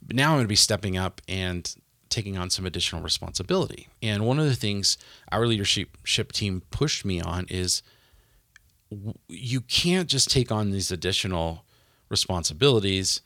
But 0.05 0.17
now 0.17 0.31
I'm 0.31 0.37
going 0.37 0.45
to 0.45 0.49
be 0.49 0.55
stepping 0.55 0.97
up 0.97 1.21
and 1.27 1.73
taking 2.09 2.37
on 2.37 2.49
some 2.49 2.65
additional 2.65 3.01
responsibility. 3.01 3.87
And 4.01 4.25
one 4.25 4.39
of 4.39 4.45
the 4.45 4.55
things 4.55 4.97
our 5.31 5.45
leadership 5.45 5.97
ship 6.03 6.31
team 6.31 6.63
pushed 6.71 7.05
me 7.05 7.21
on 7.21 7.45
is 7.49 7.81
you 9.27 9.61
can't 9.61 10.09
just 10.09 10.29
take 10.31 10.51
on 10.51 10.71
these 10.71 10.91
additional 10.91 11.63
responsibilities 12.09 13.21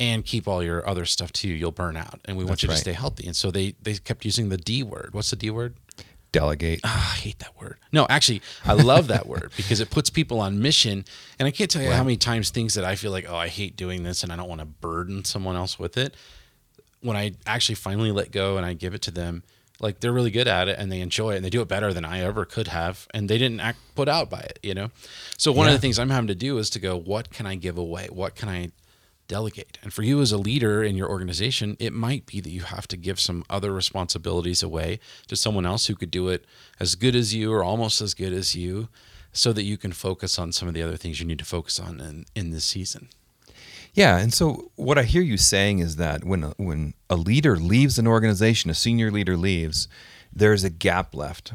and 0.00 0.24
keep 0.24 0.46
all 0.46 0.62
your 0.62 0.88
other 0.88 1.04
stuff 1.04 1.32
too. 1.32 1.48
You'll 1.48 1.72
burn 1.72 1.96
out, 1.96 2.20
and 2.26 2.36
we 2.36 2.44
want 2.44 2.60
That's 2.60 2.62
you 2.64 2.68
right. 2.68 2.74
to 2.76 2.80
stay 2.80 2.92
healthy. 2.92 3.26
And 3.26 3.34
so 3.34 3.50
they 3.50 3.74
they 3.82 3.94
kept 3.94 4.24
using 4.24 4.48
the 4.48 4.58
D 4.58 4.82
word. 4.82 5.10
What's 5.12 5.30
the 5.30 5.36
D 5.36 5.50
word? 5.50 5.74
Delegate. 6.30 6.80
Ah, 6.84 7.14
I 7.14 7.16
hate 7.16 7.38
that 7.38 7.58
word. 7.58 7.78
No, 7.90 8.06
actually, 8.10 8.42
I 8.64 8.74
love 8.74 9.08
that 9.08 9.26
word 9.26 9.50
because 9.56 9.80
it 9.80 9.88
puts 9.90 10.10
people 10.10 10.40
on 10.40 10.60
mission. 10.60 11.06
And 11.38 11.48
I 11.48 11.50
can't 11.50 11.70
tell 11.70 11.82
you 11.82 11.90
how 11.90 12.04
many 12.04 12.18
times 12.18 12.50
things 12.50 12.74
that 12.74 12.84
I 12.84 12.96
feel 12.96 13.10
like, 13.10 13.24
oh, 13.26 13.34
I 13.34 13.48
hate 13.48 13.76
doing 13.76 14.02
this 14.02 14.22
and 14.22 14.30
I 14.30 14.36
don't 14.36 14.48
want 14.48 14.60
to 14.60 14.66
burden 14.66 15.24
someone 15.24 15.56
else 15.56 15.78
with 15.78 15.96
it. 15.96 16.14
When 17.00 17.16
I 17.16 17.32
actually 17.46 17.76
finally 17.76 18.12
let 18.12 18.32
go 18.32 18.56
and 18.56 18.66
I 18.66 18.72
give 18.72 18.94
it 18.94 19.02
to 19.02 19.10
them, 19.10 19.42
like 19.80 20.00
they're 20.00 20.12
really 20.12 20.30
good 20.32 20.48
at 20.48 20.68
it 20.68 20.78
and 20.78 20.90
they 20.90 21.00
enjoy 21.00 21.34
it 21.34 21.36
and 21.36 21.44
they 21.44 21.50
do 21.50 21.62
it 21.62 21.68
better 21.68 21.92
than 21.92 22.04
I 22.04 22.20
ever 22.20 22.44
could 22.44 22.68
have. 22.68 23.06
And 23.14 23.28
they 23.28 23.38
didn't 23.38 23.60
act 23.60 23.78
put 23.94 24.08
out 24.08 24.28
by 24.28 24.40
it, 24.40 24.58
you 24.62 24.74
know? 24.74 24.90
So 25.36 25.52
one 25.52 25.68
of 25.68 25.72
the 25.72 25.78
things 25.78 25.98
I'm 25.98 26.10
having 26.10 26.28
to 26.28 26.34
do 26.34 26.58
is 26.58 26.70
to 26.70 26.80
go, 26.80 26.96
what 26.96 27.30
can 27.30 27.46
I 27.46 27.54
give 27.54 27.78
away? 27.78 28.08
What 28.10 28.34
can 28.34 28.48
I 28.48 28.72
delegate. 29.28 29.78
And 29.82 29.92
for 29.92 30.02
you 30.02 30.20
as 30.20 30.32
a 30.32 30.38
leader 30.38 30.82
in 30.82 30.96
your 30.96 31.08
organization, 31.08 31.76
it 31.78 31.92
might 31.92 32.26
be 32.26 32.40
that 32.40 32.50
you 32.50 32.62
have 32.62 32.88
to 32.88 32.96
give 32.96 33.20
some 33.20 33.44
other 33.48 33.72
responsibilities 33.72 34.62
away 34.62 34.98
to 35.28 35.36
someone 35.36 35.66
else 35.66 35.86
who 35.86 35.94
could 35.94 36.10
do 36.10 36.28
it 36.28 36.46
as 36.80 36.94
good 36.94 37.14
as 37.14 37.34
you 37.34 37.52
or 37.52 37.62
almost 37.62 38.00
as 38.00 38.14
good 38.14 38.32
as 38.32 38.54
you 38.54 38.88
so 39.32 39.52
that 39.52 39.62
you 39.62 39.76
can 39.76 39.92
focus 39.92 40.38
on 40.38 40.50
some 40.50 40.66
of 40.66 40.74
the 40.74 40.82
other 40.82 40.96
things 40.96 41.20
you 41.20 41.26
need 41.26 41.38
to 41.38 41.44
focus 41.44 41.78
on 41.78 42.00
in, 42.00 42.24
in 42.34 42.50
this 42.50 42.64
season. 42.64 43.10
Yeah, 43.94 44.18
and 44.18 44.32
so 44.32 44.70
what 44.76 44.98
I 44.98 45.02
hear 45.02 45.22
you 45.22 45.36
saying 45.36 45.80
is 45.80 45.96
that 45.96 46.24
when 46.24 46.44
a, 46.44 46.54
when 46.56 46.94
a 47.10 47.16
leader 47.16 47.56
leaves 47.56 47.98
an 47.98 48.06
organization, 48.06 48.70
a 48.70 48.74
senior 48.74 49.10
leader 49.10 49.36
leaves, 49.36 49.88
there's 50.32 50.64
a 50.64 50.70
gap 50.70 51.14
left, 51.14 51.52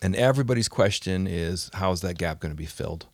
and 0.00 0.14
everybody's 0.14 0.68
question 0.68 1.26
is 1.26 1.70
how 1.74 1.92
is 1.92 2.00
that 2.02 2.18
gap 2.18 2.40
going 2.40 2.52
to 2.52 2.56
be 2.56 2.66
filled? 2.66 3.06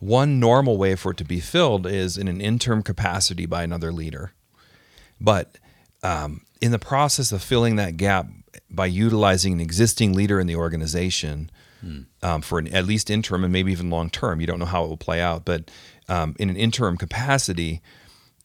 One 0.00 0.38
normal 0.38 0.76
way 0.76 0.96
for 0.96 1.12
it 1.12 1.16
to 1.18 1.24
be 1.24 1.40
filled 1.40 1.86
is 1.86 2.18
in 2.18 2.28
an 2.28 2.40
interim 2.40 2.82
capacity 2.82 3.46
by 3.46 3.62
another 3.62 3.90
leader, 3.92 4.32
but 5.20 5.56
um, 6.02 6.42
in 6.60 6.70
the 6.70 6.78
process 6.78 7.32
of 7.32 7.42
filling 7.42 7.76
that 7.76 7.96
gap 7.96 8.26
by 8.70 8.86
utilizing 8.86 9.54
an 9.54 9.60
existing 9.60 10.12
leader 10.12 10.38
in 10.38 10.46
the 10.46 10.56
organization 10.56 11.50
um, 12.22 12.40
for 12.42 12.58
an, 12.58 12.68
at 12.74 12.86
least 12.86 13.10
interim 13.10 13.44
and 13.44 13.52
maybe 13.52 13.72
even 13.72 13.90
long 13.90 14.10
term, 14.10 14.40
you 14.40 14.46
don't 14.46 14.58
know 14.58 14.64
how 14.64 14.84
it 14.84 14.88
will 14.88 14.96
play 14.96 15.20
out, 15.20 15.44
but 15.44 15.70
um, 16.08 16.34
in 16.38 16.50
an 16.50 16.56
interim 16.56 16.96
capacity, 16.96 17.80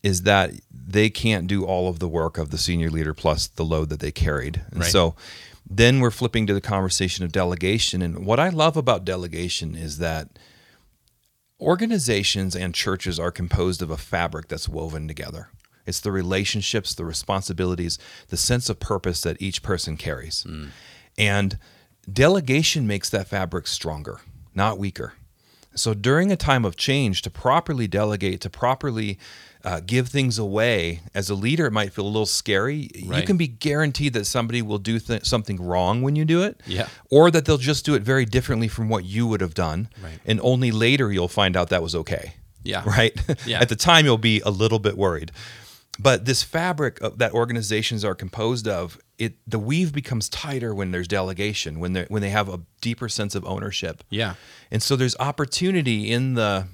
is 0.02 0.22
that 0.24 0.52
they 0.72 1.10
can't 1.10 1.46
do 1.48 1.66
all 1.66 1.90
of 1.90 2.00
the 2.00 2.08
work 2.08 2.38
of 2.38 2.52
the 2.52 2.58
senior 2.58 2.90
leader 2.90 3.14
plus 3.14 3.48
the 3.48 3.66
load 3.66 3.90
that 3.90 4.00
they 4.00 4.12
carried. 4.12 4.62
And 4.72 4.80
Right. 4.82 4.92
so 4.92 5.16
then 5.70 6.00
we're 6.00 6.10
flipping 6.12 6.48
to 6.48 6.54
the 6.54 6.62
conversation 6.62 7.26
of 7.26 7.32
delegation. 7.34 8.02
And 8.02 8.26
what 8.26 8.40
I 8.40 8.50
love 8.50 8.78
about 8.78 9.04
delegation 9.06 9.76
is 9.76 9.98
that 9.98 10.40
organizations 11.60 12.56
and 12.56 12.74
churches 12.74 13.20
are 13.20 13.32
composed 13.32 13.82
of 13.82 13.92
a 13.92 13.98
fabric 13.98 14.48
that's 14.48 14.70
woven 14.70 15.08
together. 15.08 15.50
It's 15.86 16.00
the 16.00 16.12
relationships, 16.12 16.94
the 16.94 17.06
responsibilities, 17.06 17.98
the 18.30 18.38
sense 18.38 18.70
of 18.70 18.80
purpose 18.80 19.22
that 19.22 19.42
each 19.42 19.64
person 19.64 19.98
carries. 19.98 20.46
And 21.18 21.58
delegation 22.14 22.86
makes 22.88 23.10
that 23.10 23.28
fabric 23.28 23.68
stronger, 23.68 24.20
not 24.56 24.78
weaker. 24.78 25.14
So 25.76 25.94
during 25.94 26.32
a 26.32 26.36
time 26.36 26.66
of 26.66 26.76
change, 26.76 27.22
to 27.22 27.30
properly 27.30 27.88
delegate, 27.88 28.42
to 28.42 28.50
properly 28.50 29.18
uh, 29.64 29.82
give 29.86 30.08
things 30.10 30.38
away, 30.40 31.02
as 31.14 31.30
a 31.30 31.36
leader, 31.36 31.68
it 31.68 31.72
might 31.72 31.94
feel 31.94 32.06
a 32.06 32.08
little 32.08 32.26
scary. 32.26 32.90
You 32.96 33.22
can 33.24 33.38
be 33.38 33.48
guaranteed 33.48 34.14
that 34.14 34.26
somebody 34.26 34.62
will 34.62 34.78
do 34.80 35.00
th- 35.00 35.26
something 35.26 35.62
wrong 35.62 36.02
when 36.02 36.16
you 36.16 36.26
do 36.26 36.42
it, 36.44 36.60
Yeah. 36.66 36.88
or 37.12 37.30
that 37.32 37.46
they'll 37.46 37.58
just 37.58 37.86
do 37.86 37.94
it 37.94 38.02
very 38.02 38.26
differently 38.26 38.68
from 38.68 38.90
what 38.90 39.06
you 39.06 39.28
would 39.28 39.42
have 39.42 39.54
done, 39.54 39.90
Right. 40.04 40.20
and 40.26 40.40
only 40.44 40.72
later 40.72 41.12
you'll 41.12 41.28
find 41.28 41.56
out 41.56 41.70
that 41.70 41.84
was 41.84 41.94
okay. 41.96 42.34
Yeah. 42.64 42.84
Right. 42.86 43.14
Yeah. 43.46 43.60
At 43.62 43.70
the 43.70 43.76
time, 43.76 44.06
you'll 44.06 44.18
be 44.18 44.42
a 44.42 44.50
little 44.50 44.80
bit 44.80 44.98
worried. 44.98 45.32
But 46.02 46.24
this 46.24 46.44
fabric 46.44 47.02
of, 47.02 47.18
that 47.18 47.34
organizations 47.34 48.06
are 48.06 48.16
composed 48.16 48.68
of, 48.68 48.98
it 49.18 49.34
the 49.46 49.60
weave 49.60 49.92
becomes 49.92 50.30
tighter 50.30 50.74
when 50.74 50.92
there's 50.92 51.08
delegation, 51.08 51.80
when 51.80 51.92
they 51.94 52.06
when 52.08 52.22
they 52.22 52.30
have 52.30 52.48
a 52.48 52.62
deeper 52.80 53.10
sense 53.10 53.36
of 53.36 53.44
ownership. 53.46 54.04
Yeah. 54.10 54.36
And 54.72 54.82
so 54.82 54.96
there's 54.96 55.18
opportunity 55.20 56.10
in 56.10 56.36
the 56.36 56.68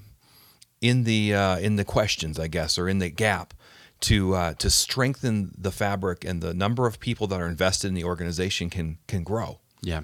in 0.80 1.04
the 1.06 1.34
uh, 1.34 1.58
in 1.58 1.76
the 1.76 1.84
questions, 1.84 2.40
I 2.40 2.48
guess, 2.48 2.78
or 2.78 2.88
in 2.88 3.00
the 3.00 3.10
gap 3.10 3.56
to 4.02 4.36
uh, 4.36 4.54
to 4.54 4.70
strengthen 4.70 5.52
the 5.58 5.72
fabric 5.72 6.24
and 6.24 6.42
the 6.42 6.54
number 6.54 6.86
of 6.86 7.00
people 7.00 7.26
that 7.28 7.42
are 7.42 7.48
invested 7.48 7.88
in 7.88 7.96
the 7.96 8.04
organization 8.04 8.70
can 8.70 9.00
can 9.08 9.24
grow. 9.24 9.60
Yeah. 9.82 10.02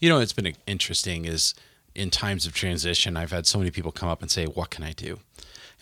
You 0.00 0.08
know, 0.08 0.20
it's 0.20 0.32
been 0.32 0.54
interesting 0.66 1.26
is 1.26 1.54
in 1.96 2.10
times 2.10 2.46
of 2.46 2.54
transition, 2.54 3.16
I've 3.16 3.32
had 3.32 3.46
so 3.46 3.58
many 3.58 3.70
people 3.70 3.90
come 3.90 4.08
up 4.08 4.22
and 4.22 4.30
say, 4.30 4.44
What 4.44 4.70
can 4.70 4.84
I 4.84 4.92
do? 4.92 5.18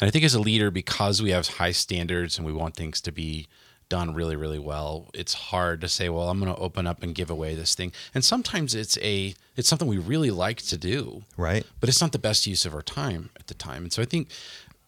And 0.01 0.09
I 0.09 0.11
think 0.11 0.25
as 0.25 0.35
a 0.35 0.41
leader, 0.41 0.71
because 0.71 1.21
we 1.21 1.31
have 1.31 1.47
high 1.47 1.73
standards 1.73 2.39
and 2.39 2.47
we 2.47 2.53
want 2.53 2.77
things 2.77 3.01
to 3.03 3.13
be 3.13 3.49
done 3.89 4.15
really, 4.15 4.35
really 4.35 4.59
well, 4.59 5.09
it's 5.13 5.35
hard 5.35 5.81
to 5.81 5.89
say, 5.89 6.09
Well, 6.09 6.31
I'm 6.31 6.39
gonna 6.39 6.57
open 6.57 6.87
up 6.87 7.03
and 7.03 7.15
give 7.15 7.31
away 7.31 7.55
this 7.55 7.75
thing. 7.75 7.93
And 8.15 8.25
sometimes 8.25 8.75
it's 8.75 8.97
a 8.99 9.35
it's 9.57 9.69
something 9.69 9.89
we 9.89 9.99
really 9.99 10.31
like 10.31 10.63
to 10.63 10.77
do. 10.77 11.25
Right. 11.37 11.67
But 11.81 11.89
it's 11.89 12.01
not 12.01 12.13
the 12.13 12.19
best 12.19 12.47
use 12.47 12.65
of 12.65 12.75
our 12.75 12.83
time 12.83 13.31
at 13.37 13.49
the 13.49 13.55
time. 13.55 13.83
And 13.83 13.93
so 13.93 14.01
I 14.01 14.07
think 14.07 14.29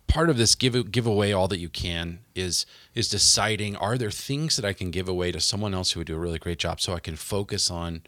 part 0.06 0.30
of 0.30 0.36
this 0.36 0.54
give 0.54 0.92
give 0.92 1.06
away 1.06 1.32
all 1.32 1.48
that 1.48 1.58
you 1.58 1.68
can 1.68 2.20
is 2.34 2.66
is 2.94 3.08
deciding 3.08 3.74
are 3.76 3.98
there 3.98 4.12
things 4.12 4.54
that 4.56 4.64
I 4.64 4.72
can 4.72 4.92
give 4.92 5.08
away 5.08 5.32
to 5.32 5.40
someone 5.40 5.74
else 5.74 5.92
who 5.92 6.00
would 6.00 6.06
do 6.06 6.14
a 6.14 6.18
really 6.18 6.38
great 6.38 6.58
job 6.58 6.80
so 6.80 6.94
I 6.94 7.00
can 7.00 7.16
focus 7.16 7.70
on 7.70 8.02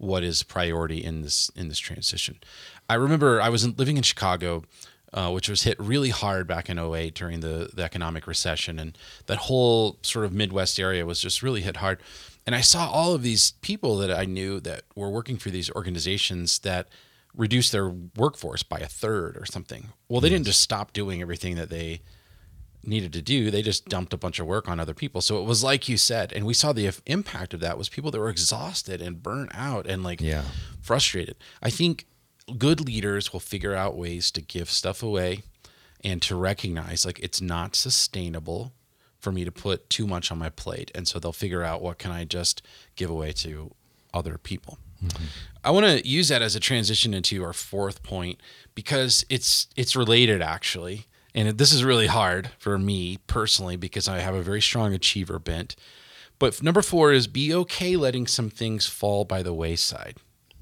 what 0.00 0.24
is 0.24 0.42
priority 0.42 1.04
in 1.04 1.22
this 1.22 1.50
in 1.54 1.68
this 1.68 1.78
transition. 1.78 2.38
I 2.88 2.94
remember 2.94 3.40
I 3.40 3.48
was 3.48 3.64
in- 3.64 3.74
living 3.76 3.96
in 3.96 4.02
Chicago 4.02 4.64
uh, 5.12 5.30
which 5.30 5.48
was 5.48 5.62
hit 5.62 5.78
really 5.80 6.10
hard 6.10 6.46
back 6.46 6.68
in 6.68 6.78
08 6.78 7.14
during 7.14 7.40
the, 7.40 7.70
the 7.74 7.82
economic 7.82 8.26
recession. 8.26 8.78
And 8.78 8.96
that 9.26 9.38
whole 9.38 9.98
sort 10.02 10.24
of 10.24 10.32
Midwest 10.32 10.78
area 10.78 11.04
was 11.04 11.20
just 11.20 11.42
really 11.42 11.62
hit 11.62 11.78
hard. 11.78 12.00
And 12.46 12.54
I 12.54 12.60
saw 12.60 12.88
all 12.88 13.14
of 13.14 13.22
these 13.22 13.52
people 13.60 13.96
that 13.98 14.10
I 14.10 14.24
knew 14.24 14.60
that 14.60 14.82
were 14.94 15.10
working 15.10 15.36
for 15.36 15.50
these 15.50 15.70
organizations 15.72 16.60
that 16.60 16.88
reduced 17.34 17.72
their 17.72 17.88
workforce 17.88 18.62
by 18.62 18.78
a 18.78 18.86
third 18.86 19.36
or 19.36 19.46
something. 19.46 19.88
Well, 20.08 20.20
they 20.20 20.28
didn't 20.28 20.46
just 20.46 20.60
stop 20.60 20.92
doing 20.92 21.20
everything 21.22 21.56
that 21.56 21.70
they 21.70 22.02
needed 22.82 23.12
to 23.12 23.20
do 23.22 23.50
they 23.50 23.62
just 23.62 23.88
dumped 23.88 24.12
a 24.14 24.16
bunch 24.16 24.38
of 24.38 24.46
work 24.46 24.68
on 24.68 24.80
other 24.80 24.94
people. 24.94 25.20
So 25.20 25.40
it 25.40 25.44
was 25.44 25.62
like 25.62 25.88
you 25.88 25.96
said 25.98 26.32
and 26.32 26.46
we 26.46 26.54
saw 26.54 26.72
the 26.72 26.90
impact 27.06 27.52
of 27.54 27.60
that 27.60 27.76
was 27.76 27.88
people 27.88 28.10
that 28.10 28.18
were 28.18 28.30
exhausted 28.30 29.02
and 29.02 29.22
burnt 29.22 29.50
out 29.54 29.86
and 29.86 30.02
like 30.02 30.20
Yeah. 30.20 30.44
frustrated. 30.80 31.36
I 31.62 31.70
think 31.70 32.06
good 32.58 32.80
leaders 32.80 33.32
will 33.32 33.40
figure 33.40 33.74
out 33.74 33.96
ways 33.96 34.30
to 34.32 34.40
give 34.40 34.70
stuff 34.70 35.02
away 35.02 35.42
and 36.02 36.22
to 36.22 36.34
recognize 36.34 37.04
like 37.04 37.18
it's 37.20 37.40
not 37.40 37.76
sustainable 37.76 38.72
for 39.18 39.30
me 39.30 39.44
to 39.44 39.52
put 39.52 39.90
too 39.90 40.06
much 40.06 40.32
on 40.32 40.38
my 40.38 40.48
plate. 40.48 40.90
And 40.94 41.06
so 41.06 41.18
they'll 41.18 41.32
figure 41.32 41.62
out 41.62 41.82
what 41.82 41.98
can 41.98 42.10
i 42.10 42.24
just 42.24 42.62
give 42.96 43.10
away 43.10 43.32
to 43.32 43.74
other 44.14 44.38
people. 44.38 44.78
Mm-hmm. 45.04 45.24
I 45.62 45.70
want 45.70 45.86
to 45.86 46.06
use 46.08 46.28
that 46.28 46.40
as 46.42 46.56
a 46.56 46.60
transition 46.60 47.12
into 47.14 47.44
our 47.44 47.52
fourth 47.52 48.02
point 48.02 48.40
because 48.74 49.24
it's 49.28 49.66
it's 49.76 49.94
related 49.94 50.40
actually, 50.42 51.06
and 51.34 51.56
this 51.58 51.72
is 51.72 51.84
really 51.84 52.06
hard 52.08 52.50
for 52.58 52.78
me 52.78 53.18
personally 53.26 53.76
because 53.76 54.08
I 54.08 54.18
have 54.20 54.34
a 54.34 54.42
very 54.42 54.60
strong 54.60 54.92
achiever 54.94 55.38
bent. 55.38 55.76
But 56.38 56.62
number 56.62 56.82
four 56.82 57.12
is 57.12 57.26
be 57.26 57.52
okay 57.54 57.96
letting 57.96 58.26
some 58.26 58.48
things 58.50 58.86
fall 58.86 59.24
by 59.24 59.42
the 59.42 59.52
wayside, 59.52 60.16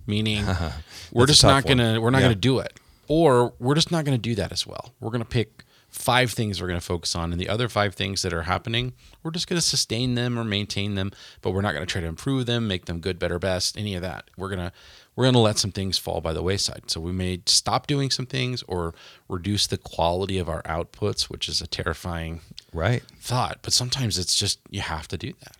meaning 0.06 0.44
we're 1.12 1.26
just 1.26 1.42
not 1.44 1.64
one. 1.64 1.76
gonna 1.78 2.00
we're 2.00 2.10
not 2.10 2.18
Yeah. 2.18 2.24
gonna 2.26 2.34
do 2.34 2.58
it, 2.58 2.78
or 3.06 3.54
we're 3.58 3.74
just 3.76 3.92
not 3.92 4.04
gonna 4.04 4.18
do 4.18 4.34
that 4.34 4.50
as 4.52 4.66
well. 4.66 4.92
We're 5.00 5.10
gonna 5.10 5.24
pick 5.24 5.64
five 5.88 6.30
things 6.32 6.60
we're 6.60 6.68
gonna 6.68 6.80
focus 6.80 7.14
on, 7.16 7.32
and 7.32 7.40
the 7.40 7.48
other 7.48 7.68
five 7.68 7.94
things 7.94 8.22
that 8.22 8.32
are 8.32 8.42
happening, 8.42 8.92
we're 9.22 9.30
just 9.30 9.48
gonna 9.48 9.60
sustain 9.60 10.14
them 10.14 10.38
or 10.38 10.44
maintain 10.44 10.94
them, 10.94 11.10
but 11.42 11.50
we're 11.52 11.62
not 11.62 11.72
gonna 11.72 11.86
try 11.86 12.00
to 12.00 12.06
improve 12.06 12.46
them, 12.46 12.68
make 12.68 12.84
them 12.86 13.00
good, 13.00 13.18
better, 13.18 13.38
best, 13.38 13.76
any 13.76 13.94
of 13.94 14.02
that. 14.02 14.30
We're 14.36 14.50
gonna 14.50 14.72
we're 15.16 15.24
gonna 15.24 15.40
let 15.40 15.58
some 15.58 15.72
things 15.72 15.98
fall 15.98 16.20
by 16.20 16.32
the 16.32 16.42
wayside. 16.44 16.82
So 16.90 17.00
we 17.00 17.10
may 17.10 17.40
stop 17.46 17.88
doing 17.88 18.08
some 18.10 18.26
things 18.26 18.62
or 18.68 18.94
reduce 19.28 19.66
the 19.66 19.76
quality 19.78 20.38
of 20.38 20.48
our 20.48 20.62
outputs, 20.62 21.22
which 21.22 21.48
is 21.48 21.60
a 21.60 21.66
terrifying 21.66 22.40
Right. 22.72 23.02
thought. 23.18 23.58
But 23.62 23.72
sometimes 23.72 24.16
it's 24.16 24.36
just 24.36 24.60
you 24.70 24.80
have 24.80 25.08
to 25.08 25.16
do 25.16 25.32
that. 25.40 25.56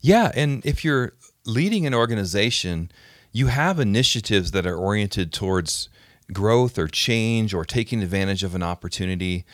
Yeah, 0.00 0.30
and 0.34 0.64
if 0.64 0.82
you're 0.84 1.12
leading 1.44 1.86
an 1.86 1.92
organization, 1.92 2.90
you 3.32 3.48
have 3.48 3.78
initiatives 3.78 4.52
that 4.52 4.66
are 4.66 4.76
oriented 4.76 5.30
towards 5.32 5.88
growth 6.32 6.78
or 6.78 6.88
change 6.88 7.54
or 7.54 7.64
taking 7.64 8.02
advantage 8.02 8.42
of 8.42 8.54
an 8.54 8.62
opportunity. 8.62 9.44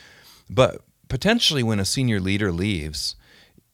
But 0.48 0.80
potentially, 1.08 1.62
when 1.62 1.78
a 1.80 1.84
senior 1.84 2.20
leader 2.20 2.50
leaves, 2.52 3.14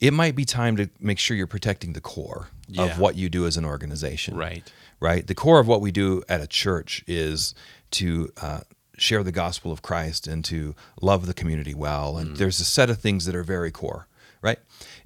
it 0.00 0.12
might 0.12 0.34
be 0.36 0.44
time 0.44 0.76
to 0.76 0.88
make 1.00 1.18
sure 1.18 1.36
you're 1.36 1.46
protecting 1.46 1.92
the 1.92 2.00
core 2.00 2.48
Yeah. 2.68 2.84
of 2.84 2.98
what 2.98 3.16
you 3.16 3.28
do 3.28 3.46
as 3.46 3.56
an 3.56 3.64
organization. 3.64 4.36
Right. 4.36 4.70
Right. 5.00 5.26
The 5.26 5.34
core 5.34 5.60
of 5.60 5.66
what 5.68 5.80
we 5.80 5.90
do 5.92 6.22
at 6.28 6.40
a 6.40 6.46
church 6.46 7.04
is 7.06 7.54
to 7.92 8.30
uh, 8.42 8.60
share 8.96 9.22
the 9.22 9.32
gospel 9.32 9.70
of 9.72 9.80
Christ 9.82 10.26
and 10.26 10.44
to 10.46 10.74
love 11.00 11.26
the 11.26 11.34
community 11.34 11.74
well. 11.74 12.16
And 12.18 12.36
there's 12.36 12.58
a 12.60 12.64
set 12.64 12.90
of 12.90 12.98
things 12.98 13.24
that 13.26 13.34
are 13.36 13.44
very 13.44 13.70
core, 13.70 14.08
right? 14.42 14.58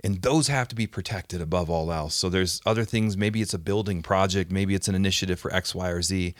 And 0.02 0.22
those 0.22 0.48
have 0.48 0.66
to 0.68 0.74
be 0.74 0.86
protected 0.86 1.40
above 1.42 1.68
all 1.70 1.92
else. 1.92 2.14
So 2.14 2.28
there's 2.30 2.60
other 2.66 2.84
things. 2.84 3.16
Maybe 3.18 3.42
it's 3.42 3.54
a 3.54 3.58
building 3.58 4.02
project. 4.02 4.50
Maybe 4.50 4.74
it's 4.74 4.88
an 4.88 4.94
initiative 4.94 5.38
for 5.38 5.52
X, 5.54 5.74
Y, 5.74 5.88
or 5.88 6.00
Z 6.02 6.34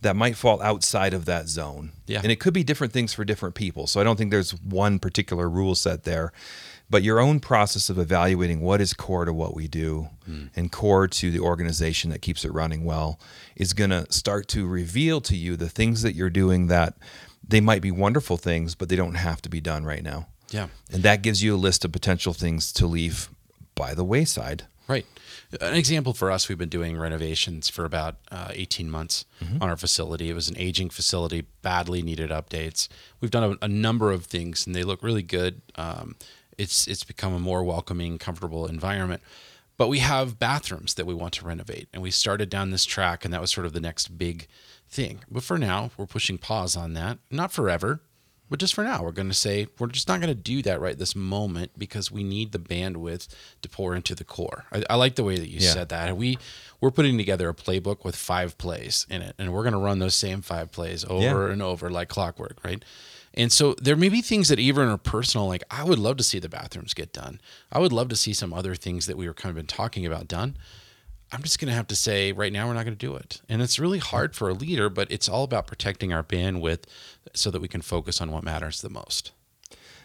that 0.00 0.16
might 0.16 0.36
fall 0.36 0.62
outside 0.62 1.12
of 1.12 1.24
that 1.24 1.48
zone. 1.48 1.92
Yeah. 2.06 2.20
And 2.22 2.30
it 2.30 2.38
could 2.38 2.54
be 2.54 2.62
different 2.62 2.92
things 2.92 3.12
for 3.12 3.24
different 3.24 3.54
people. 3.54 3.86
So 3.86 4.00
I 4.00 4.04
don't 4.04 4.16
think 4.16 4.30
there's 4.30 4.52
one 4.62 4.98
particular 4.98 5.48
rule 5.48 5.74
set 5.74 6.04
there. 6.04 6.32
But 6.90 7.02
your 7.02 7.20
own 7.20 7.38
process 7.40 7.90
of 7.90 7.98
evaluating 7.98 8.60
what 8.60 8.80
is 8.80 8.94
core 8.94 9.26
to 9.26 9.32
what 9.32 9.54
we 9.54 9.68
do 9.68 10.08
hmm. 10.24 10.46
and 10.56 10.72
core 10.72 11.06
to 11.06 11.30
the 11.30 11.40
organization 11.40 12.10
that 12.10 12.22
keeps 12.22 12.46
it 12.46 12.52
running 12.52 12.84
well 12.84 13.20
is 13.56 13.74
going 13.74 13.90
to 13.90 14.10
start 14.10 14.48
to 14.48 14.66
reveal 14.66 15.20
to 15.22 15.36
you 15.36 15.56
the 15.56 15.68
things 15.68 16.00
that 16.02 16.14
you're 16.14 16.30
doing 16.30 16.68
that 16.68 16.96
they 17.46 17.60
might 17.60 17.82
be 17.82 17.90
wonderful 17.90 18.36
things, 18.36 18.74
but 18.74 18.88
they 18.88 18.96
don't 18.96 19.14
have 19.14 19.42
to 19.42 19.48
be 19.48 19.60
done 19.60 19.84
right 19.84 20.02
now. 20.02 20.28
Yeah. 20.50 20.68
And 20.90 21.02
that 21.02 21.22
gives 21.22 21.42
you 21.42 21.54
a 21.54 21.56
list 21.56 21.84
of 21.84 21.92
potential 21.92 22.32
things 22.32 22.72
to 22.74 22.86
leave 22.86 23.28
by 23.74 23.94
the 23.94 24.04
wayside. 24.04 24.66
Right. 24.88 25.04
An 25.60 25.74
example 25.74 26.14
for 26.14 26.30
us, 26.30 26.48
we've 26.48 26.58
been 26.58 26.68
doing 26.70 26.96
renovations 26.96 27.68
for 27.68 27.84
about 27.84 28.16
uh, 28.30 28.48
18 28.52 28.90
months 28.90 29.26
on 29.60 29.68
our 29.68 29.76
facility. 29.76 30.30
It 30.30 30.34
was 30.34 30.48
an 30.48 30.56
aging 30.58 30.90
facility, 30.90 31.46
badly 31.62 32.02
needed 32.02 32.30
updates. 32.30 32.88
We've 33.20 33.30
done 33.30 33.58
a, 33.60 33.64
a 33.64 33.68
number 33.68 34.10
of 34.12 34.26
things, 34.26 34.66
and 34.66 34.74
they 34.74 34.84
look 34.84 35.02
really 35.02 35.22
good. 35.22 35.60
Um, 35.76 36.16
it's 36.56 36.86
it's 36.86 37.04
become 37.04 37.34
a 37.34 37.38
more 37.38 37.62
welcoming, 37.62 38.18
comfortable 38.18 38.66
environment. 38.66 39.22
But 39.76 39.88
we 39.88 40.00
have 40.00 40.40
bathrooms 40.40 40.94
that 40.94 41.06
we 41.06 41.14
want 41.14 41.34
to 41.34 41.46
renovate, 41.46 41.88
and 41.92 42.02
we 42.02 42.10
started 42.10 42.50
down 42.50 42.70
this 42.70 42.84
track, 42.84 43.24
and 43.24 43.32
that 43.32 43.40
was 43.40 43.52
sort 43.52 43.64
of 43.64 43.72
the 43.72 43.80
next 43.80 44.18
big 44.18 44.48
thing. 44.88 45.20
But 45.30 45.44
for 45.44 45.56
now, 45.56 45.90
we're 45.96 46.06
pushing 46.06 46.36
pause 46.36 46.76
on 46.76 46.94
that. 46.94 47.18
Not 47.30 47.52
forever, 47.52 48.00
but 48.50 48.58
just 48.60 48.74
for 48.74 48.84
now, 48.84 49.02
we're 49.02 49.12
going 49.12 49.28
to 49.28 49.34
say 49.34 49.66
we're 49.78 49.88
just 49.88 50.08
not 50.08 50.20
going 50.20 50.34
to 50.34 50.40
do 50.40 50.62
that 50.62 50.80
right 50.80 50.96
this 50.98 51.14
moment 51.14 51.72
because 51.78 52.10
we 52.10 52.24
need 52.24 52.52
the 52.52 52.58
bandwidth 52.58 53.28
to 53.62 53.68
pour 53.68 53.94
into 53.94 54.14
the 54.14 54.24
core. 54.24 54.64
I, 54.72 54.84
I 54.90 54.94
like 54.96 55.16
the 55.16 55.24
way 55.24 55.36
that 55.36 55.48
you 55.48 55.58
Yeah. 55.60 55.72
said 55.72 55.88
that. 55.90 56.16
We 56.16 56.38
we're 56.80 56.90
putting 56.92 57.18
together 57.18 57.48
a 57.48 57.54
playbook 57.54 58.04
with 58.04 58.14
five 58.16 58.56
plays 58.56 59.04
in 59.10 59.20
it, 59.22 59.34
and 59.38 59.52
we're 59.52 59.62
going 59.64 59.72
to 59.72 59.78
run 59.80 59.98
those 59.98 60.14
same 60.14 60.42
five 60.42 60.70
plays 60.72 61.04
over 61.04 61.50
and 61.50 61.60
over 61.62 61.90
like 61.90 62.08
clockwork, 62.08 62.58
right? 62.64 62.84
And 63.34 63.52
so 63.52 63.74
there 63.74 63.96
may 63.96 64.08
be 64.08 64.20
things 64.22 64.48
that 64.48 64.58
even 64.58 64.88
are 64.88 64.96
personal. 64.96 65.46
Like 65.46 65.62
I 65.70 65.84
would 65.84 65.98
love 65.98 66.16
to 66.16 66.24
see 66.24 66.38
the 66.38 66.48
bathrooms 66.48 66.94
get 66.94 67.12
done. 67.12 67.40
I 67.70 67.78
would 67.78 67.92
love 67.92 68.08
to 68.08 68.16
see 68.16 68.32
some 68.32 68.52
other 68.54 68.74
things 68.74 69.06
that 69.06 69.16
we 69.16 69.26
were 69.28 69.34
kind 69.34 69.50
of 69.50 69.56
been 69.56 69.66
talking 69.66 70.06
about 70.06 70.26
done. 70.28 70.56
I'm 71.30 71.42
just 71.42 71.58
going 71.58 71.68
to 71.68 71.74
have 71.74 71.86
to 71.88 71.96
say 71.96 72.32
right 72.32 72.52
now 72.52 72.66
we're 72.66 72.74
not 72.74 72.84
going 72.84 72.96
to 72.96 73.06
do 73.06 73.14
it. 73.14 73.42
And 73.48 73.60
it's 73.60 73.78
really 73.78 73.98
hard 73.98 74.34
for 74.34 74.48
a 74.48 74.54
leader, 74.54 74.88
but 74.88 75.10
it's 75.10 75.28
all 75.28 75.44
about 75.44 75.66
protecting 75.66 76.12
our 76.12 76.22
bandwidth 76.22 76.84
so 77.34 77.50
that 77.50 77.60
we 77.60 77.68
can 77.68 77.82
focus 77.82 78.20
on 78.20 78.32
what 78.32 78.44
matters 78.44 78.80
the 78.80 78.88
most. 78.88 79.32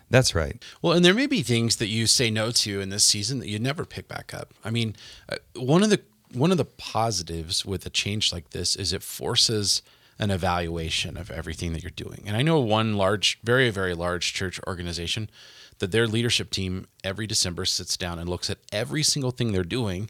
That's 0.09 0.35
right. 0.35 0.61
Well, 0.81 0.93
and 0.93 1.03
there 1.03 1.13
may 1.13 1.27
be 1.27 1.41
things 1.41 1.77
that 1.77 1.87
you 1.87 2.07
say 2.07 2.29
no 2.29 2.51
to 2.51 2.81
in 2.81 2.89
this 2.89 3.05
season 3.05 3.39
that 3.39 3.47
you 3.47 3.57
never 3.57 3.85
pick 3.85 4.07
back 4.07 4.33
up. 4.33 4.53
I 4.63 4.69
mean, 4.69 4.95
uh, 5.29 5.37
one 5.55 5.81
of 5.81 5.89
the 5.89 6.01
one 6.33 6.51
of 6.51 6.57
the 6.57 6.65
positives 6.65 7.63
with 7.63 7.85
a 7.85 7.91
change 7.91 8.33
like 8.33 8.49
this 8.49 8.75
is 8.75 8.91
it 8.91 9.03
forces 9.03 9.83
an 10.19 10.31
evaluation 10.31 11.15
of 11.15 11.29
everything 11.31 11.73
that 11.73 11.83
you're 11.83 11.91
doing. 11.91 12.23
And 12.25 12.35
I 12.35 12.41
know 12.41 12.59
one 12.59 12.97
large, 12.97 13.39
very 13.43 13.69
very 13.69 13.93
large 13.93 14.33
church 14.33 14.59
organization 14.67 15.29
that 15.79 15.91
their 15.91 16.07
leadership 16.07 16.51
team 16.51 16.87
every 17.03 17.25
December 17.25 17.65
sits 17.65 17.97
down 17.97 18.19
and 18.19 18.29
looks 18.29 18.49
at 18.49 18.59
every 18.71 19.03
single 19.03 19.31
thing 19.31 19.51
they're 19.51 19.63
doing 19.63 20.09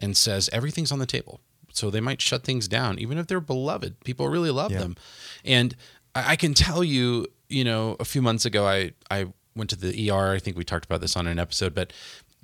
and 0.00 0.16
says 0.16 0.50
everything's 0.52 0.90
on 0.90 0.98
the 0.98 1.06
table. 1.06 1.40
So 1.72 1.88
they 1.90 2.00
might 2.00 2.20
shut 2.20 2.42
things 2.42 2.66
down, 2.66 2.98
even 2.98 3.16
if 3.18 3.26
they're 3.28 3.40
beloved. 3.40 4.00
People 4.04 4.28
really 4.28 4.50
love 4.50 4.72
Yeah. 4.72 4.78
them. 4.80 4.96
And 5.44 5.76
I 6.14 6.32
I 6.32 6.36
can 6.36 6.54
tell 6.54 6.82
you, 6.82 7.26
you 7.48 7.62
know, 7.64 7.96
a 8.00 8.04
few 8.04 8.20
months 8.22 8.44
ago, 8.44 8.66
I, 8.66 8.92
I 9.10 9.26
went 9.54 9.70
to 9.70 9.76
the 9.76 10.10
ER. 10.10 10.32
I 10.34 10.38
think 10.40 10.56
we 10.56 10.64
talked 10.64 10.84
about 10.84 11.00
this 11.00 11.16
on 11.16 11.26
an 11.28 11.38
episode, 11.38 11.74
but, 11.74 11.92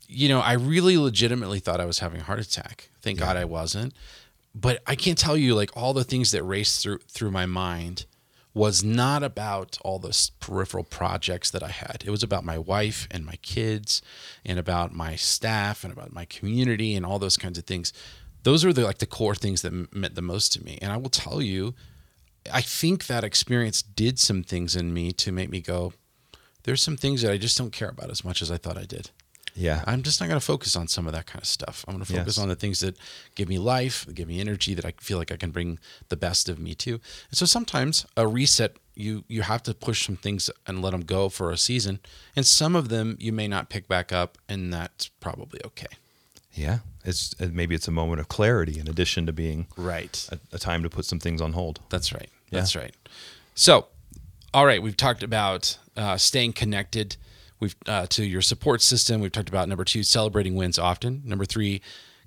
you 0.08 0.28
know, 0.28 0.40
I 0.40 0.52
really 0.52 0.96
legitimately 0.96 1.58
thought 1.58 1.80
I 1.80 1.84
was 1.86 1.98
having 1.98 2.20
a 2.20 2.24
heart 2.24 2.38
attack. 2.38 2.90
Thank 3.02 3.18
God 3.18 3.36
I 3.36 3.44
wasn't. 3.44 3.94
But 4.54 4.82
I 4.86 4.94
can't 4.94 5.18
tell 5.18 5.36
you, 5.36 5.54
like, 5.54 5.70
all 5.76 5.92
the 5.92 6.04
things 6.04 6.30
that 6.30 6.42
raced 6.44 6.82
through 6.82 6.98
through 7.08 7.30
my 7.32 7.46
mind 7.46 8.06
was 8.56 8.82
not 8.82 9.22
about 9.22 9.76
all 9.82 9.98
those 9.98 10.30
peripheral 10.40 10.82
projects 10.82 11.50
that 11.50 11.62
I 11.62 11.68
had. 11.68 12.02
It 12.06 12.10
was 12.10 12.22
about 12.22 12.42
my 12.42 12.56
wife 12.56 13.06
and 13.10 13.26
my 13.26 13.36
kids 13.42 14.00
and 14.46 14.58
about 14.58 14.94
my 14.94 15.14
staff 15.14 15.84
and 15.84 15.92
about 15.92 16.14
my 16.14 16.24
community 16.24 16.94
and 16.94 17.04
all 17.04 17.18
those 17.18 17.36
kinds 17.36 17.58
of 17.58 17.66
things. 17.66 17.92
Those 18.44 18.64
are 18.64 18.72
the 18.72 18.82
like 18.82 18.96
the 18.96 19.04
core 19.04 19.34
things 19.34 19.60
that 19.60 19.94
meant 19.94 20.14
the 20.14 20.22
most 20.22 20.54
to 20.54 20.64
me. 20.64 20.78
And 20.80 20.90
I 20.90 20.96
will 20.96 21.10
tell 21.10 21.42
you, 21.42 21.74
I 22.50 22.62
think 22.62 23.08
that 23.08 23.24
experience 23.24 23.82
did 23.82 24.18
some 24.18 24.42
things 24.42 24.74
in 24.74 24.94
me 24.94 25.12
to 25.12 25.32
make 25.32 25.50
me 25.50 25.60
go, 25.60 25.92
there's 26.62 26.80
some 26.80 26.96
things 26.96 27.20
that 27.20 27.32
I 27.32 27.36
just 27.36 27.58
don't 27.58 27.74
care 27.74 27.90
about 27.90 28.10
as 28.10 28.24
much 28.24 28.40
as 28.40 28.50
I 28.50 28.56
thought 28.56 28.78
I 28.78 28.86
did. 28.86 29.10
Yeah. 29.56 29.82
I'm 29.86 30.02
just 30.02 30.20
not 30.20 30.28
going 30.28 30.38
to 30.38 30.44
focus 30.44 30.76
on 30.76 30.86
some 30.86 31.06
of 31.06 31.12
that 31.14 31.26
kind 31.26 31.40
of 31.42 31.48
stuff. 31.48 31.84
I'm 31.88 31.94
going 31.94 32.04
to 32.04 32.12
focus 32.12 32.36
Yes. 32.36 32.38
on 32.38 32.48
the 32.48 32.54
things 32.56 32.80
that 32.80 32.96
give 33.34 33.48
me 33.48 33.58
life, 33.58 34.06
give 34.14 34.28
me 34.28 34.38
energy, 34.40 34.74
that 34.74 34.84
I 34.84 34.92
feel 35.00 35.16
like 35.18 35.32
I 35.32 35.36
can 35.36 35.50
bring 35.50 35.78
the 36.08 36.16
best 36.16 36.48
of 36.48 36.58
me 36.58 36.74
to. 36.76 36.92
And 36.92 37.38
so 37.38 37.46
sometimes 37.46 38.04
a 38.16 38.26
reset, 38.28 38.76
you 38.94 39.24
you 39.28 39.42
have 39.42 39.62
to 39.64 39.74
push 39.74 40.06
some 40.06 40.16
things 40.16 40.50
and 40.66 40.82
let 40.82 40.90
them 40.92 41.02
go 41.02 41.28
for 41.28 41.50
a 41.50 41.56
season, 41.56 42.00
and 42.34 42.46
some 42.46 42.74
of 42.76 42.88
them 42.88 43.16
you 43.20 43.32
may 43.32 43.46
not 43.48 43.68
pick 43.68 43.88
back 43.88 44.12
up, 44.12 44.38
and 44.48 44.72
that's 44.72 45.08
probably 45.20 45.60
okay. 45.64 45.86
yeah. 46.54 46.78
It's 47.04 47.34
maybe 47.38 47.74
it's 47.74 47.86
a 47.88 47.92
moment 47.92 48.20
of 48.20 48.28
clarity 48.28 48.78
in 48.80 48.88
addition 48.88 49.26
to 49.26 49.32
being 49.32 49.66
Right. 49.76 50.28
a, 50.32 50.38
a 50.56 50.58
time 50.58 50.82
to 50.82 50.90
put 50.90 51.04
some 51.04 51.20
things 51.20 51.40
on 51.40 51.52
hold. 51.52 51.80
That's 51.88 52.12
right. 52.12 52.28
That's 52.50 52.74
right. 52.74 52.94
So, 53.54 53.86
all 54.52 54.66
right, 54.66 54.82
we've 54.82 54.96
talked 54.96 55.22
about 55.22 55.78
uh, 55.96 56.16
staying 56.16 56.54
connected. 56.54 57.16
We've 57.60 57.76
uh, 57.86 58.06
to 58.08 58.24
your 58.24 58.42
support 58.42 58.82
system. 58.82 59.20
We've 59.20 59.32
talked 59.32 59.48
about 59.48 59.68
number 59.68 59.84
two, 59.84 60.02
celebrating 60.02 60.54
wins 60.54 60.78
often. 60.78 61.22
Number 61.24 61.44
three, 61.44 61.80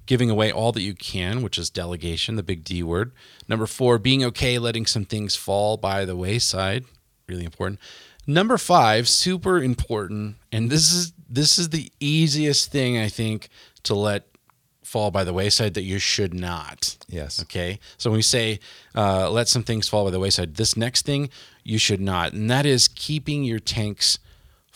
giving 0.06 0.30
away 0.30 0.52
all 0.52 0.72
that 0.72 0.82
you 0.82 0.96
can, 0.96 1.42
which 1.42 1.58
is 1.58 1.70
delegation, 1.70 2.36
the 2.36 2.44
big 2.44 2.64
D 2.64 2.82
word. 2.82 3.12
Number 3.48 3.68
four, 3.68 4.00
being 4.00 4.24
okay 4.26 4.58
letting 4.58 4.86
some 4.86 5.06
things 5.06 5.36
fall 5.36 5.78
by 5.78 6.06
the 6.06 6.16
wayside. 6.16 6.86
really 7.28 7.46
important. 7.46 7.80
Number 8.26 8.58
five, 8.58 9.08
super 9.08 9.62
important, 9.62 10.36
and 10.52 10.70
this 10.70 10.92
is 10.92 11.14
this 11.30 11.60
is 11.60 11.70
the 11.70 11.92
easiest 12.00 12.72
thing 12.72 12.98
I 12.98 13.08
think 13.08 13.50
to 13.84 13.96
let 13.96 14.28
fall 14.84 15.12
by 15.12 15.24
the 15.24 15.34
wayside 15.34 15.76
that 15.76 15.84
you 15.84 16.00
should 16.00 16.34
not. 16.34 16.98
Yes. 17.08 17.40
Okay. 17.44 17.80
So 17.98 18.10
when 18.10 18.18
we 18.18 18.24
say 18.24 18.60
uh, 18.96 19.30
let 19.30 19.48
some 19.48 19.62
things 19.62 19.88
fall 19.88 20.06
by 20.06 20.12
the 20.12 20.20
wayside, 20.20 20.56
this 20.56 20.76
next 20.76 21.06
thing 21.06 21.30
you 21.64 21.78
should 21.78 22.02
not, 22.02 22.34
and 22.34 22.50
that 22.50 22.66
is 22.66 22.88
keeping 22.88 23.44
your 23.44 23.60
tanks 23.60 24.18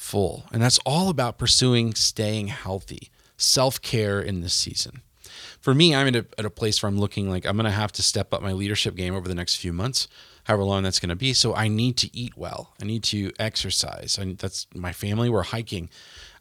full, 0.04 0.46
and 0.52 0.62
that's 0.62 0.80
all 0.86 1.10
about 1.10 1.38
pursuing 1.38 1.96
staying 1.96 2.48
healthy, 2.48 3.10
self 3.38 3.82
care 3.82 4.22
in 4.22 4.42
this 4.42 4.54
season 4.54 5.02
for 5.64 5.74
me, 5.74 5.96
I'm 5.96 6.08
at 6.08 6.16
a, 6.18 6.26
at 6.38 6.44
a 6.44 6.50
place 6.50 6.84
where 6.84 6.90
I'm 6.90 7.00
looking 7.00 7.30
like 7.30 7.46
I'm 7.46 7.56
going 7.56 7.64
to 7.64 7.72
have 7.72 7.94
to 7.94 8.04
step 8.04 8.34
up 8.34 8.42
my 8.42 8.52
leadership 8.52 8.96
game 8.96 9.16
over 9.16 9.30
the 9.30 9.34
next 9.34 9.56
few 9.56 9.72
months, 9.72 10.10
however 10.44 10.64
long 10.66 10.84
that's 10.84 11.00
going 11.00 11.10
to 11.10 11.16
be. 11.16 11.34
So 11.34 11.56
I 11.56 11.70
need 11.70 11.96
to 12.00 12.14
eat 12.14 12.36
well. 12.36 12.74
I 12.82 12.86
need 12.86 13.02
to 13.06 13.32
exercise. 13.40 14.18
And 14.18 14.38
that's 14.38 14.68
my 14.76 14.92
family. 14.92 15.30
We're 15.30 15.44
hiking. 15.44 15.90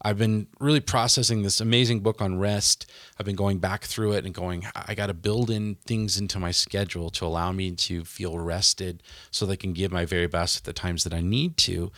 I've 0.03 0.19
been 0.19 0.49
really 0.59 0.81
processing 0.81 1.43
this 1.43 1.61
amazing 1.61 2.01
book 2.01 2.21
on 2.21 2.41
rest. 2.41 2.91
I've 3.17 3.27
been 3.27 3.37
going 3.37 3.59
back 3.59 3.85
through 3.85 4.15
it 4.15 4.25
and 4.25 4.35
going, 4.35 4.67
I 4.75 4.97
got 4.97 5.07
to 5.07 5.15
build 5.15 5.51
in 5.51 5.77
things 5.87 6.19
into 6.19 6.41
my 6.41 6.51
schedule 6.51 7.09
to 7.11 7.25
allow 7.25 7.53
me 7.53 7.71
to 7.71 8.05
feel 8.05 8.37
rested 8.41 9.05
so 9.31 9.47
that 9.47 9.53
I 9.53 9.57
can 9.57 9.73
give 9.73 9.93
my 9.93 10.05
very 10.05 10.27
best 10.27 10.57
at 10.57 10.65
the 10.65 10.73
times 10.73 11.05
that 11.05 11.15
I 11.15 11.21
need 11.21 11.57
to. 11.59 11.93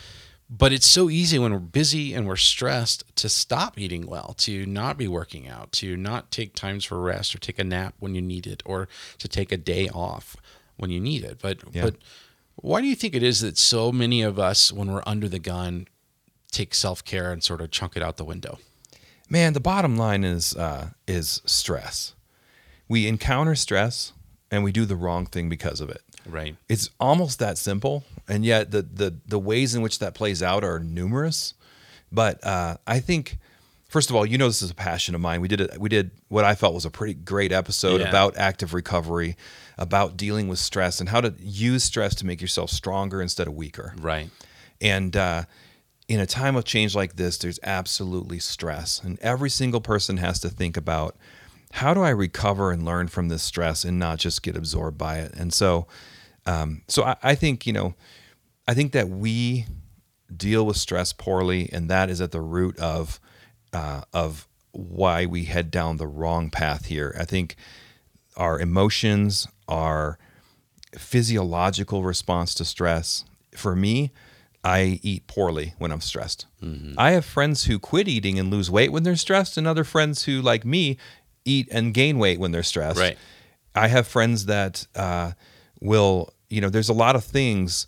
But 0.56 0.72
it's 0.72 0.86
so 0.86 1.10
easy 1.10 1.36
when 1.38 1.52
we're 1.52 1.58
busy 1.58 2.14
and 2.14 2.28
we're 2.28 2.36
stressed 2.36 3.02
to 3.16 3.28
stop 3.28 3.76
eating 3.78 4.06
well, 4.06 4.34
to 4.38 4.64
not 4.66 4.96
be 4.96 5.08
working 5.08 5.48
out, 5.48 5.72
to 5.72 5.96
not 5.96 6.30
take 6.30 6.54
times 6.54 6.84
for 6.84 7.00
rest 7.00 7.34
or 7.34 7.38
take 7.38 7.58
a 7.58 7.64
nap 7.64 7.94
when 7.98 8.14
you 8.14 8.22
need 8.22 8.46
it, 8.46 8.62
or 8.64 8.86
to 9.18 9.26
take 9.26 9.50
a 9.50 9.56
day 9.56 9.88
off 9.88 10.36
when 10.76 10.90
you 10.90 11.00
need 11.00 11.24
it. 11.24 11.38
But 11.42 11.58
Yeah. 11.72 11.82
but 11.82 11.96
why 12.56 12.80
do 12.80 12.86
you 12.86 12.94
think 12.94 13.14
it 13.16 13.22
is 13.24 13.40
that 13.40 13.58
so 13.58 13.90
many 13.90 14.22
of 14.22 14.38
us, 14.38 14.70
when 14.70 14.92
we're 14.92 15.02
under 15.06 15.28
the 15.28 15.40
gun, 15.40 15.88
take 16.52 16.72
self 16.74 17.04
care 17.04 17.32
and 17.32 17.42
sort 17.42 17.60
of 17.60 17.72
chunk 17.72 17.96
it 17.96 18.02
out 18.02 18.16
the 18.16 18.24
window? 18.24 18.58
Man, 19.28 19.54
the 19.54 19.60
bottom 19.60 19.96
line 19.96 20.22
is 20.22 20.54
uh, 20.54 20.90
is 21.08 21.42
stress. 21.46 22.14
We 22.86 23.08
encounter 23.08 23.56
stress 23.56 24.12
and 24.52 24.62
we 24.62 24.70
do 24.70 24.84
the 24.84 24.94
wrong 24.94 25.26
thing 25.26 25.48
because 25.48 25.80
of 25.80 25.90
it. 25.90 26.02
Right. 26.24 26.56
It's 26.68 26.90
almost 27.00 27.38
that 27.40 27.58
simple, 27.58 28.04
and 28.28 28.44
yet 28.44 28.70
the 28.70 28.82
the 28.82 29.16
the 29.26 29.38
ways 29.38 29.74
in 29.74 29.82
which 29.82 29.98
that 29.98 30.14
plays 30.14 30.42
out 30.42 30.64
are 30.64 30.78
numerous. 30.78 31.54
But 32.12 32.44
uh, 32.46 32.76
I 32.86 33.00
think, 33.00 33.38
first 33.88 34.08
of 34.10 34.16
all, 34.16 34.24
you 34.24 34.38
know 34.38 34.46
this 34.46 34.62
is 34.62 34.70
a 34.70 34.74
passion 34.74 35.14
of 35.14 35.20
mine. 35.20 35.40
We 35.40 35.48
did 35.48 35.60
it. 35.60 35.78
We 35.80 35.88
did 35.88 36.10
what 36.28 36.44
I 36.44 36.54
felt 36.54 36.74
was 36.74 36.84
a 36.84 36.90
pretty 36.90 37.14
great 37.14 37.50
episode 37.52 38.00
Yeah. 38.00 38.08
about 38.08 38.36
active 38.36 38.72
recovery, 38.72 39.36
about 39.78 40.16
dealing 40.16 40.48
with 40.48 40.58
stress 40.60 41.00
and 41.00 41.08
how 41.08 41.20
to 41.20 41.34
use 41.40 41.82
stress 41.84 42.14
to 42.16 42.26
make 42.26 42.40
yourself 42.40 42.70
stronger 42.70 43.20
instead 43.20 43.46
of 43.48 43.54
weaker. 43.54 43.94
Right. 44.00 44.30
And 44.80 45.16
uh, 45.16 45.44
in 46.06 46.20
a 46.20 46.26
time 46.26 46.54
of 46.56 46.64
change 46.64 46.94
like 46.94 47.16
this, 47.16 47.36
there's 47.38 47.58
absolutely 47.64 48.38
stress. 48.38 49.00
And 49.02 49.18
every 49.20 49.50
single 49.50 49.80
person 49.80 50.18
has 50.18 50.38
to 50.40 50.48
think 50.48 50.76
about 50.76 51.16
how 51.72 51.94
do 51.94 52.02
I 52.02 52.10
recover 52.10 52.70
and 52.70 52.84
learn 52.84 53.08
from 53.08 53.28
this 53.28 53.42
stress 53.42 53.84
and 53.84 53.98
not 53.98 54.18
just 54.18 54.42
get 54.42 54.56
absorbed 54.56 54.98
by 54.98 55.18
it. 55.18 55.32
And 55.34 55.52
so, 55.52 55.86
um, 56.46 56.82
so 56.88 57.04
I, 57.04 57.16
I 57.22 57.34
think, 57.34 57.66
you 57.66 57.72
know, 57.72 57.94
I 58.66 58.74
think 58.74 58.92
that 58.92 59.08
we 59.08 59.66
deal 60.34 60.66
with 60.66 60.76
stress 60.76 61.12
poorly, 61.12 61.70
and 61.72 61.88
that 61.90 62.10
is 62.10 62.20
at 62.20 62.32
the 62.32 62.40
root 62.40 62.78
of, 62.78 63.20
uh, 63.72 64.02
of 64.12 64.46
why 64.72 65.26
we 65.26 65.44
head 65.44 65.70
down 65.70 65.96
the 65.96 66.06
wrong 66.06 66.50
path 66.50 66.86
here. 66.86 67.14
I 67.18 67.24
think 67.24 67.56
our 68.36 68.58
emotions, 68.58 69.46
our 69.68 70.18
physiological 70.98 72.02
response 72.02 72.54
to 72.54 72.64
stress. 72.64 73.24
For 73.56 73.76
me, 73.76 74.10
I 74.64 74.98
eat 75.02 75.26
poorly 75.26 75.74
when 75.78 75.92
I'm 75.92 76.00
stressed. 76.00 76.46
I 76.98 77.12
have 77.12 77.24
friends 77.24 77.64
who 77.66 77.78
quit 77.78 78.08
eating 78.08 78.38
and 78.38 78.50
lose 78.50 78.70
weight 78.70 78.90
when 78.90 79.02
they're 79.02 79.14
stressed, 79.14 79.56
and 79.56 79.66
other 79.66 79.84
friends 79.84 80.24
who, 80.24 80.42
like 80.42 80.64
me, 80.64 80.96
eat 81.44 81.68
and 81.70 81.94
gain 81.94 82.18
weight 82.18 82.40
when 82.40 82.50
they're 82.50 82.62
stressed. 82.62 82.98
Right. 82.98 83.18
I 83.74 83.88
have 83.88 84.06
friends 84.08 84.46
that 84.46 84.86
uh, 84.96 85.32
will, 85.80 86.32
you 86.48 86.60
know, 86.60 86.68
there's 86.68 86.88
a 86.88 86.94
lot 86.94 87.16
of 87.16 87.24
things 87.24 87.86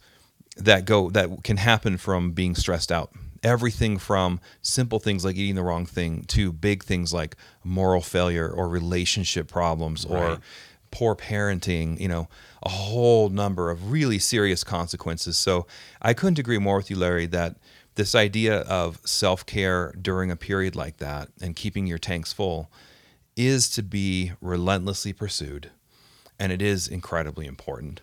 that 0.57 0.85
go 0.85 1.11
that 1.11 1.45
can 1.45 1.59
happen 1.59 1.97
from 1.97 2.33
being 2.33 2.55
stressed 2.55 2.91
out. 2.91 3.13
Everything 3.43 3.99
from 3.99 4.41
simple 4.63 4.99
things 4.99 5.25
like 5.25 5.37
eating 5.37 5.55
the 5.55 5.63
wrong 5.63 5.87
thing 5.87 6.25
to 6.29 6.53
big 6.53 6.83
things 6.83 7.13
like 7.13 7.37
moral 7.63 8.01
failure 8.01 8.49
or 8.49 8.69
relationship 8.69 9.49
problems 9.49 10.05
or 10.05 10.41
poor 10.91 11.15
parenting, 11.15 12.01
you 12.01 12.09
know, 12.09 12.29
a 12.63 12.71
whole 12.71 13.29
number 13.29 13.71
of 13.71 13.93
really 13.93 14.19
serious 14.19 14.65
consequences. 14.65 15.37
So 15.37 15.67
I 16.01 16.15
couldn't 16.15 16.39
agree 16.39 16.59
more 16.59 16.79
with 16.79 16.91
you, 16.91 16.97
Larry, 16.97 17.27
that 17.27 17.57
this 17.97 18.15
idea 18.15 18.61
of 18.61 19.01
self 19.05 19.45
care 19.45 19.93
during 20.01 20.31
a 20.31 20.37
period 20.37 20.75
like 20.75 20.97
that 20.99 21.29
and 21.41 21.55
keeping 21.55 21.87
your 21.87 21.99
tanks 21.99 22.33
full 22.33 22.71
is 23.37 23.69
to 23.71 23.83
be 23.83 24.33
relentlessly 24.41 25.13
pursued. 25.13 25.71
And 26.39 26.53
it 26.53 26.63
is 26.63 26.89
incredibly 26.89 27.47
important. 27.47 28.01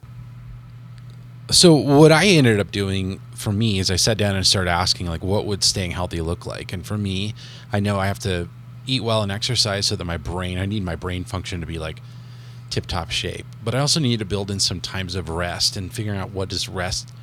So 1.51 1.73
what 1.73 2.11
I 2.11 2.25
ended 2.27 2.59
up 2.59 2.71
doing 2.71 3.19
for 3.35 3.51
me 3.51 3.79
is 3.79 3.91
I 3.91 3.97
sat 3.97 4.17
down 4.17 4.35
and 4.35 4.47
started 4.47 4.71
asking 4.71 5.07
like 5.07 5.23
what 5.23 5.45
would 5.45 5.63
staying 5.63 5.91
healthy 5.91 6.21
look 6.21 6.45
like? 6.45 6.71
And 6.71 6.85
for 6.85 6.97
me, 6.97 7.35
I 7.71 7.79
know 7.79 7.99
I 7.99 8.07
have 8.07 8.19
to 8.19 8.47
eat 8.85 9.03
well 9.03 9.21
and 9.21 9.31
exercise 9.31 9.87
so 9.87 9.95
that 9.95 10.05
my 10.05 10.17
brain 10.17 10.57
I 10.57 10.65
need 10.65 10.83
my 10.83 10.95
brain 10.95 11.23
function 11.23 11.59
to 11.61 11.65
be 11.67 11.79
like 11.79 11.99
tip 12.69 12.85
top 12.85 13.11
shape. 13.11 13.45
But 13.63 13.75
I 13.75 13.79
also 13.79 13.99
need 13.99 14.19
to 14.19 14.25
build 14.25 14.49
in 14.49 14.59
some 14.59 14.81
times 14.81 15.15
of 15.15 15.29
rest 15.29 15.75
and 15.75 15.93
figuring 15.93 16.19
out 16.19 16.31
what 16.31 16.49
does 16.49 16.69
rest 16.69 17.13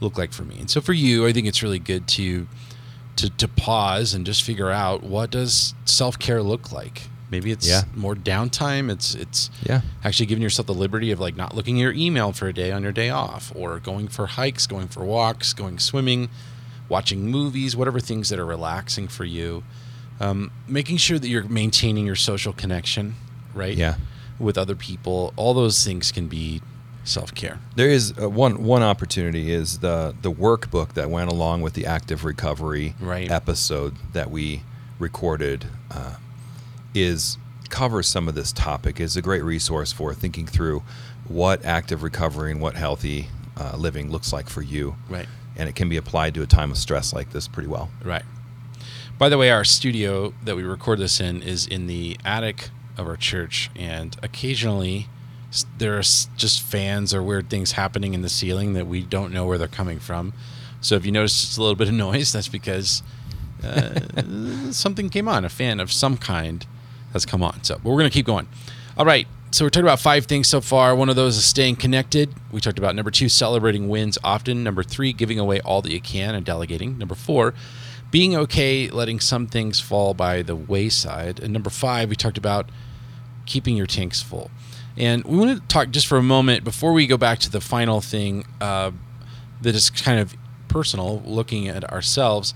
look 0.00 0.18
like 0.18 0.32
for 0.32 0.42
me. 0.42 0.56
And 0.58 0.70
so 0.70 0.80
for 0.80 0.92
you, 0.92 1.26
I 1.26 1.32
think 1.32 1.46
it's 1.46 1.62
really 1.62 1.78
good 1.78 2.08
to 2.08 2.48
to 3.16 3.30
to 3.30 3.48
pause 3.48 4.12
and 4.12 4.26
just 4.26 4.42
figure 4.42 4.70
out 4.70 5.02
what 5.02 5.30
does 5.30 5.74
self-care 5.84 6.42
look 6.42 6.72
like. 6.72 7.02
Maybe 7.30 7.50
it's 7.50 7.68
Yeah. 7.68 7.82
more 7.94 8.14
downtime. 8.14 8.90
It's 8.90 9.14
it's 9.14 9.50
Yeah. 9.62 9.82
actually 10.04 10.26
giving 10.26 10.42
yourself 10.42 10.66
the 10.66 10.74
liberty 10.74 11.10
of 11.10 11.20
like 11.20 11.36
not 11.36 11.54
looking 11.54 11.76
at 11.78 11.82
your 11.82 11.92
email 11.92 12.32
for 12.32 12.48
a 12.48 12.52
day 12.54 12.72
on 12.72 12.82
your 12.82 12.92
day 12.92 13.10
off 13.10 13.52
or 13.54 13.78
going 13.80 14.08
for 14.08 14.26
hikes 14.26 14.66
going 14.66 14.88
for 14.88 15.04
walks 15.04 15.52
going 15.52 15.78
swimming 15.78 16.28
watching 16.88 17.26
movies 17.30 17.76
whatever 17.76 18.00
things 18.00 18.30
that 18.30 18.38
are 18.38 18.46
relaxing 18.46 19.08
for 19.08 19.24
you 19.24 19.62
um, 20.20 20.50
making 20.66 20.96
sure 20.96 21.18
that 21.18 21.28
you're 21.28 21.44
maintaining 21.44 22.06
your 22.06 22.16
social 22.16 22.52
connection 22.54 23.14
right 23.54 23.76
Yeah. 23.76 23.96
with 24.38 24.56
other 24.56 24.74
people 24.74 25.32
all 25.36 25.52
those 25.52 25.84
things 25.84 26.10
can 26.10 26.28
be 26.28 26.62
self-care 27.04 27.58
There 27.76 27.88
is 27.90 28.12
uh, 28.20 28.28
one 28.30 28.64
one 28.64 28.82
opportunity 28.82 29.50
is 29.52 29.78
the 29.80 30.14
the 30.22 30.32
workbook 30.32 30.94
that 30.94 31.10
went 31.10 31.30
along 31.30 31.60
with 31.62 31.74
the 31.74 31.84
active 31.86 32.24
recovery 32.24 32.94
Right. 33.00 33.30
episode 33.30 33.96
that 34.14 34.30
we 34.30 34.62
recorded 34.98 35.66
uh, 35.90 36.14
is 36.94 37.38
covers 37.68 38.06
some 38.06 38.28
of 38.28 38.34
this 38.34 38.52
topic. 38.52 39.00
Is 39.00 39.16
a 39.16 39.22
great 39.22 39.44
resource 39.44 39.92
for 39.92 40.14
thinking 40.14 40.46
through 40.46 40.82
what 41.26 41.64
active 41.64 42.02
recovery 42.02 42.50
and 42.50 42.60
what 42.60 42.74
healthy 42.74 43.28
uh, 43.56 43.76
living 43.76 44.10
looks 44.10 44.32
like 44.32 44.48
for 44.48 44.62
you. 44.62 44.96
Right. 45.08 45.28
And 45.56 45.68
it 45.68 45.74
can 45.74 45.88
be 45.88 45.96
applied 45.96 46.34
to 46.34 46.42
a 46.42 46.46
time 46.46 46.70
of 46.70 46.78
stress 46.78 47.12
like 47.12 47.32
this 47.32 47.48
pretty 47.48 47.68
well. 47.68 47.90
Right. 48.04 48.24
By 49.18 49.28
the 49.28 49.36
way, 49.36 49.50
our 49.50 49.64
studio 49.64 50.32
that 50.44 50.56
we 50.56 50.62
record 50.62 51.00
this 51.00 51.20
in 51.20 51.42
is 51.42 51.66
in 51.66 51.88
the 51.88 52.16
attic 52.24 52.70
of 52.96 53.06
our 53.08 53.16
church, 53.16 53.70
and 53.74 54.16
occasionally 54.22 55.08
there 55.78 55.96
are 55.96 56.02
just 56.02 56.62
fans 56.62 57.12
or 57.12 57.22
weird 57.22 57.48
things 57.50 57.72
happening 57.72 58.14
in 58.14 58.22
the 58.22 58.28
ceiling 58.28 58.74
that 58.74 58.86
we 58.86 59.02
don't 59.02 59.32
know 59.32 59.46
where 59.46 59.58
they're 59.58 59.66
coming 59.66 59.98
from. 59.98 60.34
So 60.80 60.94
if 60.94 61.04
you 61.04 61.10
notice 61.10 61.40
just 61.40 61.58
a 61.58 61.60
little 61.60 61.74
bit 61.74 61.88
of 61.88 61.94
noise, 62.06 62.32
that's 62.32 62.48
because 62.48 63.02
uh, 63.64 64.70
something 64.70 65.08
came 65.08 65.26
on, 65.26 65.44
a 65.44 65.48
fan 65.48 65.80
of 65.80 65.90
some 65.90 66.16
kind 66.16 66.64
has 67.18 67.26
come 67.26 67.42
on. 67.42 67.62
So 67.64 67.80
we're 67.82 67.94
going 67.94 68.10
to 68.10 68.10
keep 68.10 68.26
going. 68.26 68.48
All 68.96 69.04
right. 69.04 69.26
So 69.50 69.64
we're 69.64 69.70
talking 69.70 69.86
about 69.86 70.00
five 70.00 70.26
things 70.26 70.46
so 70.46 70.60
far. 70.60 70.94
One 70.94 71.08
of 71.08 71.16
those 71.16 71.36
is 71.36 71.44
staying 71.46 71.76
connected. 71.76 72.34
We 72.52 72.60
talked 72.60 72.78
about 72.78 72.94
number 72.94 73.10
two, 73.10 73.28
celebrating 73.30 73.88
wins 73.88 74.18
often. 74.22 74.62
Number 74.62 74.82
three, 74.82 75.12
giving 75.14 75.38
away 75.38 75.60
all 75.60 75.80
that 75.82 75.90
you 75.90 76.00
can 76.02 76.34
and 76.34 76.44
delegating. 76.44 76.98
Number 76.98 77.14
four, 77.14 77.54
being 78.10 78.36
okay 78.36 78.88
letting 78.88 79.20
some 79.20 79.46
things 79.46 79.80
fall 79.80 80.12
by 80.12 80.42
the 80.42 80.54
wayside. 80.54 81.40
And 81.40 81.52
number 81.52 81.70
five, 81.70 82.10
we 82.10 82.16
talked 82.16 82.36
about 82.36 82.68
keeping 83.46 83.74
your 83.74 83.86
tanks 83.86 84.20
full. 84.20 84.50
And 84.98 85.24
we 85.24 85.38
want 85.38 85.58
to 85.58 85.66
talk 85.68 85.90
just 85.90 86.06
for 86.06 86.18
a 86.18 86.22
moment 86.22 86.62
before 86.62 86.92
we 86.92 87.06
go 87.06 87.16
back 87.16 87.38
to 87.40 87.50
the 87.50 87.60
final 87.60 88.02
thing 88.02 88.44
uh, 88.60 88.90
that 89.62 89.74
is 89.74 89.88
kind 89.88 90.20
of 90.20 90.36
personal, 90.68 91.22
looking 91.24 91.68
at 91.68 91.90
ourselves. 91.90 92.52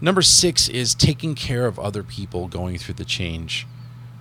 Number 0.00 0.22
six 0.22 0.68
is 0.68 0.94
taking 0.94 1.34
care 1.34 1.66
of 1.66 1.78
other 1.78 2.02
people 2.04 2.46
going 2.46 2.78
through 2.78 2.94
the 2.94 3.04
change 3.04 3.66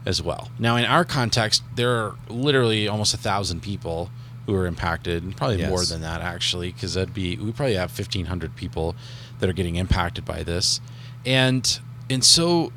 as 0.05 0.21
well. 0.21 0.49
Now, 0.59 0.75
in 0.75 0.85
our 0.85 1.03
context, 1.05 1.63
there 1.75 1.91
are 1.91 2.15
literally 2.29 2.87
almost 2.87 3.13
a 3.13 3.17
thousand 3.17 3.61
people 3.61 4.09
who 4.45 4.53
are 4.53 4.67
impacted, 4.67 5.23
and 5.23 5.35
probably 5.35 5.57
Yes. 5.59 5.69
more 5.69 5.83
than 5.85 6.01
that 6.01 6.21
actually, 6.21 6.71
because 6.71 6.93
that'd 6.93 7.13
be 7.13 7.35
we 7.37 7.51
probably 7.51 7.75
have 7.75 7.89
fifteen 7.91 8.25
hundred 8.27 8.55
people 8.55 8.95
that 9.39 9.49
are 9.49 9.53
getting 9.53 9.75
impacted 9.75 10.23
by 10.25 10.43
this, 10.43 10.79
and 11.25 11.79
and 12.09 12.23
so 12.23 12.71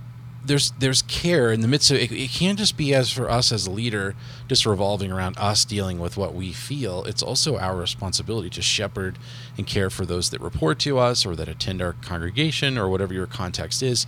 there's 0.47 0.71
there's 0.79 1.03
care 1.03 1.53
in 1.53 1.61
the 1.61 1.69
midst 1.69 1.91
of 1.91 1.99
it. 1.99 2.11
It 2.11 2.31
can't 2.31 2.59
just 2.59 2.77
be 2.79 2.95
as 2.95 3.13
for 3.13 3.29
us 3.29 3.53
as 3.53 3.67
a 3.67 3.71
leader, 3.71 4.15
just 4.49 4.65
revolving 4.65 5.13
around 5.13 5.37
us 5.37 5.67
dealing 5.67 5.99
with 5.99 6.17
what 6.17 6.33
we 6.35 6.53
feel. 6.53 7.05
It's 7.05 7.23
also 7.23 7.59
our 7.59 7.77
responsibility 7.77 8.49
to 8.51 8.63
shepherd 8.63 9.19
and 9.59 9.67
care 9.67 9.91
for 9.91 10.07
those 10.07 10.31
that 10.31 10.41
report 10.41 10.79
to 10.81 10.97
us 10.99 11.27
or 11.27 11.37
that 11.37 11.49
attend 11.49 11.83
our 11.83 11.93
congregation 11.93 12.79
or 12.79 12.89
whatever 12.89 13.13
your 13.13 13.27
context 13.27 13.83
is. 13.83 14.07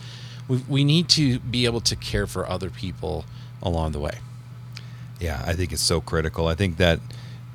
We 0.51 0.65
we 0.69 0.85
need 0.85 1.09
to 1.11 1.39
be 1.39 1.65
able 1.65 1.81
to 1.83 1.97
care 1.97 2.27
for 2.27 2.49
other 2.49 2.71
people 2.71 3.25
along 3.63 3.93
the 3.93 4.01
way. 4.01 4.19
Yeah, 5.21 5.43
I 5.47 5.53
think 5.55 5.73
it's 5.73 5.83
so 5.83 6.01
critical. 6.01 6.49
I 6.49 6.55
think 6.55 6.77
that 6.79 6.99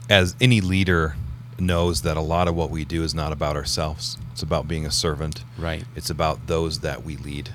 as 0.10 0.36
any 0.40 0.62
leader 0.62 1.16
knows 1.60 2.02
that 2.02 2.18
a 2.18 2.22
lot 2.22 2.48
of 2.48 2.56
what 2.56 2.70
we 2.70 2.86
do 2.86 3.04
is 3.04 3.14
not 3.14 3.32
about 3.32 3.56
ourselves. 3.56 4.18
It's 4.32 4.44
about 4.44 4.68
being 4.68 4.86
a 4.86 4.92
servant. 4.92 5.44
Right. 5.58 5.86
It's 5.96 6.10
about 6.10 6.48
those 6.48 6.80
that 6.80 7.04
we 7.04 7.16
lead. 7.16 7.52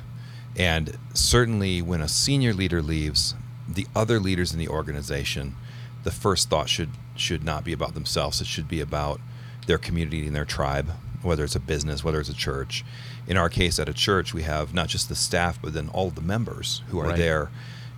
And 0.57 0.99
certainly 1.15 1.81
when 1.83 2.01
a 2.01 2.09
senior 2.09 2.53
leader 2.53 2.83
leaves, 2.83 3.35
the 3.69 3.87
other 3.95 4.19
leaders 4.19 4.53
in 4.53 4.59
the 4.59 4.69
organization, 4.69 5.55
the 6.03 6.11
first 6.11 6.51
thought 6.51 6.69
should 6.69 6.91
should 7.15 7.45
not 7.45 7.65
be 7.65 7.73
about 7.73 7.95
themselves. 7.95 8.41
It 8.41 8.47
should 8.47 8.69
be 8.69 8.81
about 8.81 9.21
their 9.67 9.79
community 9.79 10.27
and 10.27 10.35
their 10.35 10.47
tribe, 10.47 10.93
whether 11.23 11.45
it's 11.45 11.57
a 11.57 11.61
business, 11.61 12.03
whether 12.05 12.21
it's 12.21 12.29
a 12.29 12.35
church. 12.35 12.85
In 13.27 13.37
our 13.37 13.49
case 13.49 13.79
at 13.79 13.89
a 13.89 13.93
church, 13.93 14.33
we 14.35 14.43
have 14.43 14.73
not 14.75 14.89
just 14.89 15.09
the 15.09 15.15
staff, 15.15 15.59
but 15.61 15.73
then 15.75 15.89
all 15.93 16.11
the 16.11 16.21
members 16.23 16.83
who 16.89 16.99
are 17.01 17.09
Right. 17.09 17.17
there, 17.19 17.51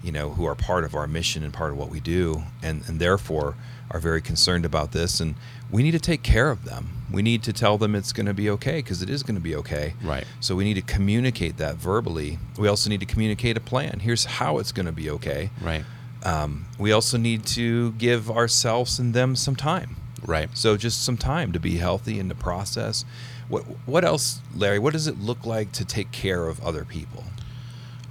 you 0.03 0.11
know, 0.13 0.31
who 0.31 0.45
are 0.45 0.55
part 0.55 0.85
of 0.85 0.95
our 0.95 1.07
mission 1.07 1.43
and 1.45 1.53
part 1.53 1.71
of 1.71 1.77
what 1.79 1.89
we 1.89 2.01
do 2.01 2.43
and, 2.63 2.83
and 2.89 2.99
therefore 3.01 3.55
are 3.91 4.01
very 4.01 4.21
concerned 4.21 4.65
about 4.65 4.93
this 4.93 5.21
and 5.21 5.35
we 5.71 5.83
need 5.83 5.93
to 5.93 6.01
take 6.01 6.23
care 6.23 6.51
of 6.51 6.65
them. 6.65 7.03
We 7.11 7.23
need 7.23 7.43
to 7.45 7.53
tell 7.53 7.79
them 7.79 7.95
it's 7.95 8.13
going 8.13 8.27
to 8.27 8.35
be 8.35 8.49
okay 8.51 8.77
because 8.77 9.03
it 9.03 9.09
is 9.11 9.23
going 9.23 9.35
to 9.37 9.41
be 9.41 9.55
okay. 9.57 9.95
Right. 10.03 10.25
So 10.41 10.57
we 10.57 10.65
need 10.65 10.75
to 10.75 10.83
communicate 10.83 11.59
that 11.59 11.77
verbally. 11.77 12.39
We 12.59 12.69
also 12.69 12.91
need 12.91 13.01
to 13.01 13.07
communicate 13.07 13.57
a 13.57 13.61
plan. 13.61 14.01
Here's 14.01 14.25
how 14.25 14.59
it's 14.59 14.73
going 14.73 14.87
to 14.87 14.93
be 14.93 15.09
okay. 15.11 15.51
Right. 15.63 15.85
Um, 16.25 16.67
we 16.79 16.93
also 16.93 17.17
need 17.19 17.45
to 17.47 17.93
give 17.93 18.31
ourselves 18.31 18.99
and 18.99 19.13
them 19.15 19.35
some 19.37 19.57
time. 19.57 19.97
Right. 20.25 20.49
So 20.57 20.77
just 20.77 21.05
some 21.05 21.17
time 21.17 21.53
to 21.53 21.61
be 21.61 21.77
healthy 21.79 22.19
in 22.19 22.29
the 22.29 22.35
process. 22.35 23.05
What 23.49 23.63
what 23.87 24.05
else, 24.05 24.41
Larry? 24.55 24.79
What 24.79 24.93
does 24.93 25.07
it 25.07 25.19
look 25.21 25.45
like 25.45 25.73
to 25.73 25.85
take 25.85 26.13
care 26.13 26.47
of 26.49 26.61
other 26.65 26.85
people? 26.85 27.25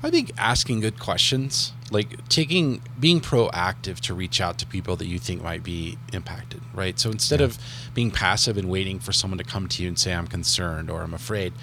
I 0.04 0.10
think 0.10 0.32
asking 0.38 0.80
good 0.80 1.00
questions, 1.00 1.74
like 1.92 2.28
taking 2.28 2.82
being 3.00 3.22
proactive 3.22 4.00
to 4.02 4.14
reach 4.16 4.42
out 4.42 4.58
to 4.60 4.66
people 4.66 4.96
that 4.96 5.06
you 5.06 5.20
think 5.20 5.44
might 5.44 5.64
be 5.64 5.98
impacted, 6.12 6.62
right? 6.74 7.00
So 7.00 7.12
instead 7.12 7.40
Yeah. 7.40 7.46
of 7.48 7.60
being 7.94 8.10
passive 8.12 8.58
and 8.58 8.68
waiting 8.68 9.00
for 9.00 9.12
someone 9.12 9.38
to 9.38 9.44
come 9.44 9.68
to 9.68 9.84
you 9.84 9.88
and 9.88 9.98
say 10.00 10.14
I'm 10.14 10.28
concerned 10.28 10.90
or 10.90 11.04
I'm 11.04 11.14
afraid, 11.14 11.54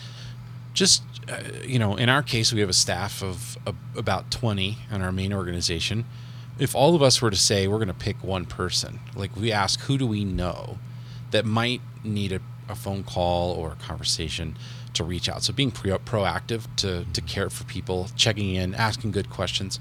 just 0.73 1.03
uh, 1.29 1.37
you 1.67 1.79
know, 1.81 1.97
in 1.97 2.09
our 2.09 2.23
case 2.23 2.53
we 2.53 2.61
have 2.61 2.69
a 2.71 2.73
staff 2.75 3.23
of 3.23 3.59
uh, 3.67 3.73
about 3.97 4.31
20 4.31 4.79
in 4.91 5.03
our 5.03 5.13
main 5.13 5.33
organization. 5.33 6.05
If 6.59 6.75
all 6.75 6.95
of 6.95 7.03
us 7.03 7.23
were 7.23 7.31
to 7.31 7.37
say 7.37 7.69
we're 7.69 7.77
going 7.77 7.89
to 7.89 7.95
pick 7.95 8.23
one 8.23 8.45
person, 8.45 9.01
like 9.15 9.35
we 9.37 9.53
ask 9.53 9.81
who 9.81 9.99
do 9.99 10.07
we 10.07 10.25
know 10.25 10.79
that 11.31 11.45
might 11.45 11.81
need 12.05 12.33
a, 12.33 12.41
a 12.69 12.75
phone 12.75 13.05
call 13.05 13.53
or 13.53 13.73
a 13.73 13.77
conversation 13.77 14.57
to 14.95 15.05
reach 15.05 15.29
out. 15.29 15.43
So 15.43 15.53
being 15.53 15.71
pre- 15.71 15.91
proactive 15.91 16.63
to, 16.77 17.05
to 17.05 17.21
mm-hmm. 17.21 17.27
care 17.27 17.51
for 17.51 17.65
people, 17.65 18.09
checking 18.17 18.55
in, 18.55 18.75
asking 18.75 19.13
good 19.13 19.31
questions. 19.31 19.79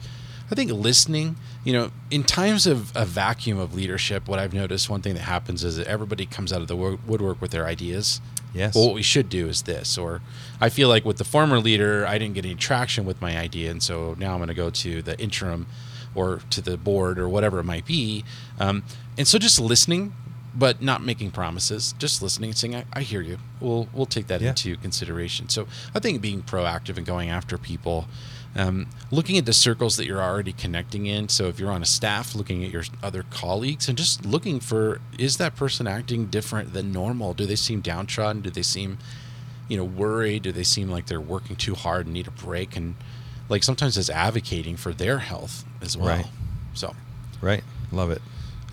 I 0.49 0.55
think 0.55 0.71
listening, 0.71 1.35
you 1.65 1.73
know, 1.73 1.91
in 2.09 2.23
times 2.23 2.65
of 2.67 2.95
a 2.95 3.03
vacuum 3.03 3.59
of 3.59 3.73
leadership, 3.73 4.29
what 4.29 4.39
I've 4.39 4.53
noticed, 4.53 4.89
one 4.89 5.01
thing 5.01 5.15
that 5.15 5.21
happens 5.21 5.63
is 5.63 5.75
that 5.75 5.87
everybody 5.87 6.25
comes 6.25 6.53
out 6.53 6.61
of 6.61 6.69
the 6.69 6.75
woodwork 6.75 7.41
with 7.41 7.51
their 7.51 7.65
ideas. 7.65 8.21
Yes. 8.53 8.73
Well, 8.73 8.85
what 8.85 8.95
we 8.95 9.01
should 9.01 9.27
do 9.27 9.49
is 9.49 9.63
this. 9.63 9.97
Or 9.97 10.21
I 10.61 10.69
feel 10.69 10.87
like 10.87 11.03
with 11.03 11.17
the 11.17 11.25
former 11.25 11.59
leader, 11.59 12.07
I 12.07 12.17
didn't 12.17 12.35
get 12.35 12.45
any 12.45 12.55
traction 12.55 13.05
with 13.05 13.21
my 13.21 13.37
idea. 13.37 13.69
And 13.69 13.83
so 13.83 14.15
now 14.17 14.31
I'm 14.31 14.37
going 14.37 14.47
to 14.47 14.53
go 14.53 14.69
to 14.69 15.01
the 15.01 15.19
interim 15.19 15.67
or 16.15 16.41
to 16.49 16.61
the 16.61 16.77
board 16.77 17.19
or 17.19 17.27
whatever 17.29 17.59
it 17.59 17.63
might 17.63 17.85
be. 17.85 18.23
Um, 18.59 18.83
and 19.17 19.27
so 19.27 19.37
just 19.37 19.59
listening, 19.59 20.13
but 20.55 20.81
not 20.81 21.03
making 21.03 21.31
promises, 21.31 21.93
just 21.99 22.21
listening 22.21 22.49
and 22.49 22.57
saying, 22.57 22.75
I, 22.75 22.85
I 22.93 23.01
hear 23.01 23.21
you. 23.21 23.37
We'll, 23.59 23.87
we'll 23.93 24.05
take 24.07 24.27
that 24.27 24.41
Yeah. 24.41 24.49
into 24.49 24.75
consideration. 24.77 25.49
So 25.49 25.67
I 25.93 25.99
think 25.99 26.21
being 26.21 26.41
proactive 26.41 26.97
and 26.97 27.05
going 27.05 27.29
after 27.29 27.57
people, 27.57 28.07
um, 28.55 28.87
looking 29.11 29.37
at 29.37 29.45
the 29.45 29.53
circles 29.53 29.97
that 29.97 30.07
you're 30.07 30.21
already 30.21 30.53
connecting 30.53 31.05
in. 31.05 31.29
So 31.29 31.45
if 31.47 31.59
you're 31.59 31.71
on 31.71 31.83
a 31.83 31.85
staff, 31.85 32.33
looking 32.33 32.63
at 32.63 32.71
your 32.71 32.85
other 33.03 33.23
colleagues 33.29 33.87
and 33.87 33.95
just 33.95 34.25
looking 34.25 34.59
for, 34.59 34.99
is 35.19 35.37
that 35.37 35.55
person 35.55 35.85
acting 35.85 36.25
different 36.25 36.73
than 36.73 36.91
normal? 36.91 37.35
Do 37.35 37.45
they 37.45 37.55
seem 37.55 37.81
downtrodden? 37.81 38.41
Do 38.41 38.49
they 38.49 38.63
seem, 38.63 38.97
you 39.67 39.77
know, 39.77 39.83
worried? 39.83 40.41
Do 40.41 40.51
they 40.51 40.63
seem 40.63 40.89
like 40.89 41.05
they're 41.05 41.21
working 41.21 41.55
too 41.55 41.75
hard 41.75 42.07
and 42.07 42.13
need 42.13 42.25
a 42.27 42.31
break? 42.31 42.75
And 42.75 42.95
like 43.47 43.61
sometimes 43.61 43.95
it's 43.95 44.09
advocating 44.09 44.75
for 44.75 44.91
their 44.91 45.19
health 45.19 45.63
as 45.81 45.97
well. 45.97 46.07
Right. 46.07 46.25
So. 46.73 46.95
Right. 47.41 47.63
Love 47.91 48.11
it. 48.11 48.21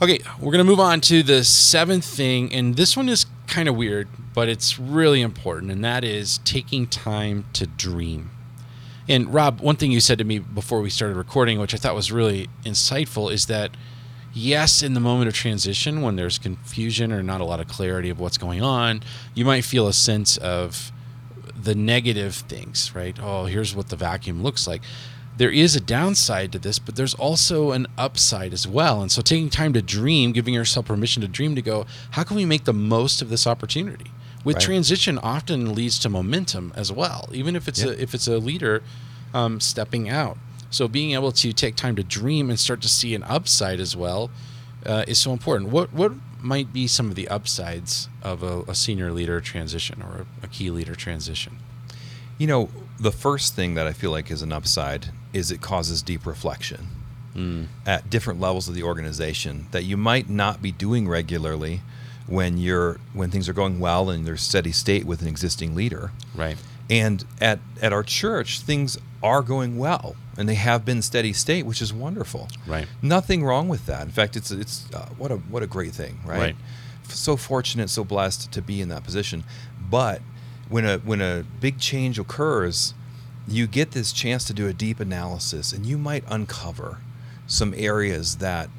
Okay, 0.03 0.19
we're 0.41 0.51
going 0.51 0.59
to 0.59 0.65
move 0.65 0.81
on 0.81 1.01
to 1.03 1.23
the 1.23 1.45
seventh 1.45 2.05
thing. 2.05 2.53
And 2.53 2.77
this 2.77 2.97
one 2.97 3.09
is 3.09 3.27
kind 3.47 3.69
of 3.69 3.77
weird, 3.77 4.09
but 4.35 4.49
it's 4.49 4.79
really 4.79 5.21
important. 5.21 5.71
And 5.71 5.85
that 5.85 6.03
is 6.03 6.39
taking 6.39 6.87
time 6.87 7.45
to 7.53 7.67
dream. 7.67 8.31
And 9.09 9.33
Rob, 9.33 9.61
one 9.61 9.77
thing 9.77 9.93
you 9.93 10.01
said 10.01 10.19
to 10.19 10.25
me 10.25 10.39
before 10.39 10.81
we 10.81 10.91
started 10.91 11.17
recording, 11.17 11.61
which 11.61 11.75
I 11.75 11.77
thought 11.77 11.95
was 11.95 12.11
really 12.11 12.49
insightful, 12.65 13.31
is 13.33 13.47
that 13.47 13.77
yes, 14.33 14.83
in 14.83 14.95
the 14.95 15.01
moment 15.01 15.29
of 15.29 15.35
transition, 15.35 16.03
when 16.03 16.17
there's 16.17 16.39
confusion 16.39 17.13
or 17.13 17.23
not 17.23 17.41
a 17.41 17.45
lot 17.45 17.61
of 17.61 17.69
clarity 17.69 18.11
of 18.11 18.19
what's 18.19 18.39
going 18.39 18.63
on, 18.63 19.03
you 19.35 19.45
might 19.45 19.65
feel 19.65 19.87
a 19.87 19.93
sense 19.93 20.37
of 20.39 20.91
the 21.57 21.75
negative 21.75 22.35
things, 22.35 22.95
right? 22.95 23.17
Oh, 23.23 23.45
here's 23.45 23.77
what 23.77 23.89
the 23.91 23.97
vacuum 23.97 24.43
looks 24.43 24.67
like. 24.67 24.83
There 25.37 25.51
is 25.51 25.75
a 25.75 25.81
downside 25.81 26.53
to 26.53 26.59
this, 26.61 26.79
but 26.79 26.95
there's 26.95 27.15
also 27.15 27.73
an 27.73 27.89
upside 27.99 28.53
as 28.53 28.69
well. 28.69 29.03
And 29.03 29.11
so 29.11 29.21
taking 29.21 29.51
time 29.51 29.73
to 29.73 29.83
dream, 29.83 30.31
giving 30.33 30.55
yourself 30.55 30.87
permission 30.87 31.23
to 31.23 31.29
dream 31.29 31.57
to 31.57 31.63
go, 31.63 31.87
how 32.13 32.23
can 32.23 32.37
we 32.37 32.45
make 32.45 32.65
the 32.65 32.73
most 32.73 33.21
of 33.21 33.31
this 33.31 33.47
opportunity? 33.47 34.13
With 34.45 34.57
Right. 34.57 34.65
transition 34.65 35.19
often 35.19 35.75
leads 35.75 35.99
to 36.01 36.09
momentum 36.09 36.73
as 36.77 36.93
well, 36.93 37.29
even 37.33 37.57
if 37.57 37.67
it's 37.67 37.81
Yeah. 37.83 37.89
a 37.89 37.93
if 37.93 38.15
it's 38.15 38.29
a 38.29 38.39
leader 38.39 38.83
um, 39.33 39.59
stepping 39.59 40.09
out. 40.09 40.37
So 40.71 40.87
being 40.87 41.13
able 41.13 41.33
to 41.33 41.53
take 41.53 41.75
time 41.77 41.97
to 41.97 42.05
dream 42.05 42.51
and 42.51 42.61
start 42.61 42.81
to 42.83 42.89
see 42.89 43.15
an 43.15 43.25
upside 43.25 43.81
as 43.81 43.97
well 43.97 44.31
uh, 44.87 45.05
is 45.09 45.19
so 45.19 45.33
important. 45.33 45.71
What 45.71 45.93
what 45.93 46.13
might 46.43 46.73
be 46.73 46.87
some 46.87 47.09
of 47.09 47.15
the 47.17 47.27
upsides 47.29 48.09
of 48.23 48.43
a, 48.43 48.61
a 48.71 48.75
senior 48.75 49.11
leader 49.11 49.41
transition 49.41 50.03
or 50.03 50.27
a, 50.43 50.45
a 50.45 50.49
key 50.49 50.71
leader 50.71 50.95
transition? 50.95 51.57
You 52.39 52.47
know, 52.47 52.69
the 53.01 53.11
first 53.13 53.57
thing 53.57 53.75
that 53.75 53.87
I 53.87 53.93
feel 53.93 54.11
like 54.11 54.31
is 54.31 54.43
an 54.43 54.53
upside 54.53 55.09
is 55.35 55.51
it 55.51 55.61
causes 55.61 56.01
deep 56.01 56.25
reflection 56.25 56.89
at 57.85 58.09
different 58.09 58.39
levels 58.39 58.69
of 58.69 58.77
the 58.77 58.83
organization 58.85 59.67
that 59.73 59.83
you 59.83 59.97
might 59.97 60.31
not 60.31 60.63
be 60.63 60.71
doing 60.71 61.09
regularly 61.09 61.81
when 62.29 62.57
you're 62.59 63.01
when 63.13 63.29
things 63.29 63.49
are 63.49 63.53
going 63.53 63.81
well 63.81 64.09
and 64.09 64.25
there's 64.25 64.41
steady 64.41 64.71
state 64.71 65.05
with 65.05 65.21
an 65.21 65.27
existing 65.27 65.75
leader. 65.75 66.13
Right. 66.35 66.57
And 66.89 67.25
at 67.41 67.59
at 67.83 67.93
our 67.93 68.05
church, 68.05 68.61
things 68.61 68.99
are 69.21 69.43
going 69.43 69.79
well, 69.79 70.15
and 70.39 70.49
they 70.49 70.55
have 70.55 70.85
been 70.85 71.03
steady 71.03 71.33
state, 71.33 71.67
which 71.67 71.83
is 71.83 71.93
wonderful. 71.93 72.49
Right. 72.67 72.87
Nothing 73.03 73.45
wrong 73.45 73.69
with 73.69 73.87
that. 73.87 74.03
In 74.03 74.11
fact, 74.11 74.37
it's 74.37 74.53
it's 74.53 74.87
uh, 74.95 75.09
what 75.19 75.33
a 75.33 75.37
what 75.37 75.63
a 75.63 75.67
great 75.67 75.93
thing, 75.93 76.21
right? 76.25 76.39
Right. 76.39 76.57
So 77.09 77.37
fortunate, 77.37 77.91
so 77.91 78.05
blessed 78.05 78.53
to 78.53 78.63
be 78.63 78.81
in 78.81 78.91
that 78.91 79.03
position. 79.03 79.43
But 79.91 80.23
when 80.69 80.85
a 80.85 80.99
when 80.99 81.21
a 81.21 81.45
big 81.61 81.79
change 81.79 82.19
occurs, 82.19 82.95
you 83.47 83.67
get 83.67 83.93
this 83.93 84.13
chance 84.13 84.45
to 84.45 84.55
do 84.55 84.67
a 84.67 84.73
deep 84.73 85.01
analysis, 85.01 85.73
and 85.73 85.85
you 85.85 85.99
might 85.99 86.25
uncover 86.29 86.99
some 87.47 87.75
areas 87.77 88.37
that 88.37 88.71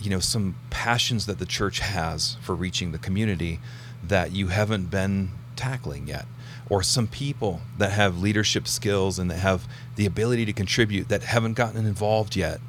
you 0.00 0.10
know 0.10 0.20
some 0.20 0.56
passions 0.70 1.26
that 1.26 1.38
the 1.38 1.46
church 1.46 1.80
has 1.80 2.36
for 2.42 2.54
reaching 2.54 2.92
the 2.92 2.98
community 2.98 3.60
that 4.02 4.32
you 4.32 4.48
haven't 4.48 4.90
been 4.90 5.30
tackling 5.56 6.06
yet. 6.06 6.26
Or 6.70 6.82
some 6.82 7.06
people 7.06 7.62
that 7.78 7.92
have 7.92 8.20
leadership 8.20 8.68
skills 8.68 9.18
and 9.18 9.30
that 9.30 9.38
have 9.38 9.66
the 9.96 10.04
ability 10.04 10.44
to 10.46 10.52
contribute 10.52 11.08
that 11.08 11.22
haven't 11.22 11.54
gotten 11.54 11.86
involved 11.86 12.36
yet. 12.36 12.60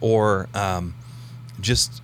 Or 0.00 0.48
um, 0.54 0.94
just 1.60 2.02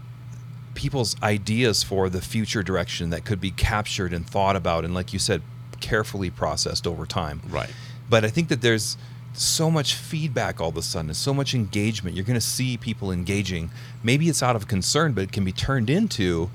people's 0.74 1.14
ideas 1.22 1.82
for 1.82 2.08
the 2.08 2.22
future 2.22 2.62
direction 2.62 3.10
that 3.10 3.24
could 3.24 3.40
be 3.40 3.50
captured 3.50 4.14
and 4.14 4.26
thought 4.26 4.56
about 4.56 4.84
and 4.84 4.94
like 4.94 5.12
you 5.12 5.18
said 5.18 5.42
carefully 5.80 6.30
processed 6.30 6.86
over 6.86 7.04
time. 7.06 7.42
Right. 7.48 7.70
But 8.10 8.24
i 8.24 8.28
think 8.28 8.48
that 8.48 8.60
there's 8.60 8.98
so 9.32 9.70
much 9.70 9.94
feedback 9.94 10.60
all 10.60 10.68
of 10.70 10.76
a 10.76 10.82
sudden 10.82 11.08
and 11.08 11.16
so 11.16 11.32
much 11.32 11.54
engagement 11.54 12.16
you're 12.16 12.24
going 12.24 12.34
to 12.34 12.40
see 12.40 12.76
people 12.76 13.12
engaging 13.12 13.70
maybe 14.02 14.28
it's 14.28 14.42
out 14.42 14.56
of 14.56 14.66
concern 14.66 15.12
but 15.12 15.22
it 15.22 15.32
can 15.32 15.44
be 15.44 15.52
turned 15.52 15.88
into 15.88 16.50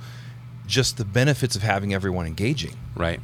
just 0.68 0.98
the 0.98 1.06
benefits 1.06 1.56
of 1.56 1.62
having 1.62 1.94
everyone 1.94 2.28
engaging 2.28 2.76
Right. 2.96 3.20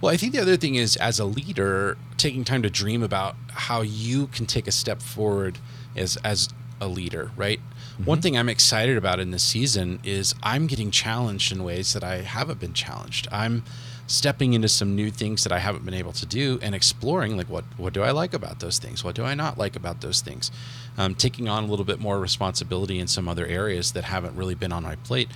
Well, 0.00 0.12
I 0.12 0.16
think 0.16 0.32
the 0.32 0.40
other 0.40 0.56
thing 0.56 0.76
is, 0.76 0.96
as 0.96 1.18
a 1.18 1.24
leader, 1.24 1.96
taking 2.16 2.44
time 2.44 2.62
to 2.62 2.70
dream 2.70 3.02
about 3.02 3.36
how 3.48 3.82
you 3.82 4.28
can 4.28 4.46
take 4.46 4.66
a 4.66 4.72
step 4.72 5.02
forward 5.02 5.58
as 5.96 6.16
as 6.18 6.48
a 6.80 6.88
leader. 6.88 7.30
Right. 7.36 7.60
Mm-hmm. 7.60 8.04
One 8.04 8.20
thing 8.20 8.36
I'm 8.36 8.48
excited 8.48 8.96
about 8.96 9.20
in 9.20 9.30
this 9.30 9.42
season 9.42 10.00
is 10.04 10.34
I'm 10.42 10.66
getting 10.66 10.90
challenged 10.90 11.52
in 11.52 11.64
ways 11.64 11.92
that 11.92 12.04
I 12.04 12.22
haven't 12.22 12.60
been 12.60 12.72
challenged. 12.72 13.28
I'm 13.30 13.64
stepping 14.12 14.52
into 14.52 14.68
some 14.68 14.94
new 14.94 15.10
things 15.10 15.42
that 15.42 15.52
I 15.52 15.58
haven't 15.58 15.86
been 15.86 15.94
able 15.94 16.12
to 16.12 16.26
do 16.26 16.58
and 16.60 16.74
exploring 16.74 17.34
like 17.38 17.48
what 17.48 17.64
what 17.78 17.94
do 17.94 18.02
I 18.02 18.10
like 18.10 18.34
about 18.34 18.60
those 18.60 18.78
things? 18.78 19.02
What 19.02 19.14
do 19.14 19.24
I 19.24 19.34
not 19.34 19.56
like 19.56 19.74
about 19.74 20.02
those 20.02 20.20
things? 20.20 20.50
Um, 20.98 21.14
taking 21.14 21.48
on 21.48 21.64
a 21.64 21.66
little 21.66 21.86
bit 21.86 21.98
more 21.98 22.20
responsibility 22.20 22.98
in 22.98 23.06
some 23.06 23.26
other 23.26 23.46
areas 23.46 23.92
that 23.92 24.04
haven't 24.04 24.36
really 24.36 24.54
been 24.54 24.70
on 24.70 24.82
my 24.82 24.96
plate. 24.96 25.28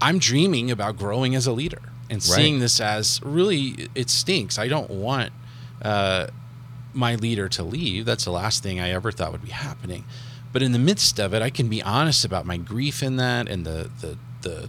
I'm 0.00 0.18
dreaming 0.18 0.68
about 0.68 0.98
growing 0.98 1.36
as 1.36 1.46
a 1.46 1.52
leader 1.52 1.80
and 2.10 2.20
seeing 2.20 2.58
this 2.58 2.80
as 2.80 3.20
really 3.22 3.88
it 3.94 4.10
stinks. 4.10 4.58
I 4.58 4.66
don't 4.66 4.90
want 4.90 5.32
uh, 5.80 6.26
my 6.92 7.14
leader 7.14 7.48
to 7.50 7.62
leave. 7.62 8.04
That's 8.04 8.24
the 8.24 8.32
last 8.32 8.64
thing 8.64 8.80
I 8.80 8.90
ever 8.90 9.12
thought 9.12 9.30
would 9.30 9.44
be 9.44 9.52
happening. 9.52 10.04
But 10.52 10.62
in 10.62 10.72
the 10.72 10.80
midst 10.80 11.20
of 11.20 11.34
it, 11.34 11.40
I 11.40 11.50
can 11.50 11.68
be 11.68 11.82
honest 11.82 12.24
about 12.24 12.46
my 12.46 12.56
grief 12.56 13.00
in 13.00 13.16
that 13.16 13.48
and 13.48 13.64
the 13.64 13.90
the 14.00 14.18
the 14.42 14.68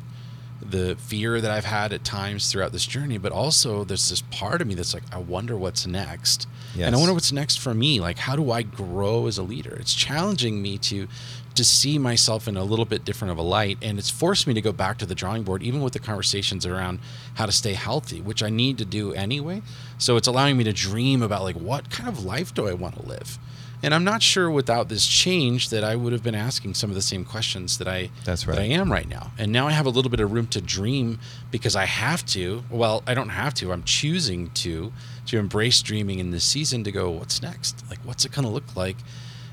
the 0.69 0.95
fear 0.97 1.39
that 1.41 1.49
I've 1.51 1.65
had 1.65 1.93
at 1.93 2.03
times 2.03 2.51
throughout 2.51 2.71
this 2.71 2.85
journey, 2.85 3.17
but 3.17 3.31
also 3.31 3.83
there's 3.83 4.09
this 4.09 4.21
part 4.21 4.61
of 4.61 4.67
me 4.67 4.75
that's 4.75 4.93
like, 4.93 5.03
I 5.11 5.17
wonder 5.17 5.57
what's 5.57 5.87
next. 5.87 6.47
Yes. 6.75 6.87
And 6.87 6.95
I 6.95 6.99
wonder 6.99 7.13
what's 7.13 7.31
next 7.31 7.59
for 7.59 7.73
me. 7.73 7.99
Like, 7.99 8.17
how 8.17 8.35
do 8.35 8.51
I 8.51 8.61
grow 8.61 9.27
as 9.27 9.37
a 9.37 9.43
leader? 9.43 9.75
It's 9.79 9.93
challenging 9.93 10.61
me 10.61 10.77
to 10.79 11.07
to 11.55 11.63
see 11.63 11.97
myself 11.97 12.47
in 12.47 12.55
a 12.55 12.63
little 12.63 12.85
bit 12.85 13.03
different 13.03 13.31
of 13.31 13.37
a 13.39 13.41
light. 13.41 13.79
And 13.81 13.97
it's 13.97 14.11
forced 14.11 14.45
me 14.45 14.53
to 14.53 14.61
go 14.61 14.71
back 14.71 14.99
to 14.99 15.07
the 15.07 15.15
drawing 15.15 15.41
board, 15.41 15.63
even 15.63 15.81
with 15.81 15.93
the 15.93 15.99
conversations 15.99 16.67
around 16.67 16.99
how 17.33 17.47
to 17.47 17.51
stay 17.51 17.73
healthy, 17.73 18.21
which 18.21 18.43
I 18.43 18.49
need 18.51 18.77
to 18.77 18.85
do 18.85 19.11
anyway. 19.13 19.63
So 19.97 20.17
it's 20.17 20.27
allowing 20.27 20.55
me 20.55 20.63
to 20.65 20.73
dream 20.73 21.23
about 21.23 21.41
like 21.41 21.55
what 21.55 21.89
kind 21.89 22.07
of 22.07 22.23
life 22.23 22.53
do 22.53 22.67
I 22.67 22.73
want 22.73 22.95
to 22.97 23.07
live? 23.07 23.39
And 23.83 23.93
I'm 23.93 24.03
not 24.03 24.23
sure 24.23 24.49
without 24.49 24.89
this 24.89 25.05
change 25.05 25.69
that 25.69 25.83
I 25.83 25.95
would 25.95 26.11
have 26.11 26.23
been 26.23 26.35
asking 26.35 26.73
some 26.73 26.89
of 26.89 26.95
the 26.95 27.01
same 27.01 27.23
questions 27.23 27.77
that 27.77 27.87
I 27.87 28.09
That's 28.25 28.43
that 28.45 28.57
I 28.57 28.63
am 28.63 28.91
right 28.91 29.07
now. 29.07 29.31
And 29.37 29.51
now 29.51 29.67
I 29.67 29.71
have 29.71 29.85
a 29.85 29.89
little 29.89 30.09
bit 30.09 30.19
of 30.19 30.31
room 30.31 30.47
to 30.47 30.61
dream 30.61 31.19
because 31.51 31.75
I 31.75 31.85
have 31.85 32.25
to. 32.27 32.63
Well, 32.71 33.03
I 33.05 33.13
don't 33.13 33.29
have 33.29 33.53
to. 33.55 33.71
I'm 33.71 33.83
choosing 33.83 34.49
to 34.51 34.91
to 35.27 35.37
embrace 35.37 35.81
dreaming 35.81 36.17
in 36.19 36.31
this 36.31 36.43
season 36.43 36.83
to 36.85 36.91
go 36.91 37.11
what's 37.11 37.41
next? 37.41 37.83
Like 37.89 37.99
what's 38.03 38.25
it 38.25 38.31
going 38.31 38.45
to 38.45 38.51
look 38.51 38.75
like? 38.75 38.97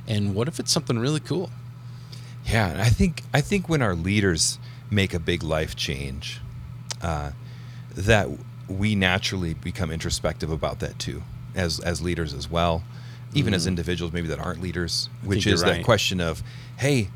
And 0.06 0.34
what 0.34 0.48
if 0.48 0.58
it's 0.58 0.72
something 0.72 0.98
really 0.98 1.20
cool? 1.20 1.50
Yeah, 2.46 2.76
I 2.78 2.88
think 2.88 3.22
I 3.32 3.40
think 3.40 3.68
when 3.68 3.82
our 3.82 3.94
leaders 3.94 4.58
make 4.90 5.12
a 5.12 5.18
big 5.18 5.42
life 5.42 5.76
change, 5.76 6.40
uh, 7.02 7.32
that 7.94 8.28
we 8.68 8.94
naturally 8.94 9.54
become 9.54 9.90
introspective 9.90 10.50
about 10.50 10.80
that 10.80 10.98
too, 10.98 11.22
as 11.54 11.80
as 11.80 12.00
leaders 12.00 12.32
as 12.32 12.50
well, 12.50 12.84
even 13.34 13.52
as 13.54 13.66
individuals 13.66 14.12
maybe 14.12 14.28
that 14.28 14.38
aren't 14.38 14.60
leaders, 14.62 15.08
which 15.24 15.46
is 15.46 15.62
that 15.62 15.84
question 15.84 16.20
of, 16.20 16.42
hey, 16.78 17.08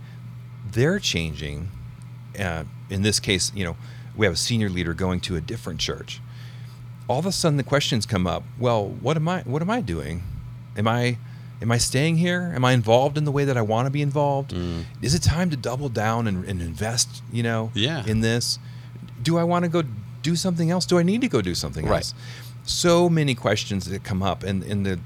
they're 0.73 0.99
changing. 0.99 1.69
Uh, 2.39 2.65
in 2.91 3.03
this 3.03 3.21
case, 3.21 3.51
you 3.55 3.65
know, 3.65 3.77
we 4.17 4.27
have 4.27 4.35
a 4.35 4.39
senior 4.39 4.69
leader 4.69 4.95
going 4.95 5.21
to 5.21 5.37
a 5.37 5.41
different 5.41 5.81
church. 5.81 6.21
All 7.09 7.19
of 7.19 7.27
a 7.27 7.33
sudden, 7.33 7.57
the 7.57 7.63
questions 7.63 8.05
come 8.05 8.27
up. 8.27 8.43
Well, 8.59 8.87
what 8.89 9.17
am 9.17 9.29
I? 9.29 9.43
What 9.43 9.63
am 9.63 9.71
I 9.71 9.81
doing? 9.81 10.23
Am 10.77 10.87
I? 10.87 11.19
Am 11.61 11.73
I 11.73 11.79
staying 11.79 12.19
here? 12.19 12.53
Am 12.55 12.65
I 12.65 12.73
involved 12.73 13.19
in 13.19 13.25
the 13.25 13.33
way 13.33 13.45
that 13.45 13.57
I 13.57 13.63
want 13.63 13.87
to 13.87 13.91
be 13.91 14.03
involved? 14.03 14.55
Is 15.03 15.15
it 15.15 15.23
time 15.23 15.51
to 15.51 15.57
double 15.57 15.89
down 15.89 16.27
and, 16.29 16.45
and 16.45 16.61
invest? 16.61 17.23
You 17.33 17.43
know, 17.43 17.71
Yeah. 17.75 18.05
in 18.07 18.21
this. 18.21 18.59
Do 19.23 19.39
I 19.39 19.45
want 19.45 19.65
to 19.65 19.69
go 19.69 19.83
do 20.23 20.37
something 20.37 20.71
else? 20.71 20.87
Do 20.87 20.99
I 20.99 21.03
need 21.03 21.21
to 21.23 21.29
go 21.29 21.41
do 21.43 21.55
something 21.55 21.87
Right. 21.87 21.97
else? 21.97 22.15
So 22.65 23.09
many 23.09 23.35
questions 23.35 23.87
that 23.87 24.05
come 24.05 24.23
up, 24.23 24.43
and 24.45 24.63
and 24.63 24.85
the 24.87 25.01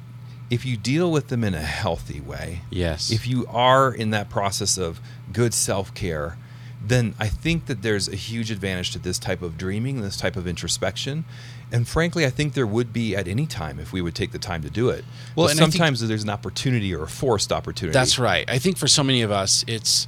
if 0.53 0.67
you 0.67 0.77
deal 0.77 1.11
with 1.11 1.29
them 1.29 1.43
in 1.43 1.55
a 1.55 1.63
healthy 1.63 2.21
way, 2.21 2.61
Yes. 2.71 3.11
if 3.11 3.27
you 3.27 3.47
are 3.49 3.91
in 3.93 4.11
that 4.11 4.29
process 4.29 4.77
of 4.77 5.01
good 5.33 5.55
self 5.55 5.95
care, 5.95 6.37
then 6.85 7.15
I 7.19 7.29
think 7.29 7.67
that 7.67 7.81
there's 7.81 8.07
a 8.07 8.17
huge 8.17 8.51
advantage 8.51 8.91
to 8.91 8.99
this 8.99 9.19
type 9.19 9.41
of 9.41 9.57
dreaming, 9.57 10.03
this 10.03 10.17
type 10.19 10.37
of 10.37 10.47
introspection. 10.47 11.25
And 11.71 11.89
frankly, 11.89 12.27
I 12.27 12.31
think 12.31 12.53
there 12.53 12.67
would 12.67 12.93
be 12.93 13.17
at 13.17 13.27
any 13.29 13.47
time 13.47 13.79
if 13.81 13.95
we 13.95 14.03
would 14.03 14.15
take 14.15 14.33
the 14.33 14.39
time 14.39 14.63
to 14.63 14.69
do 14.69 14.91
it. 14.91 15.07
Well, 15.35 15.47
and 15.49 15.59
I 15.59 15.63
think- 15.63 15.73
sometimes 15.73 16.07
there's 16.07 16.23
an 16.25 16.29
opportunity 16.29 16.95
or 16.95 17.05
a 17.05 17.09
forced 17.09 17.51
opportunity. 17.51 17.95
That's 17.95 18.19
right. 18.19 18.45
I 18.51 18.59
think 18.59 18.77
for 18.77 18.89
so 18.89 19.03
many 19.03 19.23
of 19.23 19.31
us, 19.31 19.65
it's 19.67 20.07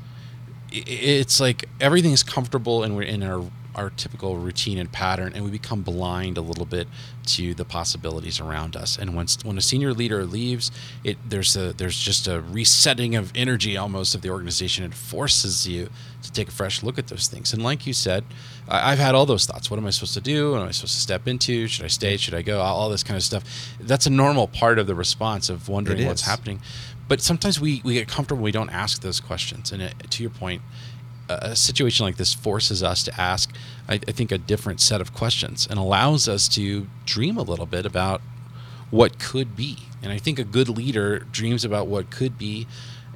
it's 0.76 1.38
like 1.40 1.68
everything 1.80 2.10
is 2.12 2.22
comfortable 2.24 2.82
and 2.82 2.96
we're 2.96 3.02
in 3.02 3.22
our 3.22 3.48
our 3.76 3.90
typical 3.90 4.36
routine 4.36 4.78
and 4.78 4.90
pattern, 4.92 5.32
and 5.34 5.44
we 5.44 5.50
become 5.50 5.82
blind 5.82 6.36
a 6.38 6.40
little 6.40 6.64
bit 6.66 6.86
to 7.26 7.54
the 7.54 7.64
possibilities 7.64 8.40
around 8.40 8.76
us. 8.76 8.96
And 8.98 9.14
when 9.14 9.26
when 9.44 9.56
a 9.58 9.60
senior 9.60 9.92
leader 9.92 10.24
leaves, 10.24 10.70
it 11.02 11.18
there's 11.28 11.56
a 11.56 11.72
there's 11.72 11.98
just 11.98 12.26
a 12.26 12.40
resetting 12.40 13.14
of 13.14 13.32
energy 13.34 13.76
almost 13.76 14.14
of 14.14 14.22
the 14.22 14.30
organization. 14.30 14.84
It 14.84 14.94
forces 14.94 15.66
you 15.66 15.88
to 16.22 16.32
take 16.32 16.48
a 16.48 16.52
fresh 16.52 16.82
look 16.82 16.98
at 16.98 17.08
those 17.08 17.28
things. 17.28 17.52
And 17.52 17.62
like 17.62 17.86
you 17.86 17.92
said, 17.92 18.24
I- 18.68 18.92
I've 18.92 18.98
had 18.98 19.14
all 19.14 19.26
those 19.26 19.46
thoughts. 19.46 19.70
What 19.70 19.78
am 19.78 19.86
I 19.86 19.90
supposed 19.90 20.14
to 20.14 20.20
do? 20.20 20.52
What 20.52 20.60
am 20.62 20.68
I 20.68 20.70
supposed 20.70 20.94
to 20.94 21.00
step 21.00 21.26
into? 21.28 21.66
Should 21.68 21.84
I 21.84 21.88
stay? 21.88 22.16
Should 22.16 22.34
I 22.34 22.42
go? 22.42 22.60
All 22.60 22.80
all 22.80 22.90
this 22.90 23.02
kind 23.02 23.16
of 23.16 23.22
stuff. 23.22 23.44
That's 23.80 24.06
a 24.06 24.10
normal 24.10 24.46
part 24.48 24.78
of 24.78 24.86
the 24.86 24.94
response 24.94 25.48
of 25.48 25.68
wondering 25.68 25.98
what's 26.08 26.22
happening 26.22 26.60
but 27.06 27.20
sometimes 27.20 27.60
we, 27.60 27.82
we 27.84 27.92
get 27.92 28.08
comfortable 28.08 28.42
we 28.42 28.50
don't 28.50 28.70
ask 28.70 29.02
those 29.02 29.20
questions 29.20 29.70
and 29.72 29.82
it, 29.82 29.94
to 30.08 30.22
your 30.22 30.30
point 30.30 30.62
a, 31.28 31.56
situation 31.56 32.04
like 32.04 32.16
this 32.16 32.34
forces 32.34 32.82
us 32.82 33.02
to 33.04 33.20
ask 33.20 33.54
I, 33.88 33.94
I 33.94 34.12
think 34.12 34.32
a 34.32 34.38
different 34.38 34.80
set 34.80 35.00
of 35.00 35.12
questions 35.14 35.66
and 35.68 35.78
allows 35.78 36.28
us 36.28 36.48
to 36.48 36.86
dream 37.04 37.36
a 37.36 37.42
little 37.42 37.66
bit 37.66 37.86
about 37.86 38.20
what 38.90 39.18
could 39.18 39.56
be. 39.56 39.78
And 40.02 40.12
i 40.12 40.18
think 40.18 40.38
a 40.38 40.44
good 40.44 40.68
leader 40.68 41.20
dreams 41.20 41.64
about 41.64 41.86
what 41.86 42.10
could 42.10 42.38
be 42.38 42.66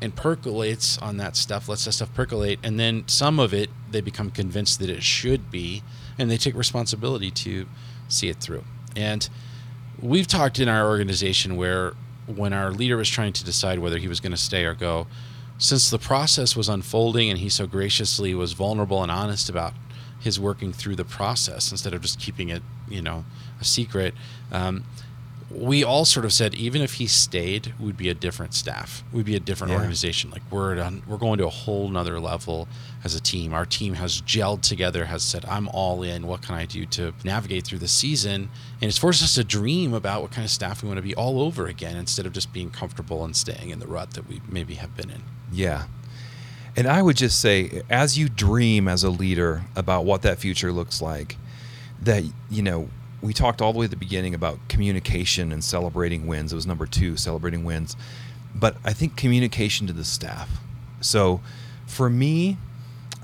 and 0.01 0.15
percolates 0.15 0.97
on 0.99 1.17
that 1.17 1.37
stuff 1.37 1.69
lets 1.69 1.85
that 1.85 1.93
stuff 1.93 2.15
percolate. 2.15 2.61
And 2.63 2.79
then 2.79 3.05
some 3.09 3.41
of 3.41 3.53
it 3.53 3.71
they 3.91 4.01
become 4.01 4.31
convinced 4.31 4.79
that 4.81 4.91
it 4.91 5.03
should 5.03 5.51
be 5.51 5.83
and 6.19 6.31
they 6.31 6.37
take 6.37 6.55
responsibility 6.55 7.31
to 7.31 7.67
see 8.09 8.29
it 8.29 8.37
through. 8.37 8.65
And 8.97 9.29
we've 10.01 10.27
talked 10.27 10.59
in 10.59 10.69
our 10.69 10.89
organization 10.89 11.57
where 11.57 11.95
when 12.27 12.53
our 12.53 12.71
leader 12.71 12.97
was 12.97 13.09
trying 13.09 13.33
to 13.33 13.45
decide 13.45 13.79
whether 13.79 13.99
he 13.99 14.09
was 14.09 14.21
going 14.21 14.33
to 14.33 14.39
stay 14.39 14.65
or 14.65 14.75
go 14.75 15.07
since 15.59 15.91
the 15.91 15.99
process 15.99 16.55
was 16.57 16.69
unfolding 16.69 17.29
and 17.29 17.39
he 17.41 17.49
so 17.49 17.67
graciously 17.67 18.35
was 18.35 18.53
vulnerable 18.53 19.03
and 19.03 19.11
honest 19.11 19.49
about 19.49 19.75
his 20.21 20.39
working 20.41 20.73
through 20.73 20.97
the 20.97 21.05
process 21.05 21.71
instead 21.71 21.93
of 21.93 22.01
just 22.03 22.19
keeping 22.21 22.49
it 22.49 22.63
you 22.89 23.03
know 23.03 23.25
a 23.61 23.65
secret 23.65 24.15
um, 24.53 24.85
we 25.51 25.83
all 25.83 26.05
sort 26.05 26.27
of 26.27 26.33
said 26.33 26.55
even 26.55 26.83
if 26.83 26.95
he 26.95 27.07
stayed 27.07 27.73
we'd 27.81 27.97
be 27.97 28.11
a 28.11 28.15
different 28.15 28.53
staff. 28.53 29.03
We'd 29.13 29.25
be 29.25 29.35
a 29.35 29.41
different 29.41 29.71
Yeah. 29.71 29.79
organization. 29.79 30.29
Like 30.31 30.43
we're 30.51 30.77
at 30.77 30.79
a, 30.79 31.01
we're 31.07 31.17
going 31.17 31.39
to 31.39 31.47
a 31.47 31.51
whole 31.51 31.89
nother 31.89 32.21
level 32.21 32.69
as 33.03 33.15
a 33.15 33.21
team. 33.21 33.55
Our 33.55 33.65
team 33.65 33.95
has 33.95 34.21
gelled 34.21 34.61
together 34.61 35.07
has 35.07 35.23
said 35.23 35.47
i'm 35.47 35.67
all 35.69 36.03
in. 36.03 36.27
What 36.27 36.43
can 36.43 36.55
i 36.55 36.67
do 36.67 36.85
to 36.87 37.15
navigate 37.25 37.65
through 37.65 37.79
the 37.79 37.89
season? 37.89 38.51
And 38.83 38.89
it's 38.91 38.99
forced 38.99 39.23
us 39.23 39.37
to 39.37 39.45
dream 39.45 39.95
about 39.95 40.21
what 40.21 40.33
kind 40.33 40.45
of 40.45 40.51
staff 40.51 40.83
we 40.83 40.89
want 40.89 40.99
to 40.99 41.03
be 41.03 41.15
all 41.15 41.41
over 41.41 41.67
again 41.67 41.97
instead 41.97 42.27
of 42.27 42.35
just 42.35 42.53
being 42.53 42.71
comfortable 42.71 43.25
and 43.25 43.35
staying 43.35 43.71
in 43.71 43.79
the 43.79 43.87
rut 43.87 44.11
that 44.13 44.29
we 44.29 44.43
maybe 44.51 44.75
have 44.75 44.95
been 44.99 45.09
in 45.09 45.23
Yeah. 45.53 45.85
And 46.77 46.87
I 46.87 47.03
would 47.03 47.17
just 47.17 47.41
say, 47.41 47.83
as 47.91 48.17
you 48.17 48.29
dream 48.29 48.87
as 48.87 49.03
a 49.03 49.11
leader 49.11 49.65
about 49.75 50.05
what 50.05 50.23
that 50.23 50.39
future 50.39 50.71
looks 50.71 51.03
like, 51.03 51.37
that, 52.03 52.23
you 52.51 52.63
know, 52.63 52.89
we 53.21 53.33
talked 53.33 53.61
all 53.61 53.73
the 53.73 53.79
way 53.81 53.85
at 53.85 53.91
the 53.91 53.97
beginning 53.97 54.35
about 54.35 54.69
communication 54.69 55.51
and 55.51 55.65
celebrating 55.65 56.27
wins. 56.27 56.53
It 56.53 56.57
was 56.57 56.67
number 56.67 56.87
two, 56.87 57.17
celebrating 57.17 57.65
wins. 57.65 57.97
But 58.55 58.77
I 58.85 58.93
think 58.93 59.17
communication 59.17 59.87
to 59.89 59.93
the 59.93 60.05
staff. 60.05 60.61
So 61.01 61.41
for 61.87 62.09
me, 62.09 62.59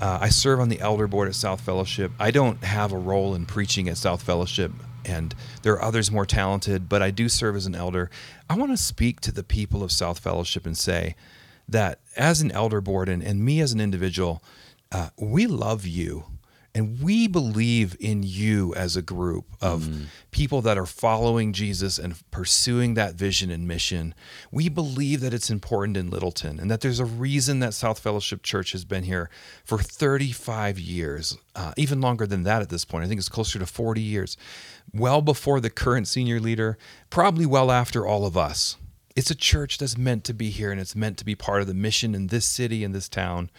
uh, 0.01 0.19
I 0.21 0.29
serve 0.29 0.59
on 0.59 0.69
the 0.69 0.81
elder 0.81 1.07
board 1.07 1.29
at 1.29 1.35
South 1.35 1.61
Fellowship. 1.61 2.11
I 2.19 2.31
don't 2.31 2.63
have 2.63 2.91
a 2.91 2.97
role 2.97 3.33
in 3.33 3.45
preaching 3.45 3.87
at 3.87 3.97
South 3.97 4.21
Fellowship, 4.21 4.71
and 5.05 5.33
there 5.61 5.73
are 5.73 5.81
others 5.81 6.11
more 6.11 6.25
talented, 6.25 6.89
but 6.89 7.01
I 7.01 7.11
do 7.11 7.29
serve 7.29 7.55
as 7.55 7.65
an 7.65 7.75
elder. 7.75 8.09
I 8.49 8.57
want 8.57 8.71
to 8.71 8.77
speak 8.77 9.21
to 9.21 9.31
the 9.31 9.43
people 9.43 9.83
of 9.83 9.91
South 9.91 10.19
Fellowship 10.19 10.65
and 10.65 10.77
say 10.77 11.15
that 11.67 11.99
as 12.15 12.41
an 12.41 12.51
elder 12.51 12.81
board 12.81 13.09
and, 13.09 13.23
and 13.23 13.43
me 13.43 13.59
as 13.59 13.73
an 13.73 13.81
individual, 13.81 14.43
uh, 14.91 15.09
we 15.17 15.47
love 15.47 15.85
you. 15.85 16.25
And 16.73 17.01
we 17.01 17.29
believe 17.29 17.95
in 18.01 18.21
you 18.21 18.75
as 18.75 18.97
a 18.97 19.01
group 19.01 19.45
of 19.61 19.87
people 20.31 20.61
that 20.63 20.77
are 20.77 20.85
following 20.85 21.53
Jesus 21.53 21.97
and 21.97 22.21
pursuing 22.31 22.95
that 22.95 23.15
vision 23.15 23.49
and 23.49 23.65
mission. 23.65 24.13
We 24.51 24.67
believe 24.67 25.21
that 25.21 25.33
it's 25.33 25.49
important 25.49 25.95
in 25.95 26.09
Littleton 26.09 26.59
and 26.59 26.69
that 26.69 26.81
there's 26.81 26.99
a 26.99 27.05
reason 27.05 27.59
that 27.59 27.73
South 27.73 27.99
Fellowship 27.99 28.43
Church 28.43 28.73
has 28.73 28.83
been 28.83 29.03
here 29.05 29.29
for 29.63 29.77
35 29.77 30.77
years, 30.77 31.37
uh, 31.55 31.71
even 31.77 32.01
longer 32.01 32.27
than 32.27 32.43
that 32.43 32.61
at 32.61 32.67
this 32.67 32.83
point. 32.83 33.05
I 33.05 33.07
think 33.07 33.19
it's 33.19 33.29
closer 33.29 33.57
to 33.57 33.65
40 33.65 34.01
years, 34.01 34.35
well 34.93 35.21
before 35.21 35.61
the 35.61 35.69
current 35.69 36.09
senior 36.09 36.41
leader, 36.41 36.77
probably 37.09 37.45
well 37.45 37.71
after 37.71 38.05
all 38.05 38.25
of 38.25 38.35
us. 38.35 38.75
It's 39.15 39.31
a 39.31 39.35
church 39.35 39.77
that's 39.77 39.97
meant 39.97 40.23
to 40.25 40.33
be 40.33 40.49
here 40.49 40.71
and 40.71 40.79
it's 40.79 40.95
meant 40.95 41.17
to 41.17 41.25
be 41.25 41.35
part 41.35 41.61
of 41.61 41.67
the 41.67 41.73
mission 41.73 42.13
in 42.13 42.27
this 42.27 42.45
city, 42.45 42.83
in 42.83 42.91
this 42.91 43.07
town. 43.07 43.49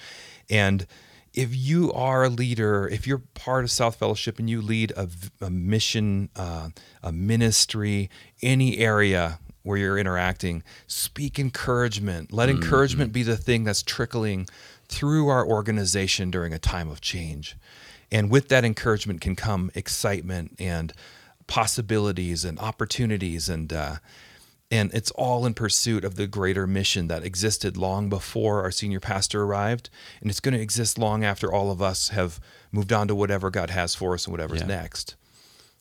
And 0.51 0.87
if 1.33 1.55
you 1.55 1.93
are 1.93 2.25
a 2.25 2.29
leader, 2.29 2.89
if 2.89 3.07
you're 3.07 3.23
part 3.35 3.65
of 3.65 3.71
South 3.71 3.97
Fellowship 3.97 4.39
and 4.39 4.49
you 4.49 4.63
lead 4.63 4.93
a 5.41 5.51
mission, 5.51 6.31
uh, 6.37 6.71
a 7.03 7.13
ministry, 7.13 8.11
any 8.43 8.79
area 8.79 9.39
where 9.67 9.77
you're 9.77 9.99
interacting, 9.99 10.63
speak 10.87 11.41
encouragement. 11.41 12.33
Let 12.33 12.49
encouragement 12.49 13.13
be 13.13 13.25
the 13.25 13.37
thing 13.37 13.65
that's 13.65 13.83
trickling 13.83 14.47
through 14.89 15.27
our 15.29 15.45
organization 15.45 16.31
during 16.31 16.53
a 16.53 16.59
time 16.59 16.89
of 16.89 17.01
change. 17.01 17.57
And 18.13 18.31
with 18.31 18.49
that 18.49 18.65
encouragement 18.65 19.21
can 19.21 19.35
come 19.35 19.73
excitement 19.75 20.55
and 20.61 20.93
possibilities 21.49 22.45
and 22.45 22.59
opportunities 22.61 23.49
and 23.49 23.73
uh, 23.73 23.97
and 24.71 24.93
it's 24.93 25.11
all 25.12 25.47
in 25.47 25.55
pursuit 25.55 26.05
of 26.05 26.17
the 26.17 26.27
greater 26.27 26.67
mission 26.67 27.07
that 27.09 27.23
existed 27.25 27.77
long 27.77 28.09
before 28.09 28.62
our 28.62 28.71
senior 28.71 29.01
pastor 29.01 29.43
arrived 29.45 29.89
and 30.21 30.31
it's 30.31 30.41
going 30.41 30.55
to 30.55 30.61
exist 30.61 30.99
long 30.99 31.25
after 31.25 31.53
all 31.53 31.71
of 31.71 31.81
us 31.81 32.09
have 32.09 32.41
moved 32.73 32.93
on 32.93 33.07
to 33.09 33.14
whatever 33.14 33.51
god 33.51 33.71
has 33.71 33.95
for 33.95 34.14
us 34.14 34.27
and 34.27 34.33
whatever's 34.33 34.61
Yeah. 34.62 34.67
next 34.67 35.14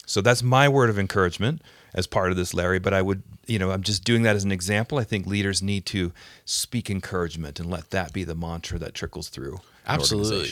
so 0.06 0.22
that's 0.22 0.44
my 0.44 0.70
word 0.70 0.90
of 0.92 1.00
encouragement 1.00 1.62
as 1.96 2.06
part 2.06 2.30
of 2.30 2.38
this 2.38 2.54
larry 2.54 2.78
but 2.80 2.94
i 2.94 3.02
would 3.02 3.24
you 3.48 3.58
know 3.58 3.72
i'm 3.72 3.82
just 3.84 4.04
doing 4.04 4.22
that 4.22 4.36
as 4.36 4.44
an 4.44 4.52
example 4.52 5.00
i 5.00 5.04
think 5.04 5.26
leaders 5.26 5.64
need 5.64 5.86
to 5.88 6.12
speak 6.46 6.90
encouragement 6.92 7.60
and 7.60 7.70
let 7.72 7.90
that 7.90 8.14
be 8.14 8.24
the 8.24 8.36
mantra 8.36 8.78
that 8.78 8.94
trickles 8.94 9.30
through 9.30 9.60
Absolutely. 9.88 10.52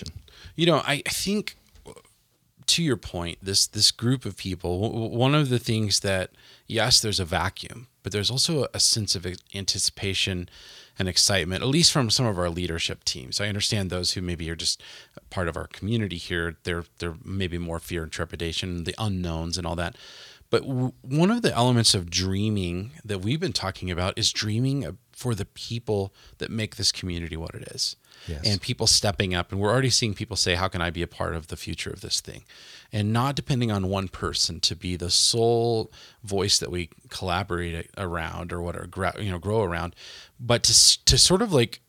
You 0.55 0.67
know, 0.67 0.75
I, 0.77 1.01
I 1.07 1.09
think 1.09 1.55
to 2.67 2.83
your 2.83 2.97
point, 2.97 3.39
this 3.41 3.67
this 3.67 3.91
group 3.91 4.25
of 4.25 4.37
people, 4.37 5.09
one 5.09 5.35
of 5.35 5.49
the 5.49 5.59
things 5.59 6.01
that 6.01 6.31
yes, 6.67 6.99
there's 6.99 7.19
a 7.19 7.25
vacuum, 7.25 7.87
but 8.01 8.11
there's 8.11 8.31
also 8.31 8.67
a 8.73 8.79
sense 8.79 9.15
of 9.15 9.25
anticipation 9.53 10.49
and 10.99 11.07
excitement, 11.07 11.63
at 11.63 11.69
least 11.69 11.91
from 11.91 12.09
some 12.09 12.25
of 12.25 12.37
our 12.37 12.49
leadership 12.49 13.03
teams. 13.03 13.41
I 13.41 13.47
understand 13.47 13.89
those 13.89 14.13
who 14.13 14.21
maybe 14.21 14.49
are 14.49 14.55
just 14.55 14.81
part 15.29 15.47
of 15.47 15.57
our 15.57 15.67
community 15.67 16.17
here. 16.17 16.57
They're 16.63 16.85
they're 16.99 17.15
maybe 17.23 17.57
more 17.57 17.79
fear 17.79 18.03
and 18.03 18.11
trepidation, 18.11 18.83
the 18.83 18.95
unknowns, 18.97 19.57
and 19.57 19.65
all 19.65 19.75
that. 19.75 19.95
But 20.49 20.67
w- 20.67 20.93
one 21.01 21.31
of 21.31 21.41
the 21.41 21.53
elements 21.53 21.95
of 21.95 22.11
dreaming 22.11 22.91
that 23.03 23.21
we've 23.21 23.39
been 23.39 23.53
talking 23.53 23.89
about 23.89 24.17
is 24.17 24.31
dreaming 24.31 24.85
for 25.23 25.33
the 25.33 25.45
people 25.45 26.13
that 26.39 26.51
make 26.51 26.75
this 26.75 26.91
community 26.91 27.37
what 27.37 27.55
it 27.55 27.63
is 27.75 27.95
Yes. 28.27 28.41
and 28.45 28.61
people 28.61 28.87
stepping 28.87 29.33
up 29.33 29.51
and 29.51 29.59
we're 29.59 29.71
already 29.71 29.89
seeing 29.89 30.13
people 30.13 30.37
say 30.37 30.55
how 30.55 30.67
can 30.69 30.81
i 30.81 30.89
be 30.89 31.01
a 31.01 31.07
part 31.07 31.33
of 31.35 31.47
the 31.47 31.57
future 31.57 31.89
of 31.89 31.99
this 32.01 32.21
thing 32.21 32.43
and 32.91 33.11
not 33.11 33.35
depending 33.35 33.69
on 33.71 33.89
one 33.89 34.07
person 34.07 34.59
to 34.61 34.75
be 34.75 34.95
the 34.95 35.09
sole 35.09 35.91
voice 36.23 36.57
that 36.59 36.71
we 36.71 36.89
collaborate 37.09 37.89
around 37.97 38.53
or 38.53 38.61
what 38.61 38.75
or 38.77 38.85
grow, 38.87 39.11
you 39.19 39.31
know 39.31 39.39
grow 39.39 39.61
around 39.63 39.95
but 40.39 40.63
to 40.63 40.73
to 41.05 41.17
sort 41.17 41.41
of 41.41 41.51
like 41.51 41.81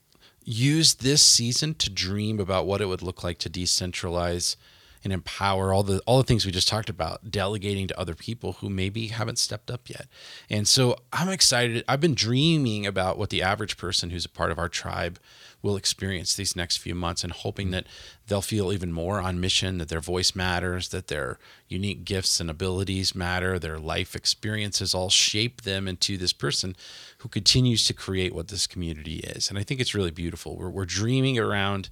use 0.45 0.95
this 0.95 1.22
season 1.22 1.74
to 1.74 1.89
dream 1.91 2.41
about 2.41 2.66
what 2.66 2.80
it 2.80 2.87
would 2.87 3.03
look 3.03 3.22
like 3.22 3.39
to 3.39 3.51
decentralize 3.51 4.57
and 5.05 5.12
empower 5.12 5.72
all 5.72 5.82
the 5.82 6.00
all 6.07 6.18
the 6.18 6.24
things 6.24 6.44
we 6.44 6.52
just 6.52 6.68
talked 6.68 6.88
about 6.88 7.30
delegating 7.30 7.86
to 7.86 8.00
other 8.00 8.14
people 8.14 8.55
who 8.55 8.70
maybe 8.70 9.09
haven't 9.09 9.38
stepped 9.38 9.70
up 9.70 9.88
yet. 9.88 10.07
And 10.50 10.66
so 10.66 10.96
i'm 11.12 11.28
excited. 11.28 11.84
I've 11.86 12.00
been 12.00 12.14
dreaming 12.14 12.86
about 12.86 13.18
what 13.18 13.30
the 13.30 13.42
average 13.42 13.76
person 13.76 14.11
who's 14.11 14.24
a 14.24 14.30
part 14.30 14.50
of 14.50 14.59
our 14.59 14.68
tribe 14.68 15.18
will 15.62 15.76
experience 15.76 16.36
these 16.36 16.55
next 16.55 16.76
few 16.76 16.94
months 16.94 17.24
and 17.24 17.32
hoping 17.32 17.70
that 17.70 17.86
they'll 18.26 18.42
feel 18.42 18.70
even 18.70 18.92
more 18.92 19.18
on 19.18 19.40
mission 19.40 19.78
that 19.78 19.88
their 19.88 20.00
voice 20.00 20.34
matters 20.34 20.88
that 20.88 21.07
their 21.07 21.38
unique 21.68 22.05
gifts 22.05 22.38
and 22.38 22.50
abilities 22.50 23.14
matter 23.14 23.59
their 23.59 23.78
life 23.78 24.14
experiences 24.14 24.94
all 24.94 25.09
shape 25.09 25.62
them 25.62 25.88
into 25.88 26.18
this 26.18 26.34
person 26.34 26.76
who 27.18 27.28
continues 27.30 27.86
to 27.86 27.94
create 27.94 28.34
what 28.34 28.48
this 28.48 28.66
community 28.66 29.16
is. 29.16 29.48
And 29.48 29.59
i 29.59 29.62
think 29.62 29.80
it's 29.80 29.94
really 29.94 30.11
beautiful. 30.11 30.57
We're, 30.57 30.70
we're 30.70 30.84
dreaming 30.84 31.38
around 31.38 31.88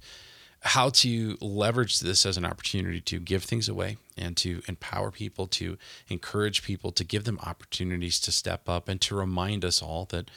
how 0.63 0.89
to 0.89 1.37
leverage 1.41 1.99
this 1.99 2.25
as 2.25 2.37
an 2.37 2.45
opportunity 2.45 3.01
to 3.01 3.19
give 3.19 3.43
things 3.43 3.67
away 3.67 3.97
and 4.17 4.37
to 4.37 4.61
empower 4.67 5.11
people, 5.11 5.45
to 5.47 5.77
encourage 6.07 6.63
people, 6.63 6.91
to 6.93 7.03
give 7.03 7.25
them 7.25 7.37
opportunities 7.43 8.19
to 8.21 8.31
step 8.31 8.69
up, 8.69 8.87
and 8.87 9.01
to 9.01 9.15
remind 9.15 9.65
us 9.65 9.81
all 9.81 10.05
that 10.05 10.29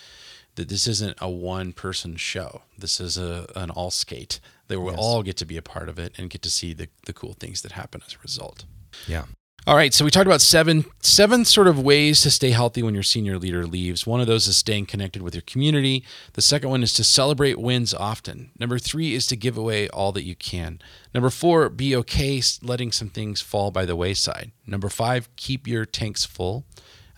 that 0.56 0.68
this 0.70 0.86
isn't 0.86 1.16
a 1.20 1.28
one 1.28 1.72
person 1.72 2.16
show. 2.16 2.62
This 2.78 2.98
is 3.00 3.18
a 3.18 3.46
an 3.54 3.70
all 3.70 3.90
skate. 3.90 4.40
That 4.68 4.80
we'll 4.80 4.94
Yes. 4.94 5.00
all 5.00 5.22
get 5.22 5.36
to 5.36 5.44
be 5.46 5.56
a 5.58 5.62
part 5.62 5.88
of 5.88 5.98
it 5.98 6.14
and 6.18 6.28
get 6.30 6.42
to 6.42 6.50
see 6.50 6.72
the, 6.72 6.88
the 7.04 7.12
cool 7.12 7.34
things 7.34 7.62
that 7.62 7.72
happen 7.72 8.02
as 8.06 8.14
a 8.14 8.18
result. 8.22 8.64
yeah 9.06 9.26
All 9.68 9.74
right, 9.74 9.92
so 9.92 10.04
we 10.04 10.12
talked 10.12 10.28
about 10.28 10.40
seven 10.40 10.84
seven 11.00 11.44
sort 11.44 11.66
of 11.66 11.82
ways 11.82 12.22
to 12.22 12.30
stay 12.30 12.50
healthy 12.52 12.84
when 12.84 12.94
your 12.94 13.02
senior 13.02 13.36
leader 13.36 13.66
leaves. 13.66 14.06
One 14.06 14.20
of 14.20 14.28
those 14.28 14.46
is 14.46 14.56
staying 14.56 14.86
connected 14.86 15.22
with 15.22 15.34
your 15.34 15.42
community. 15.42 16.04
The 16.34 16.42
second 16.42 16.70
one 16.70 16.84
is 16.84 16.92
to 16.94 17.02
celebrate 17.02 17.58
wins 17.58 17.92
often. 17.92 18.52
Number 18.60 18.78
3 18.78 19.12
is 19.12 19.26
to 19.26 19.34
give 19.34 19.58
away 19.58 19.88
all 19.88 20.12
that 20.12 20.22
you 20.22 20.36
can. 20.36 20.78
Number 21.12 21.30
4, 21.30 21.68
be 21.70 21.96
okay 21.96 22.40
letting 22.62 22.92
some 22.92 23.08
things 23.08 23.40
fall 23.40 23.72
by 23.72 23.84
the 23.84 23.96
wayside. 23.96 24.52
Number 24.68 24.88
5, 24.88 25.34
keep 25.34 25.66
your 25.66 25.84
tanks 25.84 26.24
full. 26.24 26.64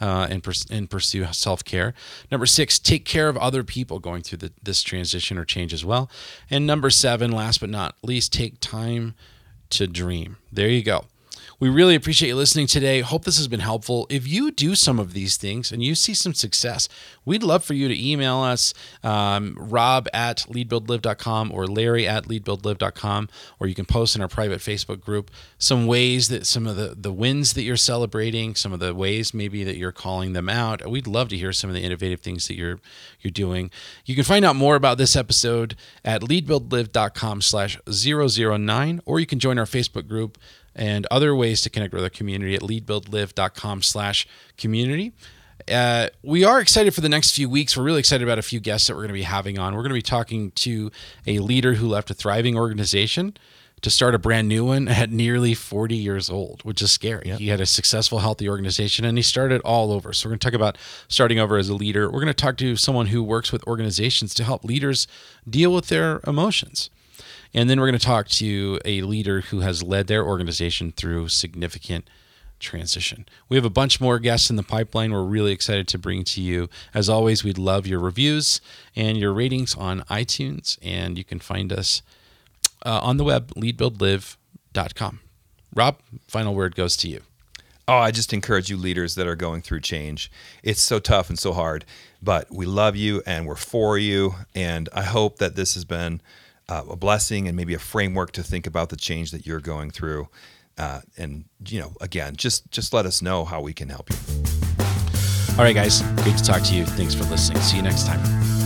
Uh, 0.00 0.28
and, 0.30 0.44
pers- 0.44 0.64
and 0.70 0.88
pursue 0.88 1.26
self 1.32 1.64
care. 1.64 1.92
Number 2.30 2.46
six, 2.46 2.78
take 2.78 3.04
care 3.04 3.28
of 3.28 3.36
other 3.36 3.64
people 3.64 3.98
going 3.98 4.22
through 4.22 4.38
the, 4.38 4.52
this 4.62 4.80
transition 4.84 5.36
or 5.36 5.44
change 5.44 5.74
as 5.74 5.84
well. 5.84 6.08
And 6.48 6.68
number 6.68 6.88
seven, 6.88 7.32
last 7.32 7.58
but 7.58 7.68
not 7.68 7.96
least, 8.00 8.32
take 8.32 8.60
time 8.60 9.16
to 9.70 9.88
dream. 9.88 10.36
There 10.52 10.68
you 10.68 10.84
go. 10.84 11.06
We 11.60 11.68
really 11.68 11.96
appreciate 11.96 12.28
you 12.28 12.36
listening 12.36 12.68
today. 12.68 13.00
Hope 13.00 13.24
this 13.24 13.36
has 13.36 13.48
been 13.48 13.58
helpful. 13.58 14.06
If 14.08 14.28
you 14.28 14.52
do 14.52 14.76
some 14.76 15.00
of 15.00 15.12
these 15.12 15.36
things 15.36 15.72
and 15.72 15.82
you 15.82 15.96
see 15.96 16.14
some 16.14 16.32
success, 16.32 16.88
we'd 17.24 17.42
love 17.42 17.64
for 17.64 17.74
you 17.74 17.88
to 17.88 18.00
email 18.00 18.36
us, 18.36 18.72
um, 19.02 19.56
rob 19.58 20.06
at 20.14 20.44
leadbuildlive.com 20.48 21.50
or 21.50 21.66
larry 21.66 22.06
at 22.06 22.26
leadbuildlive.com, 22.26 23.28
or 23.58 23.66
you 23.66 23.74
can 23.74 23.86
post 23.86 24.14
in 24.14 24.22
our 24.22 24.28
private 24.28 24.60
Facebook 24.60 25.00
group 25.00 25.32
some 25.58 25.88
ways 25.88 26.28
that 26.28 26.46
some 26.46 26.64
of 26.64 26.76
the, 26.76 26.94
the 26.96 27.12
wins 27.12 27.54
that 27.54 27.62
you're 27.62 27.76
celebrating, 27.76 28.54
some 28.54 28.72
of 28.72 28.78
the 28.78 28.94
ways 28.94 29.34
maybe 29.34 29.64
that 29.64 29.76
you're 29.76 29.90
calling 29.90 30.34
them 30.34 30.48
out. 30.48 30.88
We'd 30.88 31.08
love 31.08 31.28
to 31.30 31.36
hear 31.36 31.52
some 31.52 31.68
of 31.68 31.74
the 31.74 31.82
innovative 31.82 32.20
things 32.20 32.46
that 32.46 32.54
you're 32.54 32.78
you're 33.20 33.32
doing. 33.32 33.72
You 34.04 34.14
can 34.14 34.22
find 34.22 34.44
out 34.44 34.54
more 34.54 34.76
about 34.76 34.96
this 34.96 35.16
episode 35.16 35.74
at 36.04 36.22
leadbuildlive.com 36.22 37.42
slash 37.42 37.80
009, 37.84 39.00
or 39.04 39.18
you 39.18 39.26
can 39.26 39.40
join 39.40 39.58
our 39.58 39.64
Facebook 39.64 40.06
group 40.06 40.38
and 40.78 41.06
other 41.10 41.34
ways 41.34 41.60
to 41.62 41.70
connect 41.70 41.92
with 41.92 42.02
our 42.02 42.10
community 42.10 42.54
at 42.54 42.62
leadbuildlive.com 42.62 43.82
slash 43.82 44.26
community. 44.56 45.12
Uh, 45.70 46.08
we 46.22 46.44
are 46.44 46.60
excited 46.60 46.94
for 46.94 47.00
the 47.00 47.08
next 47.08 47.32
few 47.32 47.48
weeks. 47.48 47.76
We're 47.76 47.82
really 47.82 47.98
excited 47.98 48.26
about 48.26 48.38
a 48.38 48.42
few 48.42 48.60
guests 48.60 48.86
that 48.86 48.94
we're 48.94 49.02
going 49.02 49.08
to 49.08 49.14
be 49.14 49.22
having 49.22 49.58
on. 49.58 49.74
We're 49.74 49.82
going 49.82 49.90
to 49.90 49.94
be 49.94 50.02
talking 50.02 50.52
to 50.52 50.90
a 51.26 51.40
leader 51.40 51.74
who 51.74 51.88
left 51.88 52.10
a 52.10 52.14
thriving 52.14 52.56
organization 52.56 53.36
to 53.80 53.90
start 53.90 54.14
a 54.14 54.18
brand 54.18 54.48
new 54.48 54.64
one 54.64 54.88
at 54.88 55.10
nearly 55.10 55.54
40 55.54 55.94
years 55.94 56.30
old, 56.30 56.62
which 56.62 56.82
is 56.82 56.90
scary. 56.90 57.30
He 57.36 57.48
had 57.48 57.60
a 57.60 57.66
successful, 57.66 58.20
healthy 58.20 58.48
organization 58.48 59.04
and 59.04 59.18
he 59.18 59.22
started 59.22 59.60
all 59.62 59.92
over. 59.92 60.12
So, 60.12 60.28
we're 60.28 60.32
going 60.32 60.40
to 60.40 60.46
talk 60.46 60.54
about 60.54 60.78
starting 61.08 61.38
over 61.38 61.56
as 61.56 61.68
a 61.68 61.74
leader. 61.74 62.06
We're 62.06 62.20
going 62.20 62.26
to 62.28 62.34
talk 62.34 62.56
to 62.58 62.76
someone 62.76 63.06
who 63.06 63.22
works 63.22 63.52
with 63.52 63.66
organizations 63.66 64.34
to 64.34 64.44
help 64.44 64.64
leaders 64.64 65.06
deal 65.48 65.72
with 65.72 65.88
their 65.88 66.20
emotions. 66.26 66.90
And 67.54 67.68
then 67.68 67.80
we're 67.80 67.88
going 67.88 67.98
to 67.98 68.04
talk 68.04 68.28
to 68.28 68.78
a 68.84 69.02
leader 69.02 69.40
who 69.40 69.60
has 69.60 69.82
led 69.82 70.06
their 70.06 70.24
organization 70.24 70.92
through 70.92 71.28
significant 71.28 72.08
transition. 72.58 73.26
We 73.48 73.56
have 73.56 73.64
a 73.64 73.70
bunch 73.70 74.00
more 74.00 74.18
guests 74.18 74.50
in 74.50 74.56
the 74.56 74.62
pipeline 74.62 75.12
we're 75.12 75.22
really 75.22 75.52
excited 75.52 75.88
to 75.88 75.98
bring 75.98 76.24
to 76.24 76.40
you. 76.40 76.68
As 76.92 77.08
always, 77.08 77.44
we'd 77.44 77.58
love 77.58 77.86
your 77.86 78.00
reviews 78.00 78.60
and 78.96 79.16
your 79.16 79.32
ratings 79.32 79.74
on 79.74 80.00
iTunes, 80.02 80.78
and 80.82 81.16
you 81.16 81.24
can 81.24 81.38
find 81.38 81.72
us 81.72 82.02
uh, 82.84 83.00
on 83.02 83.16
the 83.16 83.24
web, 83.24 83.52
leadbuildlive.com. 83.54 85.20
Rob, 85.74 85.98
final 86.26 86.54
word 86.54 86.74
goes 86.74 86.96
to 86.98 87.08
you. 87.08 87.22
Oh, 87.86 87.96
I 87.96 88.10
just 88.10 88.34
encourage 88.34 88.68
you 88.68 88.76
leaders 88.76 89.14
that 89.14 89.26
are 89.26 89.36
going 89.36 89.62
through 89.62 89.80
change. 89.80 90.30
It's 90.62 90.82
so 90.82 90.98
tough 90.98 91.30
and 91.30 91.38
so 91.38 91.54
hard, 91.54 91.86
but 92.22 92.50
we 92.50 92.66
love 92.66 92.96
you 92.96 93.22
and 93.26 93.46
we're 93.46 93.54
for 93.54 93.96
you. 93.96 94.34
And 94.54 94.90
I 94.92 95.04
hope 95.04 95.38
that 95.38 95.56
this 95.56 95.72
has 95.72 95.86
been 95.86 96.20
uh, 96.68 96.84
a 96.90 96.96
blessing 96.96 97.48
and 97.48 97.56
maybe 97.56 97.74
a 97.74 97.78
framework 97.78 98.32
to 98.32 98.42
think 98.42 98.66
about 98.66 98.90
the 98.90 98.96
change 98.96 99.30
that 99.30 99.46
you're 99.46 99.60
going 99.60 99.90
through. 99.90 100.28
Uh, 100.76 101.00
and 101.16 101.44
you 101.66 101.80
know, 101.80 101.94
again, 102.00 102.36
just 102.36 102.70
just 102.70 102.92
let 102.92 103.04
us 103.04 103.20
know 103.20 103.44
how 103.44 103.60
we 103.60 103.72
can 103.72 103.88
help 103.88 104.10
you. 104.10 104.16
All 105.58 105.64
right, 105.64 105.74
guys, 105.74 106.02
great 106.22 106.36
to 106.36 106.44
talk 106.44 106.62
to 106.62 106.74
you. 106.74 106.86
Thanks 106.86 107.14
for 107.14 107.24
listening. 107.24 107.60
See 107.62 107.76
you 107.76 107.82
next 107.82 108.06
time. 108.06 108.57